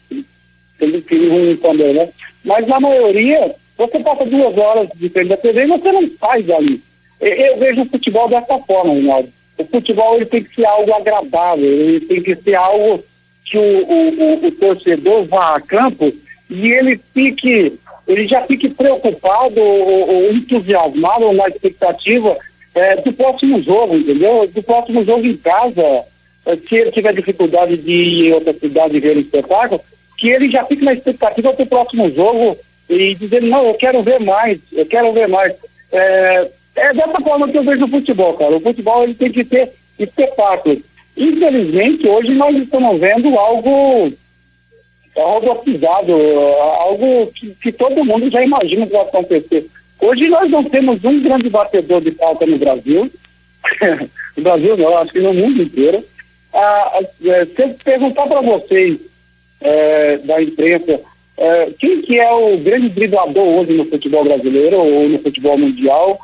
tem 0.79 1.01
que 1.03 1.29
ruim 1.29 1.57
também, 1.57 1.93
né? 1.93 2.09
Mas 2.45 2.67
na 2.67 2.81
maioria, 2.81 3.55
você 3.77 3.99
passa 4.01 4.25
duas 4.25 4.57
horas 4.57 4.89
de 4.95 5.09
frente 5.11 5.29
da 5.29 5.37
TV 5.37 5.65
e 5.65 5.67
você 5.67 5.93
não 5.93 6.11
sai 6.19 6.43
dali. 6.43 6.81
Eu, 7.21 7.29
eu 7.29 7.59
vejo 7.59 7.83
o 7.83 7.89
futebol 7.89 8.29
dessa 8.29 8.59
forma, 8.61 8.95
Rinaldo. 8.95 9.31
O 9.61 9.67
futebol 9.67 10.17
ele 10.17 10.27
tem 10.27 10.43
que 10.43 10.55
ser 10.55 10.65
algo 10.65 10.93
agradável, 10.95 11.65
ele 11.65 12.01
tem 12.01 12.23
que 12.23 12.35
ser 12.37 12.55
algo 12.55 13.05
que 13.45 13.59
o, 13.59 13.63
o, 13.63 14.47
o, 14.47 14.53
torcedor 14.53 15.25
vá 15.25 15.57
a 15.57 15.61
campo 15.61 16.13
e 16.49 16.73
ele 16.73 16.99
fique, 17.13 17.79
ele 18.07 18.27
já 18.27 18.43
fique 18.43 18.69
preocupado 18.71 19.61
ou, 19.61 20.09
ou 20.09 20.33
entusiasmado 20.33 21.27
ou 21.27 21.35
na 21.35 21.49
expectativa 21.49 22.37
é, 22.75 22.97
do 22.97 23.13
próximo 23.13 23.63
jogo, 23.63 23.97
entendeu? 23.97 24.47
Do 24.47 24.63
próximo 24.63 25.05
jogo 25.05 25.27
em 25.27 25.37
casa, 25.37 26.05
é, 26.47 26.57
se 26.57 26.77
ele 26.77 26.93
tiver 26.93 27.13
dificuldade 27.13 27.77
de 27.77 27.91
ir 27.91 28.29
em 28.29 28.33
outra 28.33 28.53
cidade 28.55 29.01
ver 29.01 29.17
o 29.17 29.21
espetáculo, 29.21 29.81
que 30.17 30.29
ele 30.29 30.51
já 30.51 30.65
fique 30.65 30.85
na 30.85 30.95
expectativa 30.95 31.53
do 31.53 31.67
próximo 31.67 32.11
jogo 32.11 32.57
e 32.89 33.15
dizer, 33.15 33.43
não, 33.43 33.67
eu 33.67 33.75
quero 33.75 34.03
ver 34.03 34.21
mais, 34.21 34.59
eu 34.73 34.87
quero 34.87 35.13
ver 35.13 35.29
mais. 35.29 35.55
É, 35.93 36.49
é 36.77 36.93
dessa 36.93 37.21
forma 37.21 37.49
que 37.49 37.59
eu 37.59 37.65
vejo 37.65 37.85
o 37.85 37.89
futebol, 37.89 38.35
cara. 38.35 38.57
O 38.57 38.61
futebol 38.61 39.03
ele 39.03 39.15
tem 39.15 39.31
que 39.31 39.45
ter 39.45 39.73
espetáculo. 39.99 40.81
Infelizmente, 41.17 42.09
hoje 42.09 42.33
nós 42.35 42.57
estamos 42.57 42.99
vendo 43.01 43.37
algo 43.39 44.13
robotizado, 45.17 46.15
algo 46.79 47.27
que, 47.35 47.55
que, 47.63 47.73
todo 47.73 48.05
mundo 48.05 48.31
já 48.31 48.43
imagina 48.43 48.87
que 48.87 48.93
vai 48.93 49.03
acontecer. 49.03 49.67
Hoje 50.01 50.29
nós 50.29 50.51
não 50.51 50.65
temos 50.65 51.05
um 51.05 51.21
grande 51.21 51.51
batedor 51.51 52.01
de 52.01 52.13
falta 52.13 52.47
no 52.47 52.57
Brasil, 52.57 53.11
no 54.37 54.43
Brasil 54.43 54.77
não, 54.77 54.97
acho 54.99 55.13
que 55.13 55.21
no 55.21 55.35
mundo 55.35 55.63
inteiro. 55.63 56.03
Ah, 56.55 57.01
é, 57.25 57.45
se 57.45 57.63
eu 57.63 57.77
perguntar 57.85 58.27
para 58.27 58.41
vocês 58.41 58.99
é, 59.61 60.19
da 60.19 60.43
imprensa 60.43 61.01
é, 61.37 61.71
quem 61.79 62.03
que 62.03 62.19
é 62.19 62.31
o 62.33 62.59
grande 62.59 62.91
driblador 62.91 63.47
hoje 63.47 63.73
no 63.73 63.87
futebol 63.87 64.25
brasileiro 64.25 64.79
ou 64.79 65.09
no 65.09 65.19
futebol 65.21 65.57
mundial, 65.57 66.19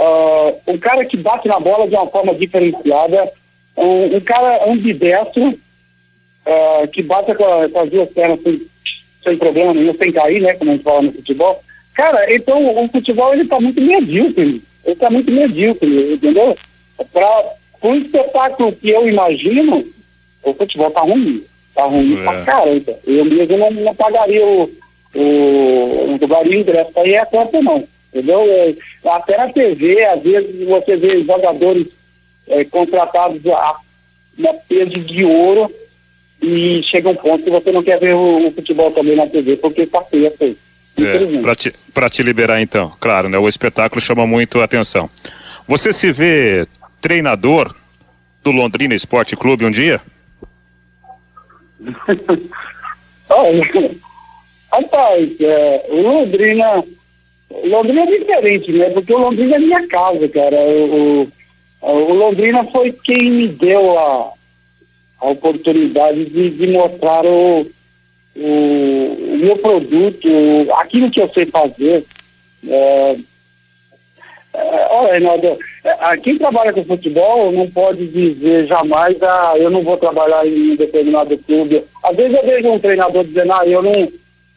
ah, 0.00 0.54
um 0.66 0.78
cara 0.78 1.04
que 1.04 1.16
bate 1.18 1.46
na 1.46 1.60
bola 1.60 1.86
de 1.86 1.94
uma 1.94 2.06
forma 2.06 2.34
diferenciada, 2.34 3.30
um, 3.76 4.16
um 4.16 4.20
cara 4.20 4.70
ambidestro, 4.70 5.48
uh, 5.48 6.88
que 6.90 7.02
bate 7.02 7.34
com, 7.34 7.44
a, 7.44 7.68
com, 7.68 7.80
as 7.80 7.90
duas 7.90 8.08
pernas 8.10 8.42
sem, 8.42 8.62
sem 9.22 9.36
problema 9.36 9.74
nenhum, 9.74 9.94
sem 9.94 10.10
cair, 10.10 10.40
né, 10.40 10.54
como 10.54 10.70
a 10.70 10.74
gente 10.74 10.84
fala 10.84 11.02
no 11.02 11.12
futebol. 11.12 11.62
Cara, 11.92 12.34
então 12.34 12.82
o 12.82 12.88
futebol 12.88 13.34
ele 13.34 13.46
tá 13.46 13.60
muito 13.60 13.78
medíocre, 13.78 14.62
ele 14.86 14.96
tá 14.96 15.10
muito 15.10 15.30
medíocre, 15.30 16.14
entendeu? 16.14 16.56
Para 17.12 17.44
um 17.82 17.94
espetáculo 17.96 18.72
que 18.72 18.88
eu 18.88 19.06
imagino, 19.06 19.84
o 20.42 20.54
futebol 20.54 20.90
tá 20.92 21.02
ruim, 21.02 21.44
tá 21.74 21.84
ruim 21.84 22.18
é. 22.20 22.24
pra 22.24 22.42
caramba. 22.44 22.98
Eu 23.06 23.24
mesmo 23.26 23.58
não, 23.58 23.70
não 23.70 23.94
pagaria 23.94 24.46
o, 24.46 24.70
o, 25.14 26.06
não 26.08 26.18
pagaria 26.18 26.56
o 26.56 26.60
ingresso 26.60 26.90
pra 26.92 27.06
ir 27.06 27.18
a 27.18 27.26
campo 27.26 27.62
não, 27.62 27.86
entendeu? 28.12 28.42
É, 28.42 28.74
até 29.08 29.36
na 29.36 29.52
TV, 29.52 30.04
às 30.04 30.22
vezes 30.22 30.66
você 30.66 30.96
vê 30.96 31.24
jogadores 31.24 31.86
é, 32.48 32.64
contratados 32.64 33.44
a 33.46 33.76
uma 34.38 34.54
peso 34.68 34.98
de 34.98 35.24
ouro 35.24 35.70
e 36.42 36.82
chega 36.82 37.08
um 37.10 37.16
ponto 37.16 37.44
que 37.44 37.50
você 37.50 37.70
não 37.70 37.82
quer 37.82 37.98
ver 37.98 38.14
o, 38.14 38.48
o 38.48 38.52
futebol 38.52 38.90
também 38.90 39.16
na 39.16 39.26
TV, 39.26 39.56
porque 39.56 39.82
está 39.82 40.02
feio 40.02 40.28
assim. 40.28 40.56
É, 40.98 41.40
para 41.40 41.54
te, 41.54 41.72
te 42.10 42.22
liberar 42.22 42.60
então, 42.60 42.92
claro, 42.98 43.28
né? 43.28 43.38
O 43.38 43.48
espetáculo 43.48 44.00
chama 44.00 44.26
muito 44.26 44.60
a 44.60 44.64
atenção. 44.64 45.08
Você 45.66 45.92
se 45.92 46.10
vê 46.12 46.66
treinador 47.00 47.74
do 48.42 48.50
Londrina 48.50 48.94
Esporte 48.94 49.36
Clube 49.36 49.64
um 49.64 49.70
dia? 49.70 50.00
Olha, 53.28 53.96
rapaz, 54.72 55.40
é, 55.40 55.86
o 55.88 56.00
Londrina, 56.00 56.84
Londrina 57.50 58.02
é 58.02 58.18
diferente, 58.18 58.72
né? 58.72 58.90
Porque 58.90 59.12
o 59.12 59.18
Londrina 59.18 59.56
é 59.56 59.58
minha 59.58 59.86
casa, 59.88 60.28
cara. 60.28 60.56
O, 60.60 61.28
o 61.82 62.14
Londrina 62.14 62.64
foi 62.66 62.92
quem 62.92 63.30
me 63.30 63.48
deu 63.48 63.98
a, 63.98 64.32
a 65.20 65.30
oportunidade 65.30 66.24
de, 66.26 66.50
de 66.50 66.66
mostrar 66.68 67.24
o, 67.26 67.66
o, 68.36 68.40
o, 68.40 69.38
meu 69.38 69.56
produto, 69.56 70.28
aquilo 70.74 71.10
que 71.10 71.20
eu 71.20 71.28
sei 71.28 71.46
fazer. 71.46 72.04
É, 72.68 73.16
é, 74.52 74.86
olha, 74.90 75.12
Reinaldo, 75.12 75.58
é, 75.84 76.16
quem 76.18 76.38
trabalha 76.38 76.72
com 76.72 76.84
futebol 76.84 77.52
não 77.52 77.70
pode 77.70 78.06
dizer 78.08 78.66
jamais, 78.66 79.16
ah, 79.22 79.54
eu 79.56 79.70
não 79.70 79.82
vou 79.82 79.96
trabalhar 79.96 80.46
em 80.46 80.72
um 80.72 80.76
determinado 80.76 81.36
clube. 81.38 81.82
Às 82.02 82.16
vezes 82.16 82.36
eu 82.36 82.46
vejo 82.46 82.68
um 82.68 82.78
treinador 82.78 83.24
dizendo, 83.24 83.52
ah, 83.52 83.66
eu 83.66 83.82
não, 83.82 84.08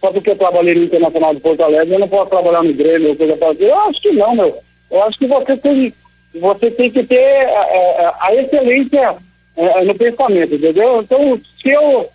só 0.03 0.11
porque 0.11 0.31
eu 0.31 0.35
trabalhei 0.35 0.75
no 0.75 0.83
Internacional 0.83 1.33
de 1.33 1.39
Porto 1.39 1.63
Alegre, 1.63 1.93
eu 1.93 1.99
não 1.99 2.09
posso 2.09 2.29
trabalhar 2.29 2.61
no 2.61 2.73
Grêmio, 2.73 3.11
ou 3.11 3.15
coisa 3.15 3.35
assim. 3.35 3.63
Eu 3.63 3.79
acho 3.79 4.01
que 4.01 4.11
não, 4.11 4.35
meu. 4.35 4.57
Eu 4.91 5.03
acho 5.03 5.17
que 5.17 5.25
você 5.25 5.55
tem 5.55 5.93
você 6.35 6.69
tem 6.71 6.91
que 6.91 7.05
ter 7.05 7.23
a, 7.23 7.67
é, 7.69 8.03
é, 8.03 8.11
a 8.19 8.35
excelência 8.35 9.15
é, 9.55 9.83
no 9.85 9.95
pensamento, 9.95 10.55
entendeu? 10.55 11.01
Então, 11.01 11.39
se 11.61 11.69
eu 11.69 12.09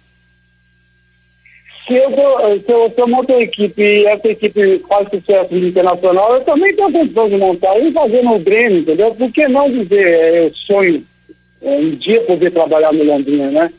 se 1.87 1.95
eu, 1.95 2.11
se 2.11 2.71
eu, 2.71 2.91
se 2.91 3.01
eu 3.01 3.09
monto 3.09 3.33
uma 3.33 3.43
equipe 3.43 3.83
e 3.83 4.05
essa 4.05 4.29
equipe 4.29 4.81
faz 4.81 5.09
sucesso 5.09 5.57
internacional, 5.57 6.35
eu 6.35 6.41
também 6.43 6.77
tenho 6.77 6.93
condição 6.93 7.27
de 7.27 7.37
montar 7.39 7.79
e 7.79 7.91
fazer 7.91 8.23
no 8.23 8.39
Grêmio, 8.39 8.81
entendeu? 8.81 9.15
Por 9.15 9.33
que 9.33 9.49
não 9.49 9.71
dizer, 9.71 10.35
eu 10.35 10.53
sonho 10.67 11.03
um 11.63 11.91
dia 11.93 12.21
poder 12.25 12.51
trabalhar 12.51 12.93
no 12.93 13.03
Londrina, 13.03 13.51
né? 13.51 13.73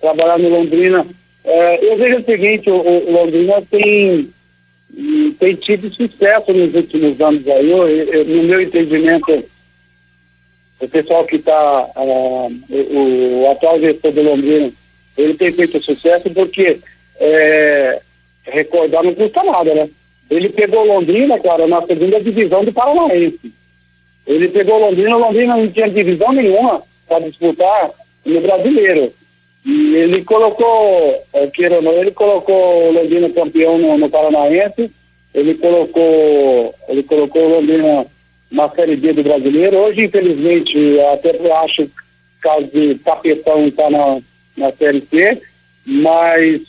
Trabalhar 0.00 0.38
no 0.40 0.48
Londrina. 0.48 1.06
É, 1.44 1.84
eu 1.84 1.96
vejo 1.96 2.18
o 2.18 2.24
seguinte, 2.24 2.70
o, 2.70 2.76
o, 2.76 3.12
Londrina 3.12 3.62
tem, 3.70 4.30
tem 5.38 5.54
tido 5.56 5.92
sucesso 5.92 6.52
nos 6.52 6.74
últimos 6.74 7.20
anos 7.20 7.46
aí, 7.48 7.70
eu, 7.70 7.88
eu, 7.88 8.24
no 8.24 8.42
meu 8.44 8.60
entendimento, 8.60 9.44
o 10.80 10.88
pessoal 10.88 11.24
que 11.24 11.36
está, 11.36 11.90
uh, 11.96 12.52
o, 12.70 13.42
o, 13.42 13.50
atual 13.50 13.80
gestor 13.80 14.12
do 14.12 14.22
Londrina, 14.22 14.72
ele 15.16 15.34
tem 15.34 15.52
feito 15.52 15.80
sucesso 15.80 16.30
porque 16.30 16.78
é, 17.18 18.00
recordar 18.44 19.02
não 19.02 19.14
custa 19.14 19.42
nada, 19.42 19.74
né? 19.74 19.88
ele 20.34 20.48
pegou 20.48 20.84
Londrina, 20.84 21.38
cara, 21.38 21.66
na 21.66 21.84
segunda 21.86 22.18
divisão 22.20 22.64
do 22.64 22.72
Paranaense. 22.72 23.52
Ele 24.26 24.48
pegou 24.48 24.78
Londrina, 24.78 25.16
Londrina 25.16 25.56
não 25.56 25.68
tinha 25.68 25.90
divisão 25.90 26.32
nenhuma 26.32 26.82
para 27.06 27.28
disputar 27.28 27.90
no 28.24 28.40
brasileiro. 28.40 29.12
E 29.64 29.94
ele 29.94 30.24
colocou, 30.24 31.22
é, 31.32 31.46
queira 31.48 31.76
ou 31.76 31.82
não, 31.82 31.92
ele 31.92 32.10
colocou 32.10 32.88
o 32.88 32.92
Londrina 32.92 33.30
campeão 33.30 33.78
no, 33.78 33.96
no, 33.96 34.10
Paranaense, 34.10 34.90
ele 35.32 35.54
colocou, 35.54 36.74
ele 36.88 37.02
colocou 37.04 37.42
o 37.44 37.48
Londrina 37.48 38.06
na 38.50 38.68
Série 38.70 38.96
B 38.96 39.12
do 39.12 39.22
brasileiro. 39.22 39.78
Hoje, 39.78 40.04
infelizmente, 40.04 41.00
até 41.12 41.30
acho 41.52 41.88
caso 42.40 42.66
de 42.66 42.96
tapetão 42.96 43.68
está 43.68 43.88
na, 43.88 44.20
na 44.56 44.72
Série 44.72 45.00
C, 45.02 45.40
mas 45.86 46.60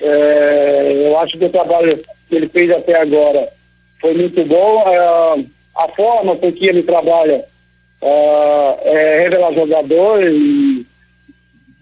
é, 0.00 1.02
eu 1.06 1.18
acho 1.18 1.38
que 1.38 1.46
o 1.46 1.50
trabalho 1.50 1.98
que 2.28 2.36
ele 2.36 2.48
fez 2.48 2.70
até 2.70 3.00
agora 3.00 3.48
foi 4.00 4.14
muito 4.14 4.44
bom. 4.44 4.82
É, 4.86 5.44
a 5.76 5.88
forma 5.88 6.36
com 6.36 6.52
que 6.52 6.66
ele 6.66 6.82
trabalha 6.82 7.44
uh, 8.00 8.78
é 8.82 9.18
revelar 9.22 9.54
jogador 9.54 10.22
e, 10.22 10.73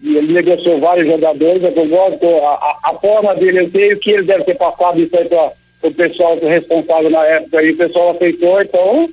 ele 0.03 0.33
negociou 0.33 0.79
vários 0.79 1.07
jogadores, 1.07 1.63
eu 1.63 1.71
concordo 1.71 2.27
a, 2.45 2.77
a, 2.83 2.93
forma 2.99 3.33
dele, 3.35 3.61
eu 3.61 3.71
sei 3.71 3.95
que 3.95 4.11
ele 4.11 4.23
deve 4.23 4.43
ter 4.43 4.55
passado 4.55 5.01
isso 5.01 5.15
aí 5.15 5.25
para 5.29 5.53
o 5.81 5.93
pessoal 5.93 6.37
responsável 6.39 7.09
na 7.09 7.25
época 7.25 7.63
e 7.63 7.71
o 7.71 7.77
pessoal 7.77 8.11
aceitou, 8.11 8.61
então 8.61 9.09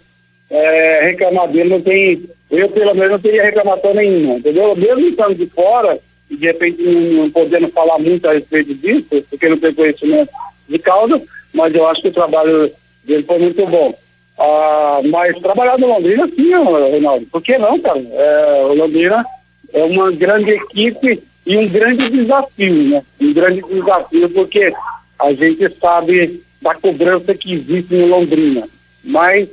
é, 0.51 1.07
reclamar 1.07 1.49
dele 1.49 1.68
não 1.68 1.80
tem, 1.80 2.22
eu 2.51 2.68
pelo 2.70 2.95
menos 2.95 3.12
não 3.12 3.18
teria 3.20 3.45
reclamação 3.45 3.95
nenhuma, 3.95 4.38
entendeu? 4.38 4.74
Mesmo 4.74 5.09
estando 5.09 5.36
de 5.36 5.47
fora, 5.47 5.99
e 6.28 6.36
de 6.36 6.47
repente 6.47 6.82
não, 6.82 7.01
não 7.22 7.30
podendo 7.30 7.68
falar 7.68 7.99
muito 8.01 8.28
a 8.28 8.32
respeito 8.32 8.74
disso, 8.74 9.24
porque 9.30 9.49
não 9.49 9.59
tem 9.59 9.72
conhecimento 9.72 10.30
de 10.68 10.78
causa, 10.80 11.22
mas 11.55 11.72
eu 11.72 11.86
acho 11.86 12.03
que 12.03 12.09
o 12.09 12.12
trabalho 12.12 12.70
dele 13.05 13.22
foi 13.22 13.38
muito 13.38 13.64
bom. 13.66 13.95
Ah, 14.38 15.01
mas 15.05 15.38
trabalhar 15.38 15.78
no 15.78 15.86
Londrina, 15.86 16.26
sim, 16.34 16.51
Reinaldo. 16.91 17.26
Por 17.26 17.43
que 17.43 17.59
não, 17.59 17.78
cara? 17.80 18.01
É, 18.01 18.62
o 18.64 18.74
Londrina 18.74 19.24
é 19.73 19.83
uma 19.85 20.11
grande 20.12 20.51
equipe 20.51 21.23
e 21.47 21.57
um 21.57 21.68
grande 21.68 22.11
desafio, 22.11 22.89
né? 22.91 23.03
Um 23.21 23.33
grande 23.33 23.62
desafio, 23.62 24.29
porque 24.31 24.73
a 25.18 25.33
gente 25.33 25.68
sabe 25.81 26.43
da 26.61 26.75
cobrança 26.75 27.35
que 27.35 27.55
existe 27.55 27.95
no 27.95 28.07
Londrina. 28.07 28.68
Mas 29.05 29.49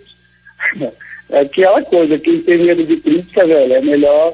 é 1.30 1.40
aquela 1.40 1.82
coisa, 1.84 2.18
quem 2.20 2.40
tem 2.42 2.58
medo 2.60 2.84
de 2.84 2.98
crítica, 2.98 3.46
velho, 3.46 3.74
é 3.74 3.82
melhor, 3.82 4.34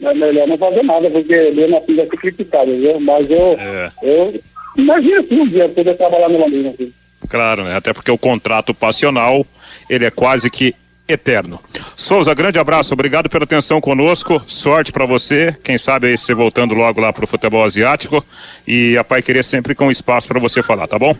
é 0.00 0.14
melhor 0.14 0.48
não 0.48 0.58
fazer 0.58 0.82
nada, 0.82 1.10
porque 1.10 1.32
eu 1.32 1.68
não 1.68 1.82
fiz 1.82 1.96
ser 1.96 2.08
criticado, 2.08 2.76
viu? 2.76 3.00
Mas 3.00 3.30
eu, 3.30 3.56
é. 3.58 3.90
eu 4.02 4.42
imagino 4.76 5.20
assim 5.20 5.40
um 5.40 5.48
dia 5.48 5.68
poder 5.68 5.96
trabalhar 5.96 6.28
no 6.28 6.38
Londrina. 6.38 6.70
Assim. 6.70 6.92
Claro, 7.28 7.64
né? 7.64 7.76
Até 7.76 7.92
porque 7.92 8.10
o 8.10 8.18
contrato 8.18 8.74
passional 8.74 9.46
ele 9.88 10.04
é 10.04 10.10
quase 10.10 10.50
que 10.50 10.74
eterno. 11.08 11.60
Souza, 11.96 12.34
grande 12.34 12.58
abraço, 12.58 12.92
obrigado 12.92 13.30
pela 13.30 13.44
atenção 13.44 13.80
conosco, 13.80 14.42
sorte 14.46 14.92
para 14.92 15.06
você, 15.06 15.56
quem 15.64 15.78
sabe 15.78 16.08
aí 16.08 16.18
você 16.18 16.34
voltando 16.34 16.74
logo 16.74 17.00
lá 17.00 17.10
para 17.10 17.24
o 17.24 17.26
futebol 17.26 17.64
asiático 17.64 18.22
e 18.68 18.98
a 18.98 19.02
Pai 19.02 19.22
Querer 19.22 19.42
sempre 19.42 19.74
com 19.74 19.90
espaço 19.90 20.28
para 20.28 20.38
você 20.38 20.62
falar, 20.62 20.86
tá 20.86 20.98
bom? 20.98 21.16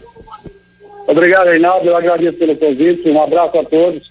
Obrigado, 1.08 1.46
Reinaldo, 1.46 1.88
eu 1.88 1.96
agradeço 1.96 2.36
pelo 2.36 2.54
convite, 2.56 3.08
um 3.08 3.22
abraço 3.22 3.58
a 3.58 3.64
todos 3.64 4.02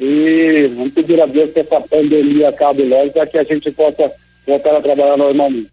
e 0.00 0.68
vamos 0.74 0.92
pedir 0.94 1.22
a 1.22 1.26
Deus 1.26 1.52
que 1.52 1.60
essa 1.60 1.80
pandemia 1.80 2.48
acabe 2.48 2.82
logo 2.82 3.12
para 3.12 3.26
que 3.28 3.38
a 3.38 3.44
gente 3.44 3.70
possa 3.70 4.10
voltar 4.44 4.76
a 4.76 4.82
trabalhar 4.82 5.16
normalmente. 5.16 5.68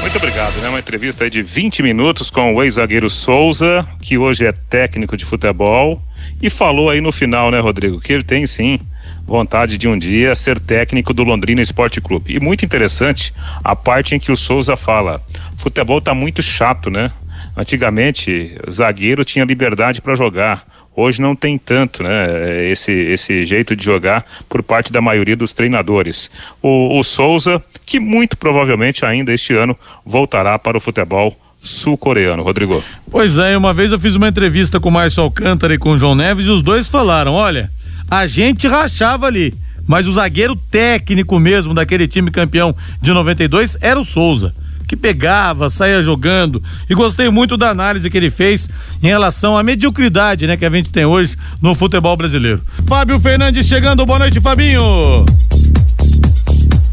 Muito 0.00 0.16
obrigado, 0.16 0.60
né? 0.60 0.68
Uma 0.68 0.80
entrevista 0.80 1.22
aí 1.22 1.30
de 1.30 1.42
20 1.42 1.80
minutos 1.80 2.28
com 2.28 2.56
o 2.56 2.62
ex-zagueiro 2.64 3.08
Souza, 3.08 3.86
que 4.02 4.18
hoje 4.18 4.44
é 4.44 4.52
técnico 4.52 5.16
de 5.16 5.24
futebol 5.24 6.00
e 6.42 6.50
falou 6.50 6.90
aí 6.90 7.00
no 7.00 7.12
final, 7.12 7.52
né, 7.52 7.60
Rodrigo, 7.60 8.00
que 8.00 8.12
ele 8.12 8.24
tem 8.24 8.44
sim 8.48 8.80
vontade 9.26 9.78
de 9.78 9.88
um 9.88 9.98
dia 9.98 10.34
ser 10.34 10.58
técnico 10.58 11.14
do 11.14 11.22
Londrina 11.22 11.62
Esporte 11.62 12.00
Clube. 12.00 12.34
E 12.34 12.40
muito 12.40 12.64
interessante 12.64 13.32
a 13.62 13.74
parte 13.74 14.14
em 14.14 14.18
que 14.18 14.32
o 14.32 14.36
Souza 14.36 14.76
fala: 14.76 15.22
futebol 15.56 16.00
tá 16.00 16.14
muito 16.14 16.42
chato, 16.42 16.90
né? 16.90 17.10
Antigamente, 17.56 18.56
zagueiro 18.70 19.24
tinha 19.24 19.44
liberdade 19.44 20.00
para 20.00 20.14
jogar. 20.14 20.64
Hoje 20.94 21.22
não 21.22 21.34
tem 21.34 21.56
tanto, 21.56 22.02
né? 22.02 22.70
Esse, 22.70 22.92
esse 22.92 23.46
jeito 23.46 23.74
de 23.74 23.82
jogar 23.82 24.26
por 24.48 24.62
parte 24.62 24.92
da 24.92 25.00
maioria 25.00 25.36
dos 25.36 25.52
treinadores. 25.52 26.30
O, 26.60 26.98
o 26.98 27.02
Souza, 27.02 27.62
que 27.86 27.98
muito 27.98 28.36
provavelmente 28.36 29.04
ainda 29.04 29.32
este 29.32 29.54
ano 29.54 29.76
voltará 30.04 30.58
para 30.58 30.76
o 30.76 30.80
futebol 30.80 31.34
sul-coreano, 31.62 32.42
Rodrigo. 32.42 32.82
Pois 33.10 33.38
é, 33.38 33.56
uma 33.56 33.72
vez 33.72 33.92
eu 33.92 33.98
fiz 33.98 34.16
uma 34.16 34.28
entrevista 34.28 34.80
com 34.80 34.88
o 34.88 34.92
Márcio 34.92 35.22
Alcântara 35.22 35.74
e 35.74 35.78
com 35.78 35.92
o 35.92 35.98
João 35.98 36.14
Neves 36.14 36.46
e 36.46 36.50
os 36.50 36.62
dois 36.62 36.88
falaram: 36.88 37.32
olha, 37.32 37.70
a 38.12 38.26
gente 38.26 38.68
rachava 38.68 39.24
ali, 39.24 39.54
mas 39.86 40.06
o 40.06 40.12
zagueiro 40.12 40.54
técnico 40.54 41.40
mesmo 41.40 41.72
daquele 41.72 42.06
time 42.06 42.30
campeão 42.30 42.76
de 43.00 43.10
92 43.10 43.78
era 43.80 43.98
o 43.98 44.04
Souza. 44.04 44.54
Que 44.86 44.94
pegava, 44.94 45.70
saía 45.70 46.02
jogando. 46.02 46.62
E 46.90 46.94
gostei 46.94 47.30
muito 47.30 47.56
da 47.56 47.70
análise 47.70 48.10
que 48.10 48.16
ele 48.18 48.28
fez 48.28 48.68
em 49.02 49.06
relação 49.06 49.56
à 49.56 49.62
mediocridade 49.62 50.46
né, 50.46 50.58
que 50.58 50.66
a 50.66 50.70
gente 50.70 50.90
tem 50.90 51.06
hoje 51.06 51.38
no 51.62 51.74
futebol 51.74 52.14
brasileiro. 52.14 52.60
Fábio 52.86 53.18
Fernandes 53.18 53.66
chegando, 53.66 54.04
boa 54.04 54.18
noite, 54.18 54.38
Fabinho. 54.42 55.24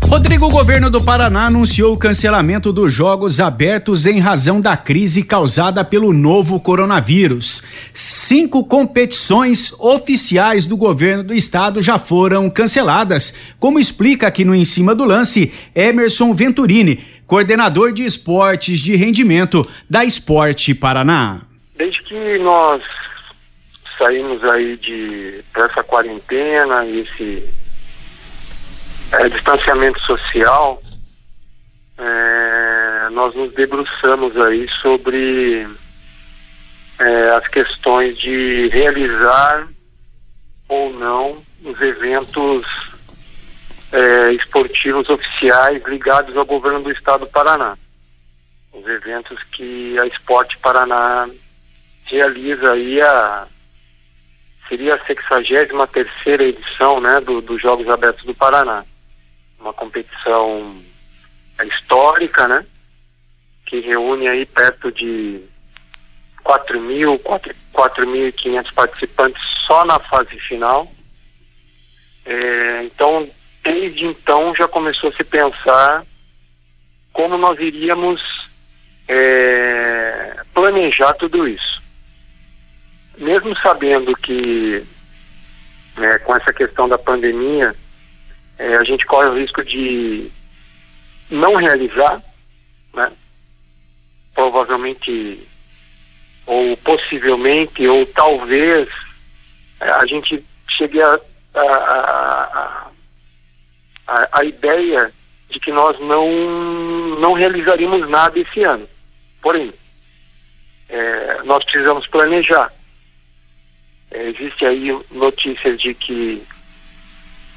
Rodrigo, 0.09 0.47
o 0.47 0.49
governo 0.49 0.89
do 0.89 0.99
Paraná 0.99 1.45
anunciou 1.45 1.93
o 1.93 1.97
cancelamento 1.97 2.73
dos 2.73 2.91
jogos 2.91 3.39
abertos 3.39 4.07
em 4.07 4.19
razão 4.19 4.59
da 4.59 4.75
crise 4.75 5.23
causada 5.23 5.85
pelo 5.85 6.11
novo 6.11 6.59
coronavírus. 6.59 7.63
Cinco 7.93 8.65
competições 8.65 9.71
oficiais 9.79 10.65
do 10.65 10.75
governo 10.75 11.23
do 11.23 11.33
estado 11.35 11.79
já 11.79 11.99
foram 11.99 12.49
canceladas, 12.49 13.53
como 13.59 13.79
explica 13.79 14.25
aqui 14.25 14.43
no 14.43 14.55
Em 14.55 14.65
Cima 14.65 14.95
do 14.95 15.05
Lance 15.05 15.53
Emerson 15.75 16.33
Venturini, 16.33 17.05
coordenador 17.27 17.93
de 17.93 18.03
esportes 18.03 18.79
de 18.79 18.95
rendimento 18.95 19.61
da 19.87 20.03
Esporte 20.03 20.73
Paraná. 20.73 21.41
Desde 21.77 22.01
que 22.01 22.39
nós 22.39 22.81
saímos 23.95 24.43
aí 24.43 24.75
de 24.77 25.43
essa 25.55 25.83
quarentena 25.83 26.83
esse 26.87 27.43
é, 29.11 29.29
distanciamento 29.29 29.99
social, 30.01 30.81
é, 31.97 33.09
nós 33.11 33.33
nos 33.35 33.53
debruçamos 33.53 34.37
aí 34.37 34.67
sobre 34.81 35.67
é, 36.99 37.29
as 37.31 37.47
questões 37.47 38.17
de 38.17 38.67
realizar 38.69 39.67
ou 40.67 40.93
não 40.93 41.43
os 41.63 41.81
eventos 41.81 42.65
é, 43.91 44.33
esportivos 44.33 45.09
oficiais 45.09 45.83
ligados 45.85 46.37
ao 46.37 46.45
governo 46.45 46.83
do 46.83 46.91
estado 46.91 47.21
do 47.21 47.31
Paraná. 47.31 47.77
Os 48.71 48.85
eventos 48.85 49.41
que 49.51 49.97
a 49.97 50.05
Esporte 50.05 50.57
Paraná 50.59 51.27
realiza 52.05 52.71
aí 52.71 53.01
a 53.01 53.47
seria 54.67 54.93
a 54.93 55.05
63 55.05 55.71
terceira 55.91 56.43
edição 56.43 57.01
né, 57.01 57.19
dos 57.19 57.43
do 57.43 57.57
Jogos 57.57 57.89
Abertos 57.89 58.23
do 58.23 58.35
Paraná 58.35 58.85
uma 59.59 59.73
competição 59.73 60.81
histórica, 61.65 62.47
né? 62.47 62.65
Que 63.65 63.79
reúne 63.81 64.27
aí 64.27 64.45
perto 64.45 64.91
de 64.91 65.41
4 66.43 66.79
mil, 66.81 67.19
4.500 67.19 68.73
participantes 68.73 69.41
só 69.67 69.85
na 69.85 69.99
fase 69.99 70.39
final. 70.39 70.91
É, 72.25 72.83
então, 72.83 73.29
desde 73.63 74.05
então 74.05 74.55
já 74.55 74.67
começou 74.67 75.09
a 75.09 75.13
se 75.13 75.23
pensar 75.23 76.03
como 77.11 77.37
nós 77.37 77.59
iríamos 77.59 78.21
é, 79.07 80.41
planejar 80.53 81.13
tudo 81.13 81.47
isso. 81.47 81.81
Mesmo 83.17 83.57
sabendo 83.57 84.15
que 84.15 84.85
né, 85.97 86.17
com 86.19 86.35
essa 86.35 86.53
questão 86.53 86.87
da 86.87 86.97
pandemia, 86.97 87.75
é, 88.59 88.75
a 88.75 88.83
gente 88.83 89.05
corre 89.05 89.29
o 89.29 89.39
risco 89.39 89.63
de 89.63 90.29
não 91.31 91.55
realizar, 91.55 92.21
né? 92.93 93.09
provavelmente, 94.35 95.39
ou 96.45 96.75
possivelmente, 96.77 97.87
ou 97.87 98.05
talvez 98.07 98.89
é, 99.79 99.89
a 99.89 100.05
gente 100.05 100.43
chegue 100.77 101.01
a, 101.01 101.19
a, 101.55 102.89
a, 104.07 104.27
a, 104.39 104.43
ideia 104.43 105.11
de 105.49 105.59
que 105.59 105.71
nós 105.71 105.97
não, 106.01 106.27
não 107.17 107.31
realizaríamos 107.31 108.09
nada 108.09 108.37
esse 108.37 108.63
ano. 108.63 108.87
Porém, 109.41 109.73
é, 110.89 111.43
nós 111.43 111.63
precisamos 111.63 112.05
planejar. 112.07 112.73
É, 114.11 114.23
existe 114.29 114.65
aí 114.65 114.99
notícias 115.11 115.79
de 115.79 115.93
que 115.93 116.45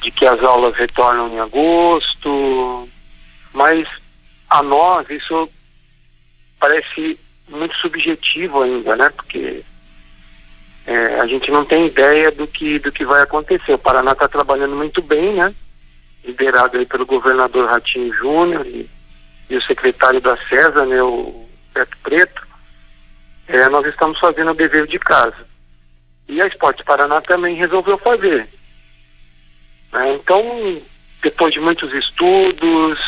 de 0.03 0.11
que 0.11 0.27
as 0.27 0.43
aulas 0.43 0.75
retornam 0.75 1.29
em 1.29 1.39
agosto, 1.39 2.89
mas 3.53 3.89
a 4.51 4.63
nós 4.63 5.09
isso 5.09 5.49
parece 6.59 7.19
muito 7.49 7.75
subjetivo 7.77 8.63
ainda, 8.63 8.97
né? 8.97 9.09
Porque 9.11 9.65
é, 10.87 11.21
a 11.21 11.27
gente 11.27 11.51
não 11.51 11.65
tem 11.65 11.87
ideia 11.87 12.31
do 12.31 12.47
que, 12.47 12.79
do 12.79 12.91
que 12.91 13.05
vai 13.05 13.23
acontecer. 13.23 13.73
O 13.75 13.79
Paraná 13.79 14.13
está 14.13 14.29
trabalhando 14.29 14.75
muito 14.75 15.01
bem, 15.01 15.35
né? 15.35 15.55
Liderado 16.25 16.79
aí 16.79 16.87
pelo 16.87 17.07
governador 17.07 17.69
Ratinho 17.69 18.13
Júnior 18.15 18.67
e, 18.67 18.89
e, 19.49 19.57
o 19.57 19.63
secretário 19.63 20.21
da 20.21 20.37
CESA, 20.49 20.85
né, 20.87 21.03
o 21.03 21.47
Beto 21.75 21.97
Preto. 22.03 22.47
É, 23.49 23.69
nós 23.69 23.87
estamos 23.87 24.19
fazendo 24.19 24.51
o 24.51 24.55
dever 24.55 24.87
de 24.87 24.99
casa. 24.99 25.47
E 26.29 26.41
a 26.41 26.47
Esporte 26.47 26.85
Paraná 26.85 27.21
também 27.21 27.57
resolveu 27.57 27.99
fazer. 27.99 28.49
É, 29.93 30.15
então, 30.15 30.83
depois 31.23 31.53
de 31.53 31.61
muitos 31.61 31.93
estudos, 31.93 32.99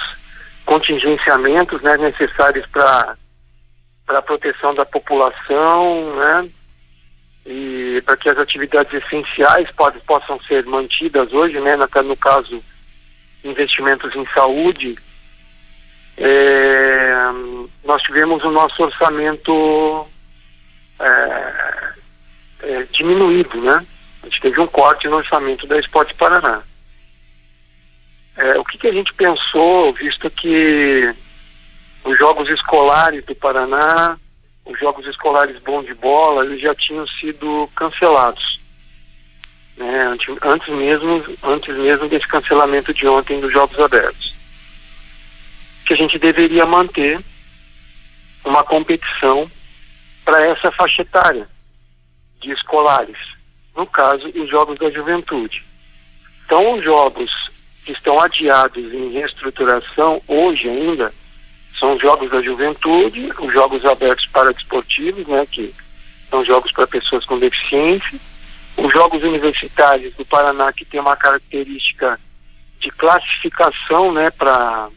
contingenciamentos 0.65 1.83
né, 1.83 1.97
necessários 1.97 2.67
para 2.67 3.17
a 4.09 4.23
proteção 4.23 4.75
da 4.75 4.85
população, 4.85 6.17
né, 6.17 6.51
e 7.47 8.03
para 8.05 8.17
que 8.17 8.29
as 8.29 8.39
atividades 8.39 8.93
essenciais 8.93 9.71
pode, 9.73 9.99
possam 10.01 10.41
ser 10.43 10.65
mantidas 10.65 11.33
hoje, 11.33 11.61
né, 11.61 11.77
no, 11.77 12.03
no 12.03 12.17
caso, 12.17 12.63
investimentos 13.43 14.15
em 14.15 14.27
saúde, 14.27 14.97
é, 16.17 17.15
nós 17.85 18.03
tivemos 18.03 18.43
o 18.45 18.51
nosso 18.51 18.83
orçamento 18.83 20.07
é, 21.01 21.93
é, 22.63 22.83
diminuído, 22.93 23.61
né? 23.61 23.85
A 24.23 24.27
gente 24.27 24.41
teve 24.41 24.61
um 24.61 24.67
corte 24.67 25.09
no 25.09 25.17
orçamento 25.17 25.67
da 25.67 25.79
Esporte 25.79 26.15
Paraná. 26.15 26.63
É, 28.37 28.59
o 28.59 28.65
que, 28.65 28.79
que 28.79 28.89
a 28.89 28.93
gente 28.93 29.15
pensou, 29.15 29.93
visto 29.93 30.29
que 30.31 31.15
os 32.05 32.19
jogos 32.19 32.49
escolares 32.49 33.25
do 33.25 33.35
Paraná 33.35 34.19
os 34.65 34.79
jogos 34.79 35.07
escolares 35.07 35.59
bom 35.59 35.83
de 35.83 35.95
bola 35.95 36.45
eles 36.45 36.61
já 36.61 36.75
tinham 36.75 37.07
sido 37.07 37.69
cancelados 37.77 38.61
né, 39.77 40.07
antes, 40.07 40.35
antes 40.43 40.69
mesmo 40.69 41.25
antes 41.43 41.77
mesmo 41.77 42.09
desse 42.09 42.27
cancelamento 42.27 42.95
de 42.95 43.07
ontem 43.07 43.41
dos 43.41 43.53
jogos 43.53 43.79
abertos. 43.81 44.35
Que 45.87 45.95
a 45.95 45.97
gente 45.97 46.19
deveria 46.19 46.65
manter 46.65 47.21
uma 48.45 48.63
competição 48.63 49.51
para 50.25 50.47
essa 50.47 50.71
faixa 50.71 51.03
etária 51.03 51.49
de 52.41 52.53
escolares 52.53 53.19
no 53.77 53.87
caso 53.87 54.29
os 54.29 54.49
jogos 54.49 54.79
da 54.79 54.91
juventude. 54.91 55.65
Então 56.45 56.75
os 56.75 56.85
jogos 56.85 57.31
que 57.85 57.93
estão 57.93 58.19
adiados 58.21 58.93
em 58.93 59.13
reestruturação 59.13 60.21
hoje 60.27 60.69
ainda 60.69 61.13
são 61.79 61.95
os 61.95 62.01
jogos 62.01 62.31
da 62.31 62.41
juventude, 62.41 63.31
os 63.39 63.53
jogos 63.53 63.85
abertos 63.85 64.27
para 64.27 64.53
desportivos, 64.53 65.27
né, 65.27 65.47
que 65.51 65.75
são 66.31 66.45
jogos 66.45 66.73
para 66.73 66.87
pessoas 66.87 67.25
com 67.25 67.39
deficiência, 67.39 68.19
os 68.77 68.93
jogos 68.93 69.23
universitários 69.23 70.15
do 70.15 70.25
Paraná 70.25 70.73
que 70.73 70.85
tem 70.85 71.01
uma 71.01 71.17
característica 71.17 72.19
de 72.81 72.91
classificação, 72.91 74.13
né, 74.13 74.31
para 74.31 74.89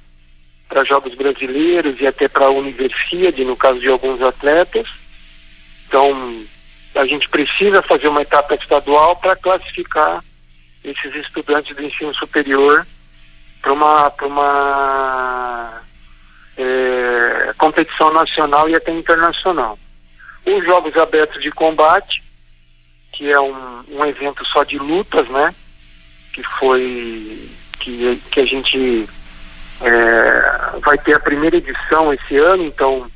para 0.68 0.84
jogos 0.84 1.14
brasileiros 1.14 1.98
e 2.02 2.06
até 2.06 2.28
para 2.28 2.48
a 2.48 2.52
universidade, 2.52 3.46
no 3.46 3.56
caso 3.56 3.80
de 3.80 3.88
alguns 3.88 4.22
atletas. 4.22 4.86
Então, 5.88 6.44
a 6.94 7.06
gente 7.06 7.30
precisa 7.30 7.82
fazer 7.82 8.10
uma 8.10 8.22
etapa 8.22 8.54
estadual 8.56 9.16
para 9.16 9.38
classificar 9.38 10.22
esses 10.90 11.16
estudantes 11.16 11.76
do 11.76 11.84
ensino 11.84 12.14
superior 12.16 12.86
para 13.62 13.74
uma, 13.74 14.10
para 14.10 14.28
uma 14.28 15.82
é, 16.58 17.54
competição 17.58 18.14
nacional 18.14 18.70
e 18.70 18.76
até 18.76 18.92
internacional. 18.92 19.78
Os 20.46 20.66
Jogos 20.66 20.96
Abertos 20.96 21.42
de 21.42 21.52
Combate, 21.52 22.24
que 23.12 23.30
é 23.30 23.40
um, 23.40 23.84
um 23.90 24.06
evento 24.06 24.46
só 24.46 24.64
de 24.64 24.78
lutas, 24.78 25.28
né? 25.30 25.54
Que 26.34 26.44
foi 26.44 27.50
que, 27.80 28.22
que 28.32 28.40
a 28.40 28.46
gente 28.46 29.08
é, 29.82 30.80
vai 30.80 30.98
ter 30.98 31.16
a 31.16 31.20
primeira 31.20 31.58
edição 31.58 32.14
esse 32.14 32.38
ano, 32.38 32.64
então 32.64 33.10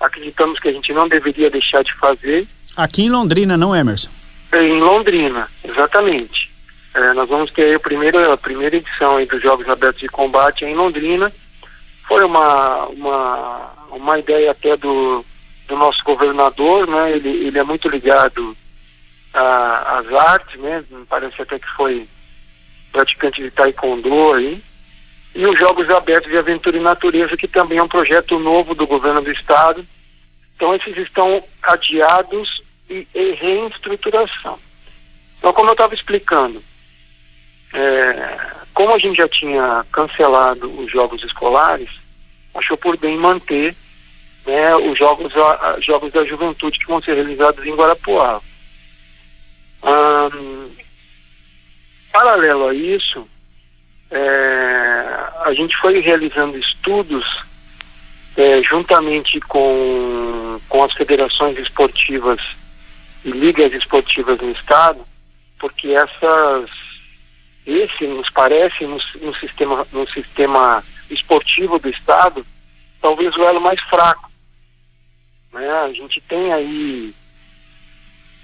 acreditamos 0.00 0.58
que 0.58 0.68
a 0.68 0.72
gente 0.72 0.92
não 0.92 1.08
deveria 1.08 1.50
deixar 1.50 1.82
de 1.84 1.94
fazer. 1.96 2.46
Aqui 2.76 3.04
em 3.04 3.10
Londrina, 3.10 3.56
não, 3.56 3.74
Emerson? 3.74 4.10
Em 4.52 4.80
Londrina, 4.80 5.48
exatamente. 5.62 6.49
É, 6.94 7.12
nós 7.12 7.28
vamos 7.28 7.52
ter 7.52 7.74
a 7.74 7.80
primeira, 7.80 8.32
a 8.32 8.36
primeira 8.36 8.76
edição 8.76 9.24
dos 9.24 9.42
Jogos 9.42 9.68
Abertos 9.68 10.00
de 10.00 10.08
Combate 10.08 10.64
em 10.64 10.74
Londrina 10.74 11.32
foi 12.06 12.24
uma, 12.24 12.86
uma, 12.86 13.72
uma 13.92 14.18
ideia 14.18 14.50
até 14.50 14.76
do, 14.76 15.24
do 15.68 15.76
nosso 15.76 16.02
governador, 16.02 16.88
né? 16.88 17.12
Ele, 17.12 17.28
ele 17.46 17.58
é 17.58 17.62
muito 17.62 17.88
ligado 17.88 18.56
às 19.32 20.12
artes, 20.12 20.60
né? 20.60 20.84
Parece 21.08 21.40
até 21.40 21.60
que 21.60 21.68
foi 21.76 22.08
praticante 22.90 23.40
de 23.40 23.52
taekwondo 23.52 24.32
aí. 24.32 24.60
E 25.32 25.46
os 25.46 25.56
Jogos 25.56 25.88
Abertos 25.88 26.28
de 26.28 26.36
Aventura 26.36 26.76
e 26.76 26.80
Natureza, 26.80 27.36
que 27.36 27.46
também 27.46 27.78
é 27.78 27.82
um 27.82 27.88
projeto 27.88 28.36
novo 28.40 28.74
do 28.74 28.88
governo 28.88 29.22
do 29.22 29.30
estado. 29.30 29.86
Então 30.56 30.74
esses 30.74 30.96
estão 30.96 31.42
adiados 31.62 32.60
e 32.90 33.06
em 33.14 33.34
reestruturação. 33.34 34.58
Então, 35.38 35.52
como 35.52 35.68
eu 35.68 35.74
estava 35.74 35.94
explicando, 35.94 36.60
é, 37.72 38.38
como 38.74 38.94
a 38.94 38.98
gente 38.98 39.16
já 39.16 39.28
tinha 39.28 39.84
cancelado 39.92 40.70
os 40.80 40.90
jogos 40.90 41.22
escolares, 41.22 41.90
achou 42.54 42.76
por 42.76 42.96
bem 42.96 43.16
manter 43.16 43.74
né, 44.46 44.74
os 44.76 44.98
jogos, 44.98 45.36
a, 45.36 45.70
a, 45.70 45.80
jogos 45.80 46.12
da 46.12 46.24
juventude 46.24 46.78
que 46.78 46.86
vão 46.86 47.00
ser 47.00 47.14
realizados 47.14 47.64
em 47.64 47.74
Guarapuava. 47.74 48.42
paralelo 52.12 52.68
a 52.68 52.74
isso, 52.74 53.28
é, 54.10 55.28
a 55.44 55.52
gente 55.54 55.76
foi 55.76 56.00
realizando 56.00 56.58
estudos 56.58 57.24
é, 58.36 58.62
juntamente 58.62 59.38
com, 59.40 60.58
com 60.68 60.84
as 60.84 60.92
federações 60.94 61.58
esportivas 61.58 62.40
e 63.24 63.30
ligas 63.30 63.72
esportivas 63.72 64.40
no 64.40 64.50
estado, 64.50 65.00
porque 65.58 65.88
essas 65.88 66.70
esse 67.70 68.06
nos 68.06 68.28
parece 68.30 68.84
no, 68.84 68.98
no 69.22 69.34
sistema 69.34 69.86
no 69.92 70.06
sistema 70.08 70.82
esportivo 71.10 71.78
do 71.78 71.88
Estado, 71.88 72.46
talvez 73.00 73.34
o 73.36 73.44
elo 73.44 73.60
mais 73.60 73.80
fraco. 73.82 74.30
Né? 75.52 75.68
A 75.70 75.92
gente 75.92 76.20
tem 76.22 76.52
aí 76.52 77.14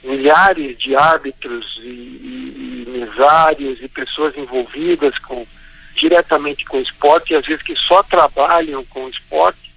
milhares 0.02 0.78
de 0.78 0.94
árbitros 0.96 1.78
e, 1.82 1.88
e, 1.88 2.84
e 2.86 2.90
mesários 2.90 3.80
e 3.80 3.88
pessoas 3.88 4.36
envolvidas 4.36 5.18
com, 5.18 5.46
diretamente 5.94 6.64
com 6.64 6.78
o 6.78 6.82
esporte, 6.82 7.32
e 7.32 7.36
às 7.36 7.46
vezes 7.46 7.62
que 7.62 7.74
só 7.74 8.02
trabalham 8.02 8.84
com 8.86 9.04
o 9.04 9.08
esporte, 9.08 9.72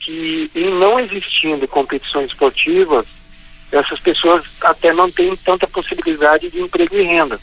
que 0.00 0.50
em 0.54 0.70
não 0.70 1.00
existindo 1.00 1.66
competições 1.66 2.30
esportivas, 2.30 3.06
essas 3.72 3.98
pessoas 4.00 4.44
até 4.60 4.92
não 4.92 5.10
têm 5.10 5.34
tanta 5.36 5.66
possibilidade 5.66 6.50
de 6.50 6.60
emprego 6.60 6.96
e 6.96 7.02
renda. 7.02 7.40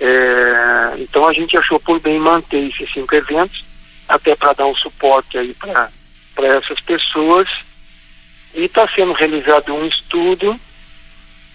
É, 0.00 0.94
então 0.98 1.26
a 1.26 1.32
gente 1.32 1.56
achou 1.56 1.80
por 1.80 2.00
bem 2.00 2.18
manter 2.18 2.68
esses 2.68 2.92
cinco 2.92 3.14
eventos, 3.14 3.64
até 4.08 4.34
para 4.36 4.52
dar 4.52 4.66
um 4.66 4.74
suporte 4.74 5.36
aí 5.36 5.54
para 5.54 5.90
essas 6.36 6.80
pessoas. 6.80 7.48
E 8.54 8.64
está 8.64 8.88
sendo 8.88 9.12
realizado 9.12 9.74
um 9.74 9.84
estudo 9.84 10.58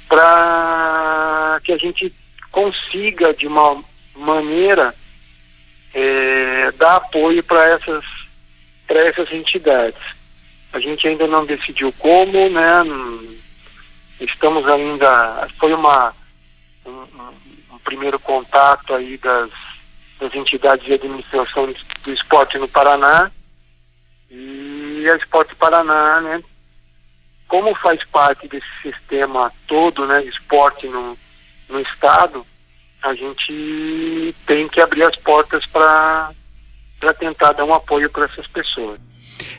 para 0.07 1.59
que 1.63 1.71
a 1.71 1.77
gente 1.77 2.13
consiga, 2.51 3.33
de 3.33 3.47
uma 3.47 3.83
maneira, 4.15 4.93
é, 5.93 6.71
dar 6.73 6.97
apoio 6.97 7.43
para 7.43 7.69
essas, 7.69 8.03
essas 8.87 9.31
entidades. 9.31 10.01
A 10.71 10.79
gente 10.79 11.07
ainda 11.07 11.27
não 11.27 11.45
decidiu 11.45 11.93
como, 11.99 12.49
né? 12.49 12.83
Estamos 14.19 14.67
ainda. 14.67 15.47
Foi 15.59 15.73
uma. 15.73 16.13
Um, 16.85 17.05
primeiro 17.83 18.19
contato 18.19 18.93
aí 18.93 19.17
das, 19.17 19.49
das 20.19 20.33
entidades 20.33 20.85
de 20.85 20.93
administração 20.93 21.71
do 22.03 22.11
esporte 22.11 22.57
no 22.57 22.67
Paraná 22.67 23.31
e 24.29 25.07
a 25.09 25.15
Esporte 25.15 25.55
Paraná, 25.55 26.21
né, 26.21 26.43
como 27.47 27.75
faz 27.75 28.03
parte 28.05 28.47
desse 28.47 28.65
sistema 28.81 29.51
todo, 29.67 30.07
né, 30.07 30.21
de 30.21 30.29
esporte 30.29 30.87
no, 30.87 31.17
no 31.69 31.79
estado, 31.79 32.45
a 33.01 33.13
gente 33.13 34.33
tem 34.45 34.67
que 34.67 34.81
abrir 34.81 35.03
as 35.03 35.15
portas 35.17 35.65
para 35.65 36.33
tentar 37.19 37.51
dar 37.53 37.65
um 37.65 37.73
apoio 37.73 38.09
para 38.09 38.25
essas 38.25 38.47
pessoas. 38.47 38.99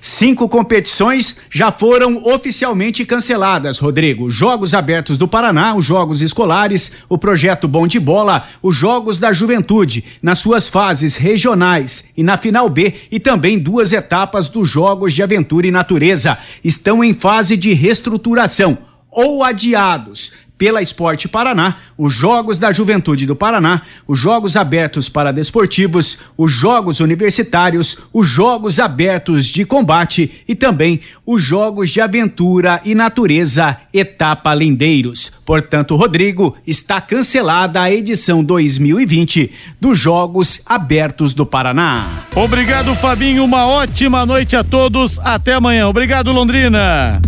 Cinco 0.00 0.48
competições 0.48 1.40
já 1.50 1.72
foram 1.72 2.22
oficialmente 2.24 3.04
canceladas, 3.04 3.78
Rodrigo. 3.78 4.30
Jogos 4.30 4.74
Abertos 4.74 5.16
do 5.16 5.26
Paraná, 5.26 5.74
os 5.74 5.84
Jogos 5.84 6.20
Escolares, 6.20 6.98
o 7.08 7.16
Projeto 7.16 7.66
Bom 7.66 7.86
de 7.86 7.98
Bola, 7.98 8.48
os 8.62 8.76
Jogos 8.76 9.18
da 9.18 9.32
Juventude, 9.32 10.04
nas 10.22 10.38
suas 10.38 10.68
fases 10.68 11.16
regionais 11.16 12.12
e 12.16 12.22
na 12.22 12.36
final 12.36 12.68
B, 12.68 12.94
e 13.10 13.18
também 13.18 13.58
duas 13.58 13.92
etapas 13.92 14.48
dos 14.48 14.68
Jogos 14.68 15.12
de 15.12 15.22
Aventura 15.22 15.66
e 15.66 15.70
Natureza. 15.70 16.38
Estão 16.62 17.02
em 17.02 17.14
fase 17.14 17.56
de 17.56 17.72
reestruturação. 17.72 18.78
ou 19.16 19.44
adiados 19.44 20.32
pela 20.56 20.80
Esporte 20.80 21.28
Paraná, 21.28 21.78
os 21.98 22.12
Jogos 22.12 22.58
da 22.58 22.70
Juventude 22.70 23.26
do 23.26 23.34
Paraná, 23.34 23.82
os 24.06 24.18
Jogos 24.18 24.56
Abertos 24.56 25.08
para 25.08 25.32
Desportivos, 25.32 26.18
os 26.36 26.52
Jogos 26.52 27.00
Universitários, 27.00 27.98
os 28.12 28.28
Jogos 28.28 28.78
Abertos 28.78 29.46
de 29.46 29.64
Combate 29.64 30.42
e 30.46 30.54
também 30.54 31.00
os 31.26 31.42
Jogos 31.42 31.90
de 31.90 32.00
Aventura 32.00 32.80
e 32.84 32.94
Natureza 32.94 33.76
Etapa 33.92 34.54
Lindeiros. 34.54 35.32
Portanto, 35.44 35.96
Rodrigo, 35.96 36.56
está 36.66 37.00
cancelada 37.00 37.82
a 37.82 37.90
edição 37.90 38.44
2020 38.44 39.52
dos 39.80 39.98
Jogos 39.98 40.62
Abertos 40.66 41.34
do 41.34 41.44
Paraná. 41.44 42.06
Obrigado, 42.34 42.94
Fabinho. 42.94 43.44
Uma 43.44 43.66
ótima 43.66 44.24
noite 44.24 44.56
a 44.56 44.62
todos. 44.62 45.18
Até 45.18 45.54
amanhã. 45.54 45.88
Obrigado, 45.88 46.30
Londrina 46.32 47.20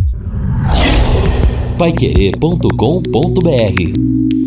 paiquerê.com.br 1.79 4.46